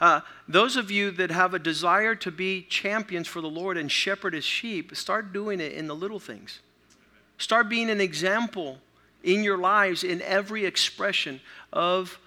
Uh, 0.00 0.20
those 0.48 0.76
of 0.76 0.90
you 0.90 1.10
that 1.10 1.30
have 1.30 1.52
a 1.52 1.58
desire 1.58 2.14
to 2.14 2.30
be 2.30 2.62
champions 2.62 3.28
for 3.28 3.40
the 3.40 3.48
Lord 3.48 3.76
and 3.76 3.92
shepherd 3.92 4.32
his 4.32 4.44
sheep, 4.44 4.96
start 4.96 5.32
doing 5.32 5.60
it 5.60 5.72
in 5.72 5.86
the 5.86 5.94
little 5.94 6.20
things. 6.20 6.60
Start 7.38 7.68
being 7.68 7.90
an 7.90 8.00
example 8.00 8.78
in 9.26 9.42
your 9.42 9.58
lives 9.58 10.04
in 10.04 10.22
every 10.22 10.64
expression 10.64 11.40
of 11.72 12.18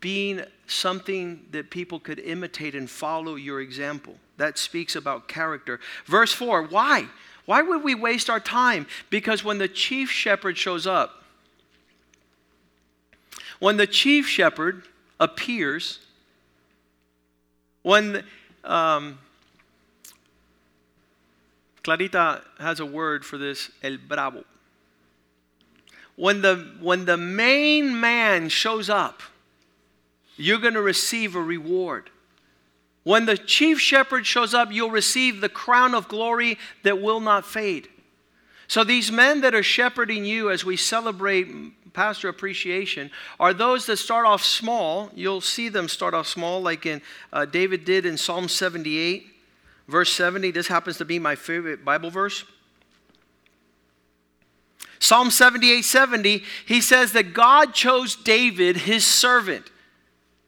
being 0.00 0.42
something 0.66 1.44
that 1.50 1.68
people 1.68 2.00
could 2.00 2.20
imitate 2.20 2.74
and 2.74 2.88
follow 2.88 3.34
your 3.34 3.60
example. 3.60 4.14
That 4.38 4.56
speaks 4.56 4.96
about 4.96 5.28
character. 5.28 5.80
Verse 6.06 6.32
4 6.32 6.62
why? 6.68 7.08
Why 7.44 7.60
would 7.60 7.82
we 7.82 7.94
waste 7.94 8.30
our 8.30 8.40
time? 8.40 8.86
Because 9.10 9.44
when 9.44 9.58
the 9.58 9.68
chief 9.68 10.10
shepherd 10.10 10.56
shows 10.56 10.86
up, 10.86 11.24
when 13.58 13.76
the 13.76 13.86
chief 13.86 14.26
shepherd 14.26 14.84
appears, 15.20 15.98
when 17.82 18.24
um, 18.62 19.18
Clarita 21.82 22.42
has 22.58 22.80
a 22.80 22.86
word 22.86 23.26
for 23.26 23.36
this, 23.36 23.70
el 23.82 23.98
bravo. 23.98 24.44
When 26.16 26.42
the, 26.42 26.56
when 26.80 27.06
the 27.06 27.16
main 27.16 28.00
man 28.00 28.48
shows 28.48 28.88
up, 28.88 29.22
you're 30.36 30.58
going 30.58 30.74
to 30.74 30.82
receive 30.82 31.34
a 31.34 31.42
reward. 31.42 32.10
When 33.02 33.26
the 33.26 33.36
chief 33.36 33.80
shepherd 33.80 34.26
shows 34.26 34.54
up, 34.54 34.72
you'll 34.72 34.90
receive 34.90 35.40
the 35.40 35.48
crown 35.48 35.94
of 35.94 36.08
glory 36.08 36.58
that 36.82 37.00
will 37.00 37.20
not 37.20 37.46
fade. 37.46 37.88
So, 38.66 38.82
these 38.82 39.12
men 39.12 39.42
that 39.42 39.54
are 39.54 39.62
shepherding 39.62 40.24
you 40.24 40.50
as 40.50 40.64
we 40.64 40.76
celebrate 40.76 41.48
pastor 41.92 42.28
appreciation 42.28 43.10
are 43.38 43.54
those 43.54 43.86
that 43.86 43.96
start 43.98 44.26
off 44.26 44.42
small. 44.42 45.10
You'll 45.14 45.42
see 45.42 45.68
them 45.68 45.88
start 45.88 46.14
off 46.14 46.26
small, 46.26 46.62
like 46.62 46.86
in 46.86 47.02
uh, 47.32 47.44
David 47.44 47.84
did 47.84 48.06
in 48.06 48.16
Psalm 48.16 48.48
78, 48.48 49.26
verse 49.86 50.12
70. 50.12 50.50
This 50.50 50.66
happens 50.66 50.96
to 50.98 51.04
be 51.04 51.18
my 51.18 51.34
favorite 51.34 51.84
Bible 51.84 52.10
verse. 52.10 52.44
Psalm 55.04 55.30
78 55.30 55.82
70, 55.82 56.42
he 56.64 56.80
says 56.80 57.12
that 57.12 57.34
God 57.34 57.74
chose 57.74 58.16
David, 58.16 58.78
his 58.78 59.04
servant. 59.04 59.70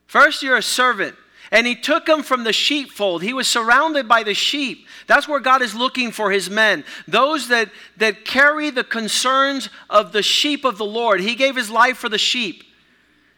First, 0.07 0.42
you're 0.42 0.57
a 0.57 0.62
servant. 0.62 1.14
And 1.52 1.66
he 1.66 1.76
took 1.76 2.09
him 2.09 2.22
from 2.22 2.42
the 2.42 2.54
sheepfold. 2.54 3.22
He 3.22 3.34
was 3.34 3.46
surrounded 3.46 4.09
by 4.09 4.22
the 4.22 4.32
sheep. 4.32 4.86
That's 5.07 5.28
where 5.28 5.40
God 5.40 5.61
is 5.61 5.74
looking 5.74 6.11
for 6.11 6.30
his 6.30 6.48
men. 6.48 6.84
Those 7.07 7.48
that, 7.48 7.68
that 7.98 8.24
carry 8.24 8.70
the 8.70 8.82
concerns 8.82 9.68
of 9.90 10.12
the 10.12 10.22
sheep 10.22 10.64
of 10.64 10.78
the 10.78 10.86
Lord. 10.86 11.20
He 11.20 11.34
gave 11.34 11.54
his 11.54 11.70
life 11.70 11.98
for 11.98 12.09
the 12.09 12.16
sheep. 12.16 12.64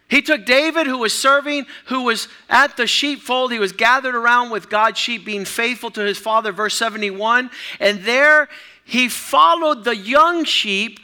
He 0.08 0.22
took 0.22 0.46
David, 0.46 0.86
who 0.86 0.98
was 0.98 1.12
serving, 1.18 1.66
who 1.86 2.04
was 2.04 2.28
at 2.48 2.76
the 2.76 2.86
sheepfold. 2.86 3.50
He 3.50 3.58
was 3.58 3.72
gathered 3.72 4.14
around 4.14 4.50
with 4.50 4.70
God's 4.70 4.98
sheep, 4.98 5.24
being 5.24 5.44
faithful 5.44 5.90
to 5.90 6.00
his 6.00 6.16
father, 6.16 6.52
verse 6.52 6.76
71. 6.78 7.50
And 7.80 8.04
there 8.04 8.48
he 8.84 9.08
followed 9.08 9.82
the 9.82 9.96
young 9.96 10.44
sheep 10.44 11.00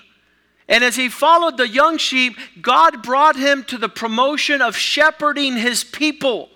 and 0.69 0.83
as 0.83 0.97
he 0.97 1.09
followed 1.09 1.57
the 1.57 1.69
young 1.69 1.99
sheep, 1.99 2.37
God 2.61 3.03
brought 3.03 3.37
him 3.37 3.65
to 3.65 3.77
the 3.77 3.89
promotion 3.89 4.63
of 4.63 4.77
shepherding 4.77 5.57
his 5.57 5.85
people. 5.85 6.49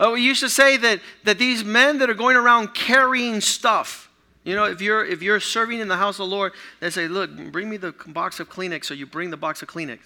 Oh, 0.00 0.12
we 0.12 0.22
used 0.22 0.42
to 0.42 0.48
say 0.48 0.76
that, 0.76 1.00
that 1.24 1.38
these 1.38 1.64
men 1.64 1.98
that 1.98 2.10
are 2.10 2.14
going 2.14 2.36
around 2.36 2.74
carrying 2.74 3.40
stuff, 3.40 4.10
you 4.44 4.54
know, 4.54 4.64
if 4.64 4.80
you're, 4.80 5.04
if 5.04 5.22
you're 5.22 5.40
serving 5.40 5.80
in 5.80 5.88
the 5.88 5.96
house 5.96 6.14
of 6.14 6.28
the 6.28 6.34
Lord, 6.34 6.52
they 6.80 6.90
say, 6.90 7.08
Look, 7.08 7.30
bring 7.52 7.68
me 7.68 7.76
the 7.76 7.92
box 8.06 8.40
of 8.40 8.48
Kleenex. 8.48 8.84
So 8.84 8.94
you 8.94 9.06
bring 9.06 9.30
the 9.30 9.36
box 9.36 9.62
of 9.62 9.68
Kleenex. 9.68 9.98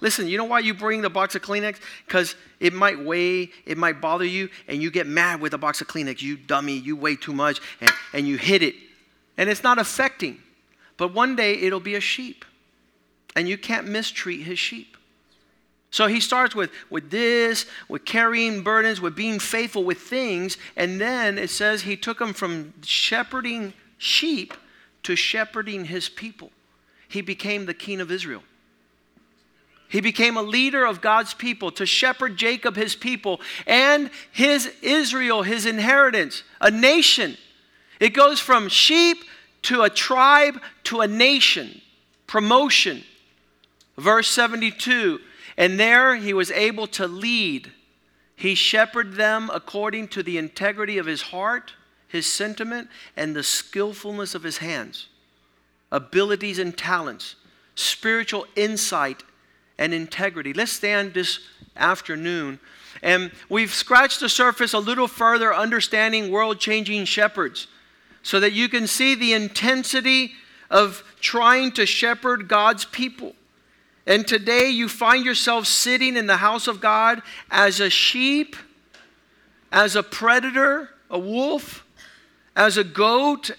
Listen, 0.00 0.26
you 0.26 0.38
know 0.38 0.44
why 0.44 0.58
you 0.58 0.74
bring 0.74 1.02
the 1.02 1.10
box 1.10 1.34
of 1.34 1.42
Kleenex? 1.42 1.78
Because 2.06 2.34
it 2.60 2.72
might 2.72 3.02
weigh, 3.02 3.50
it 3.64 3.78
might 3.78 4.00
bother 4.00 4.24
you, 4.24 4.48
and 4.68 4.82
you 4.82 4.90
get 4.90 5.06
mad 5.06 5.40
with 5.40 5.54
a 5.54 5.58
box 5.58 5.80
of 5.80 5.86
Kleenex. 5.86 6.20
You 6.20 6.36
dummy, 6.36 6.74
you 6.74 6.96
weigh 6.96 7.16
too 7.16 7.32
much, 7.32 7.60
and, 7.80 7.90
and 8.12 8.28
you 8.28 8.36
hit 8.36 8.62
it. 8.62 8.74
And 9.36 9.48
it's 9.48 9.62
not 9.62 9.78
affecting. 9.78 10.40
But 10.96 11.12
one 11.12 11.36
day 11.36 11.54
it'll 11.54 11.80
be 11.80 11.94
a 11.94 12.00
sheep, 12.00 12.44
and 13.34 13.48
you 13.48 13.58
can't 13.58 13.86
mistreat 13.86 14.42
his 14.42 14.58
sheep. 14.58 14.96
So 15.90 16.08
he 16.08 16.18
starts 16.18 16.56
with, 16.56 16.70
with 16.90 17.10
this, 17.10 17.66
with 17.88 18.04
carrying 18.04 18.62
burdens, 18.62 19.00
with 19.00 19.14
being 19.14 19.38
faithful 19.38 19.84
with 19.84 19.98
things, 19.98 20.56
and 20.76 21.00
then 21.00 21.38
it 21.38 21.50
says 21.50 21.82
he 21.82 21.96
took 21.96 22.18
them 22.18 22.32
from 22.32 22.74
shepherding 22.82 23.74
sheep 23.96 24.54
to 25.04 25.14
shepherding 25.14 25.84
his 25.84 26.08
people. 26.08 26.50
He 27.08 27.20
became 27.20 27.66
the 27.66 27.74
king 27.74 28.00
of 28.00 28.10
Israel. 28.10 28.42
He 29.88 30.00
became 30.00 30.36
a 30.36 30.42
leader 30.42 30.84
of 30.84 31.00
God's 31.00 31.34
people 31.34 31.70
to 31.72 31.86
shepherd 31.86 32.36
Jacob, 32.36 32.74
his 32.74 32.96
people, 32.96 33.40
and 33.64 34.10
his 34.32 34.72
Israel, 34.82 35.44
his 35.44 35.66
inheritance, 35.66 36.42
a 36.60 36.72
nation. 36.72 37.36
It 38.00 38.10
goes 38.10 38.40
from 38.40 38.68
sheep 38.68 39.18
to 39.64 39.82
a 39.82 39.90
tribe, 39.90 40.60
to 40.84 41.00
a 41.00 41.08
nation. 41.08 41.80
Promotion. 42.26 43.02
Verse 43.96 44.28
72 44.28 45.20
And 45.56 45.78
there 45.78 46.16
he 46.16 46.32
was 46.32 46.50
able 46.50 46.86
to 46.88 47.06
lead. 47.06 47.72
He 48.36 48.54
shepherded 48.54 49.14
them 49.14 49.50
according 49.52 50.08
to 50.08 50.22
the 50.22 50.38
integrity 50.38 50.98
of 50.98 51.06
his 51.06 51.22
heart, 51.22 51.72
his 52.08 52.26
sentiment, 52.26 52.88
and 53.16 53.34
the 53.34 53.42
skillfulness 53.42 54.34
of 54.34 54.42
his 54.42 54.58
hands, 54.58 55.08
abilities 55.92 56.58
and 56.58 56.76
talents, 56.76 57.36
spiritual 57.74 58.46
insight 58.56 59.22
and 59.78 59.94
integrity. 59.94 60.52
Let's 60.52 60.72
stand 60.72 61.14
this 61.14 61.40
afternoon. 61.76 62.58
And 63.02 63.32
we've 63.48 63.72
scratched 63.72 64.20
the 64.20 64.28
surface 64.28 64.72
a 64.72 64.78
little 64.78 65.08
further, 65.08 65.54
understanding 65.54 66.30
world 66.30 66.58
changing 66.58 67.04
shepherds 67.04 67.68
so 68.24 68.40
that 68.40 68.52
you 68.54 68.68
can 68.68 68.88
see 68.88 69.14
the 69.14 69.34
intensity 69.34 70.32
of 70.70 71.04
trying 71.20 71.70
to 71.70 71.86
shepherd 71.86 72.48
God's 72.48 72.86
people. 72.86 73.34
And 74.06 74.26
today 74.26 74.70
you 74.70 74.88
find 74.88 75.24
yourself 75.24 75.66
sitting 75.66 76.16
in 76.16 76.26
the 76.26 76.38
house 76.38 76.66
of 76.66 76.80
God 76.80 77.22
as 77.50 77.80
a 77.80 77.90
sheep, 77.90 78.56
as 79.70 79.94
a 79.94 80.02
predator, 80.02 80.88
a 81.10 81.18
wolf, 81.18 81.84
as 82.56 82.78
a 82.78 82.84
goat, 82.84 83.50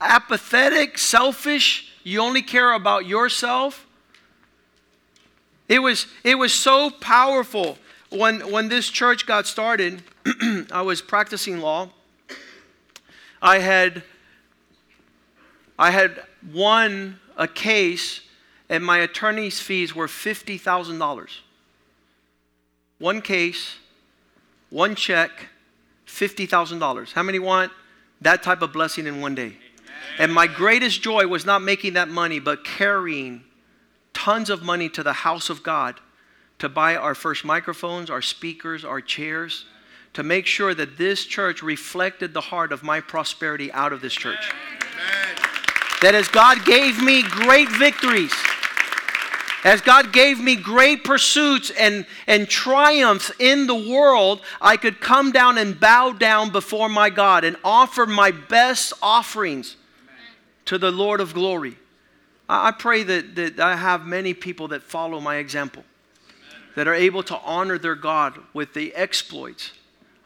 apathetic, 0.00 0.96
selfish, 0.96 1.92
you 2.04 2.20
only 2.20 2.42
care 2.42 2.72
about 2.74 3.06
yourself. 3.06 3.86
It 5.68 5.80
was, 5.80 6.06
it 6.22 6.36
was 6.36 6.52
so 6.52 6.90
powerful 6.90 7.78
when, 8.10 8.52
when 8.52 8.68
this 8.68 8.88
church 8.88 9.26
got 9.26 9.46
started. 9.46 10.02
I 10.70 10.82
was 10.82 11.02
practicing 11.02 11.58
law 11.58 11.90
I 13.44 13.58
had 13.58 14.02
I 15.78 15.90
had 15.90 16.22
won 16.52 17.20
a 17.36 17.46
case 17.46 18.22
and 18.70 18.82
my 18.82 18.98
attorney's 18.98 19.60
fees 19.60 19.94
were 19.94 20.06
$50,000. 20.06 21.28
One 22.98 23.20
case, 23.20 23.76
one 24.70 24.94
check, 24.94 25.30
$50,000. 26.06 27.12
How 27.12 27.22
many 27.22 27.38
want 27.38 27.70
that 28.22 28.42
type 28.42 28.62
of 28.62 28.72
blessing 28.72 29.06
in 29.06 29.20
one 29.20 29.34
day? 29.34 29.56
And 30.18 30.32
my 30.32 30.46
greatest 30.46 31.02
joy 31.02 31.26
was 31.26 31.44
not 31.44 31.60
making 31.60 31.94
that 31.94 32.08
money, 32.08 32.38
but 32.38 32.64
carrying 32.64 33.44
tons 34.14 34.48
of 34.48 34.62
money 34.62 34.88
to 34.88 35.02
the 35.02 35.12
house 35.12 35.50
of 35.50 35.62
God 35.62 36.00
to 36.60 36.68
buy 36.70 36.96
our 36.96 37.14
first 37.14 37.44
microphones, 37.44 38.08
our 38.08 38.22
speakers, 38.22 38.86
our 38.86 39.02
chairs, 39.02 39.66
to 40.14 40.22
make 40.22 40.46
sure 40.46 40.74
that 40.74 40.96
this 40.96 41.24
church 41.26 41.62
reflected 41.62 42.32
the 42.32 42.40
heart 42.40 42.72
of 42.72 42.82
my 42.82 43.00
prosperity 43.00 43.70
out 43.72 43.92
of 43.92 44.00
this 44.00 44.14
church. 44.14 44.50
Amen. 44.50 45.36
That 46.02 46.14
as 46.14 46.28
God 46.28 46.64
gave 46.64 47.02
me 47.02 47.22
great 47.22 47.68
victories, 47.70 48.32
as 49.64 49.80
God 49.80 50.12
gave 50.12 50.38
me 50.38 50.56
great 50.56 51.04
pursuits 51.04 51.70
and, 51.70 52.06
and 52.26 52.48
triumphs 52.48 53.32
in 53.38 53.66
the 53.66 53.74
world, 53.74 54.42
I 54.60 54.76
could 54.76 55.00
come 55.00 55.32
down 55.32 55.56
and 55.56 55.80
bow 55.80 56.12
down 56.12 56.50
before 56.50 56.90
my 56.90 57.08
God 57.08 57.44
and 57.44 57.56
offer 57.64 58.06
my 58.06 58.30
best 58.30 58.92
offerings 59.02 59.76
to 60.66 60.76
the 60.76 60.90
Lord 60.90 61.20
of 61.20 61.32
glory. 61.32 61.76
I 62.46 62.72
pray 62.72 63.02
that, 63.04 63.34
that 63.36 63.58
I 63.58 63.76
have 63.76 64.06
many 64.06 64.34
people 64.34 64.68
that 64.68 64.82
follow 64.82 65.18
my 65.18 65.36
example, 65.36 65.82
that 66.76 66.86
are 66.86 66.94
able 66.94 67.22
to 67.24 67.38
honor 67.38 67.78
their 67.78 67.94
God 67.94 68.38
with 68.52 68.74
the 68.74 68.94
exploits. 68.94 69.72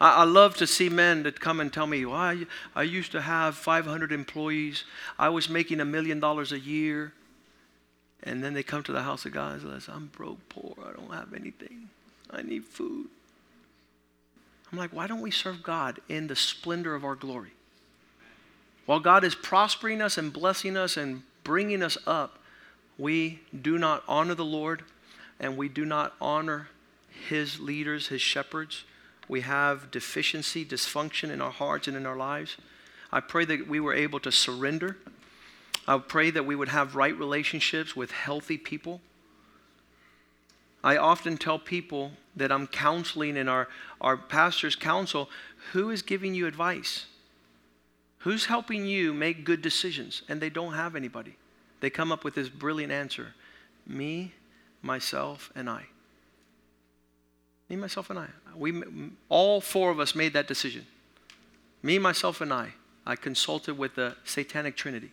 I, 0.00 0.22
I 0.22 0.24
love 0.24 0.56
to 0.56 0.66
see 0.66 0.88
men 0.88 1.22
that 1.24 1.40
come 1.40 1.60
and 1.60 1.72
tell 1.72 1.86
me, 1.86 2.04
well, 2.04 2.16
I, 2.16 2.46
I 2.74 2.82
used 2.82 3.12
to 3.12 3.20
have 3.20 3.56
500 3.56 4.12
employees, 4.12 4.84
I 5.18 5.28
was 5.28 5.48
making 5.48 5.80
a 5.80 5.84
million 5.84 6.20
dollars 6.20 6.52
a 6.52 6.58
year. 6.58 7.12
And 8.24 8.42
then 8.42 8.52
they 8.52 8.64
come 8.64 8.82
to 8.82 8.92
the 8.92 9.02
house 9.02 9.24
of 9.26 9.32
God 9.32 9.62
and 9.62 9.82
say, 9.82 9.92
I'm 9.92 10.06
broke, 10.06 10.48
poor, 10.48 10.74
I 10.84 10.92
don't 10.92 11.12
have 11.12 11.32
anything. 11.34 11.88
I 12.30 12.42
need 12.42 12.64
food. 12.64 13.06
I'm 14.72 14.78
like, 14.78 14.92
why 14.92 15.06
don't 15.06 15.20
we 15.20 15.30
serve 15.30 15.62
God 15.62 16.00
in 16.08 16.26
the 16.26 16.36
splendor 16.36 16.94
of 16.94 17.04
our 17.04 17.14
glory? 17.14 17.52
While 18.86 19.00
God 19.00 19.22
is 19.22 19.34
prospering 19.34 20.02
us 20.02 20.18
and 20.18 20.32
blessing 20.32 20.76
us 20.76 20.96
and 20.96 21.22
bringing 21.44 21.82
us 21.82 21.96
up, 22.06 22.38
we 22.98 23.40
do 23.62 23.78
not 23.78 24.02
honor 24.08 24.34
the 24.34 24.44
Lord 24.44 24.82
and 25.38 25.56
we 25.56 25.68
do 25.68 25.84
not 25.84 26.14
honor 26.20 26.68
His 27.28 27.60
leaders, 27.60 28.08
His 28.08 28.20
shepherds. 28.20 28.84
We 29.28 29.42
have 29.42 29.90
deficiency, 29.90 30.64
dysfunction 30.64 31.30
in 31.30 31.40
our 31.40 31.50
hearts 31.50 31.88
and 31.88 31.96
in 31.96 32.06
our 32.06 32.16
lives. 32.16 32.56
I 33.12 33.20
pray 33.20 33.44
that 33.44 33.68
we 33.68 33.80
were 33.80 33.94
able 33.94 34.20
to 34.20 34.32
surrender 34.32 34.96
I 35.88 35.96
pray 35.96 36.30
that 36.30 36.44
we 36.44 36.54
would 36.54 36.68
have 36.68 36.96
right 36.96 37.18
relationships 37.18 37.96
with 37.96 38.10
healthy 38.10 38.58
people. 38.58 39.00
I 40.84 40.98
often 40.98 41.38
tell 41.38 41.58
people 41.58 42.12
that 42.36 42.52
I'm 42.52 42.66
counseling 42.66 43.38
in 43.38 43.48
our, 43.48 43.68
our 43.98 44.18
pastor's 44.18 44.76
counsel 44.76 45.30
who 45.72 45.88
is 45.88 46.02
giving 46.02 46.34
you 46.34 46.46
advice? 46.46 47.06
Who's 48.18 48.44
helping 48.44 48.84
you 48.84 49.14
make 49.14 49.46
good 49.46 49.62
decisions? 49.62 50.22
And 50.28 50.42
they 50.42 50.50
don't 50.50 50.74
have 50.74 50.94
anybody. 50.94 51.36
They 51.80 51.88
come 51.88 52.12
up 52.12 52.22
with 52.22 52.34
this 52.34 52.50
brilliant 52.50 52.92
answer 52.92 53.34
me, 53.86 54.34
myself, 54.82 55.50
and 55.56 55.70
I. 55.70 55.86
Me, 57.68 57.76
myself, 57.76 58.10
and 58.10 58.18
I. 58.18 58.26
We, 58.56 58.82
all 59.28 59.60
four 59.60 59.90
of 59.90 60.00
us 60.00 60.14
made 60.14 60.32
that 60.32 60.48
decision. 60.48 60.86
Me, 61.82 61.98
myself, 61.98 62.40
and 62.40 62.52
I. 62.52 62.72
I 63.06 63.16
consulted 63.16 63.78
with 63.78 63.94
the 63.94 64.16
Satanic 64.24 64.76
Trinity. 64.76 65.12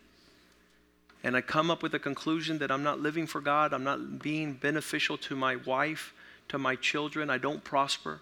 And 1.23 1.35
I 1.35 1.41
come 1.41 1.71
up 1.71 1.81
with 1.81 1.93
a 1.93 1.99
conclusion 1.99 2.59
that 2.59 2.71
I'm 2.71 2.83
not 2.83 2.99
living 2.99 3.25
for 3.25 3.41
God, 3.41 3.73
I'm 3.73 3.83
not 3.83 4.19
being 4.19 4.53
beneficial 4.53 5.17
to 5.19 5.35
my 5.35 5.55
wife, 5.55 6.13
to 6.49 6.57
my 6.57 6.75
children, 6.75 7.29
I 7.29 7.37
don't 7.37 7.63
prosper, 7.63 8.21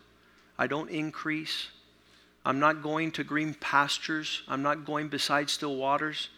I 0.57 0.67
don't 0.67 0.89
increase, 0.89 1.67
I'm 2.45 2.59
not 2.59 2.81
going 2.81 3.11
to 3.13 3.23
green 3.23 3.55
pastures, 3.55 4.43
I'm 4.47 4.61
not 4.61 4.85
going 4.85 5.09
beside 5.09 5.49
still 5.49 5.75
waters, 5.75 6.29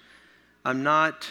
I'm 0.63 0.81
not 0.81 1.29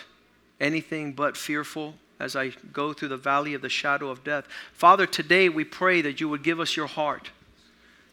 anything 0.60 1.12
but 1.12 1.36
fearful 1.36 1.94
as 2.20 2.36
I 2.36 2.52
go 2.72 2.92
through 2.92 3.08
the 3.08 3.16
valley 3.16 3.54
of 3.54 3.62
the 3.62 3.68
shadow 3.68 4.08
of 4.08 4.24
death. 4.24 4.46
Father, 4.72 5.06
today 5.06 5.48
we 5.48 5.64
pray 5.64 6.00
that 6.02 6.20
you 6.20 6.28
would 6.28 6.42
give 6.42 6.60
us 6.60 6.76
your 6.76 6.86
heart, 6.86 7.30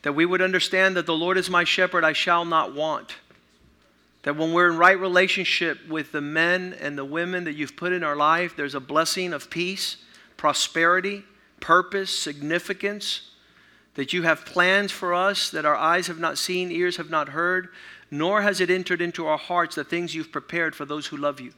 that 0.02 0.14
we 0.14 0.26
would 0.26 0.41
understand 0.41 0.95
that 0.95 1.06
the 1.06 1.14
Lord 1.14 1.38
is 1.38 1.49
my 1.49 1.64
shepherd, 1.64 2.04
I 2.04 2.14
shall 2.14 2.45
not 2.45 2.74
want 2.74 3.16
that 4.24 4.38
when 4.38 4.54
we're 4.54 4.70
in 4.70 4.78
right 4.78 4.99
relationship 4.99 5.88
with 5.88 6.12
the 6.12 6.22
men 6.22 6.76
and 6.80 6.97
the 6.97 7.06
women 7.06 7.43
that 7.45 7.56
you've 7.56 7.76
put 7.76 7.91
in 7.91 8.04
our 8.04 8.16
life, 8.16 8.56
there's 8.56 8.76
a 8.76 8.80
blessing 8.80 9.34
of 9.34 9.49
peace, 9.49 9.97
prosperity, 10.38 11.24
purpose, 11.60 12.18
significance. 12.18 13.30
That 13.95 14.14
you 14.14 14.24
have 14.24 14.45
plans 14.45 14.91
for 14.91 15.14
us 15.14 15.49
that 15.49 15.66
our 15.66 15.76
eyes 15.76 16.08
have 16.08 16.20
not 16.20 16.38
seen, 16.38 16.72
ears 16.72 16.97
have 16.97 17.10
not 17.10 17.30
heard, 17.30 17.70
nor 18.10 18.41
has 18.41 18.62
it 18.62 18.70
entered 18.70 19.02
into 19.02 19.26
our 19.28 19.38
hearts 19.38 19.76
the 19.76 19.84
things 19.84 20.16
you've 20.16 20.32
prepared 20.32 20.76
for 20.76 20.86
those 20.86 21.08
who 21.08 21.18
love 21.18 21.41
you. 21.41 21.54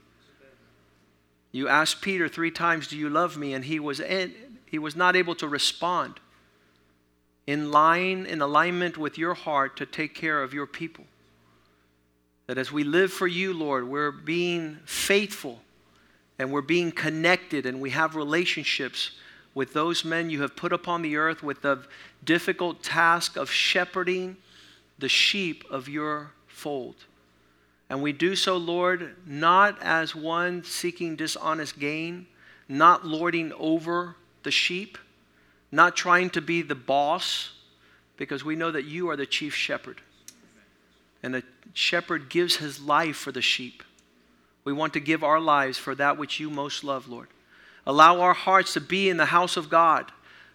You 1.54 1.70
asked 1.70 2.02
Peter 2.02 2.28
three 2.28 2.52
times, 2.52 2.88
Do 2.88 2.98
you 2.98 3.10
love 3.10 3.38
me? 3.38 3.54
And 3.54 3.64
he 3.64 3.80
was, 3.80 4.02
in, 4.02 4.34
he 4.66 4.80
was 4.80 4.96
not 4.96 5.16
able 5.16 5.36
to 5.36 5.48
respond 5.48 6.20
in 7.46 7.72
line, 7.72 8.26
in 8.26 8.42
alignment 8.42 8.98
with 8.98 9.18
your 9.18 9.36
heart 9.36 9.78
to 9.78 9.86
take 9.86 10.16
care 10.16 10.42
of 10.42 10.54
your 10.54 10.66
people. 10.66 11.06
That 12.48 12.58
as 12.58 12.72
we 12.72 12.84
live 12.84 13.14
for 13.14 13.28
you, 13.28 13.54
Lord, 13.54 13.88
we're 13.88 14.12
being 14.12 14.80
faithful 14.86 15.62
and 16.40 16.52
we're 16.52 16.62
being 16.62 16.92
connected 16.92 17.66
and 17.66 17.80
we 17.80 17.92
have 17.92 18.16
relationships 18.16 19.12
with 19.54 19.74
those 19.74 20.04
men 20.04 20.32
you 20.32 20.42
have 20.42 20.56
put 20.56 20.74
upon 20.74 21.04
the 21.04 21.16
earth 21.18 21.44
with 21.44 21.62
the 21.62 21.86
difficult 22.24 22.82
task 22.82 23.38
of 23.38 23.52
shepherding 23.52 24.38
the 24.98 25.10
sheep 25.10 25.64
of 25.70 25.88
your 25.88 26.32
fold. 26.48 26.96
And 27.94 28.02
we 28.02 28.12
do 28.12 28.36
so, 28.36 28.58
Lord, 28.58 29.18
not 29.24 29.80
as 29.80 30.16
one 30.16 30.64
seeking 30.64 31.16
dishonest 31.16 31.78
gain, 31.78 32.26
not 32.68 33.06
lording 33.06 33.54
over 33.54 34.16
the 34.42 34.50
sheep, 34.50 34.98
not 35.72 35.96
trying 35.96 36.32
to 36.32 36.42
be 36.42 36.64
the 36.64 36.74
boss, 36.74 37.52
because 38.18 38.44
we 38.44 38.56
know 38.56 38.72
that 38.72 38.86
you 38.86 39.12
are 39.12 39.16
the 39.16 39.28
chief 39.28 39.54
shepherd. 39.54 40.02
And 41.22 41.36
a 41.36 41.44
shepherd 41.76 42.30
gives 42.30 42.56
his 42.56 42.82
life 42.82 43.18
for 43.18 43.32
the 43.32 43.44
sheep. 43.44 43.84
We 44.64 44.74
want 44.74 44.94
to 44.94 45.00
give 45.00 45.24
our 45.24 45.40
lives 45.40 45.78
for 45.78 45.94
that 45.94 46.18
which 46.18 46.40
you 46.40 46.50
most 46.50 46.84
love, 46.84 47.08
Lord. 47.08 47.28
Allow 47.86 48.22
our 48.22 48.34
hearts 48.34 48.74
to 48.74 48.82
be 48.82 49.08
in 49.08 49.18
the 49.18 49.26
house 49.26 49.56
of 49.56 49.70
God. 49.70 50.12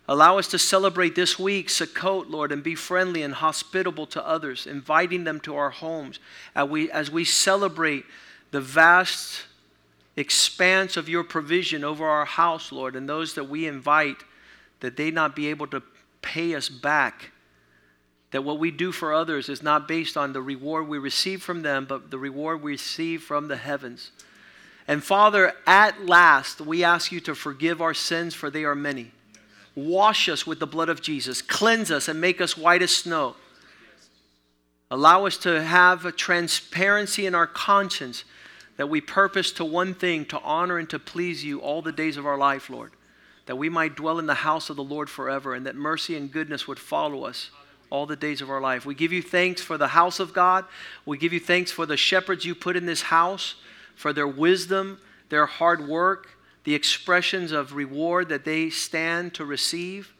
Allow 0.08 0.38
us 0.38 0.48
to 0.48 0.58
celebrate 0.58 1.14
this 1.14 1.38
week, 1.38 1.68
Sukkot, 1.68 2.30
Lord, 2.30 2.50
and 2.50 2.62
be 2.62 2.74
friendly 2.74 3.22
and 3.22 3.34
hospitable 3.34 4.06
to 4.06 4.26
others, 4.26 4.66
inviting 4.66 5.24
them 5.24 5.38
to 5.40 5.54
our 5.54 5.70
homes 5.70 6.18
as 6.54 6.68
we, 6.68 6.90
as 6.90 7.10
we 7.10 7.24
celebrate 7.24 8.04
the 8.50 8.60
vast 8.60 9.42
expanse 10.16 10.96
of 10.96 11.08
your 11.08 11.22
provision 11.22 11.84
over 11.84 12.06
our 12.06 12.24
house, 12.24 12.72
Lord, 12.72 12.96
and 12.96 13.06
those 13.08 13.34
that 13.34 13.44
we 13.44 13.66
invite, 13.66 14.24
that 14.80 14.96
they 14.96 15.10
not 15.10 15.36
be 15.36 15.48
able 15.48 15.66
to 15.68 15.82
pay 16.22 16.54
us 16.54 16.70
back 16.70 17.32
that 18.30 18.44
what 18.44 18.58
we 18.58 18.70
do 18.70 18.92
for 18.92 19.14
others 19.14 19.48
is 19.48 19.62
not 19.62 19.88
based 19.88 20.16
on 20.16 20.32
the 20.32 20.42
reward 20.42 20.86
we 20.86 20.98
receive 20.98 21.42
from 21.42 21.62
them, 21.62 21.86
but 21.86 22.10
the 22.10 22.18
reward 22.18 22.62
we 22.62 22.72
receive 22.72 23.22
from 23.22 23.48
the 23.48 23.56
heavens. 23.56 24.10
And 24.86 25.02
Father, 25.02 25.54
at 25.66 26.06
last, 26.06 26.60
we 26.60 26.84
ask 26.84 27.10
you 27.10 27.20
to 27.20 27.34
forgive 27.34 27.80
our 27.80 27.94
sins, 27.94 28.34
for 28.34 28.50
they 28.50 28.64
are 28.64 28.74
many. 28.74 29.12
Wash 29.78 30.28
us 30.28 30.44
with 30.44 30.58
the 30.58 30.66
blood 30.66 30.88
of 30.88 31.00
Jesus, 31.00 31.40
cleanse 31.40 31.92
us, 31.92 32.08
and 32.08 32.20
make 32.20 32.40
us 32.40 32.56
white 32.56 32.82
as 32.82 32.94
snow. 32.94 33.36
Allow 34.90 35.26
us 35.26 35.36
to 35.38 35.62
have 35.62 36.04
a 36.04 36.10
transparency 36.10 37.26
in 37.26 37.34
our 37.34 37.46
conscience 37.46 38.24
that 38.76 38.88
we 38.88 39.00
purpose 39.00 39.52
to 39.52 39.64
one 39.64 39.94
thing 39.94 40.24
to 40.26 40.40
honor 40.40 40.78
and 40.78 40.90
to 40.90 40.98
please 40.98 41.44
you 41.44 41.60
all 41.60 41.80
the 41.80 41.92
days 41.92 42.16
of 42.16 42.26
our 42.26 42.36
life, 42.36 42.68
Lord. 42.68 42.90
That 43.46 43.54
we 43.54 43.68
might 43.68 43.94
dwell 43.94 44.18
in 44.18 44.26
the 44.26 44.34
house 44.34 44.68
of 44.68 44.74
the 44.74 44.82
Lord 44.82 45.08
forever, 45.08 45.54
and 45.54 45.64
that 45.66 45.76
mercy 45.76 46.16
and 46.16 46.32
goodness 46.32 46.66
would 46.66 46.80
follow 46.80 47.24
us 47.24 47.50
all 47.88 48.04
the 48.04 48.16
days 48.16 48.40
of 48.40 48.50
our 48.50 48.60
life. 48.60 48.84
We 48.84 48.96
give 48.96 49.12
you 49.12 49.22
thanks 49.22 49.62
for 49.62 49.78
the 49.78 49.88
house 49.88 50.18
of 50.18 50.32
God. 50.32 50.64
We 51.06 51.18
give 51.18 51.32
you 51.32 51.40
thanks 51.40 51.70
for 51.70 51.86
the 51.86 51.96
shepherds 51.96 52.44
you 52.44 52.56
put 52.56 52.76
in 52.76 52.86
this 52.86 53.02
house, 53.02 53.54
for 53.94 54.12
their 54.12 54.26
wisdom, 54.26 54.98
their 55.28 55.46
hard 55.46 55.86
work, 55.86 56.37
the 56.64 56.74
expressions 56.74 57.52
of 57.52 57.74
reward 57.74 58.28
that 58.28 58.44
they 58.44 58.70
stand 58.70 59.34
to 59.34 59.44
receive. 59.44 60.12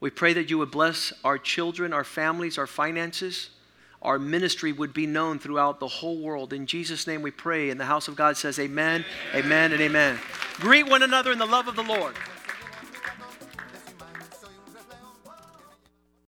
We 0.00 0.10
pray 0.10 0.32
that 0.34 0.50
you 0.50 0.58
would 0.58 0.70
bless 0.70 1.12
our 1.24 1.38
children, 1.38 1.92
our 1.92 2.04
families, 2.04 2.58
our 2.58 2.66
finances. 2.66 3.50
Our 4.02 4.18
ministry 4.18 4.72
would 4.72 4.94
be 4.94 5.06
known 5.06 5.38
throughout 5.38 5.78
the 5.78 5.88
whole 5.88 6.20
world. 6.20 6.52
In 6.52 6.66
Jesus' 6.66 7.06
name 7.06 7.20
we 7.20 7.30
pray. 7.30 7.68
And 7.68 7.78
the 7.78 7.84
house 7.84 8.08
of 8.08 8.16
God 8.16 8.36
says, 8.36 8.58
Amen, 8.58 9.04
amen, 9.34 9.44
amen 9.44 9.72
and 9.72 9.80
amen. 9.82 10.18
Greet 10.54 10.88
one 10.88 11.02
another 11.02 11.32
in 11.32 11.38
the 11.38 11.46
love 11.46 11.68
of 11.68 11.76
the 11.76 11.82
Lord. 11.82 12.14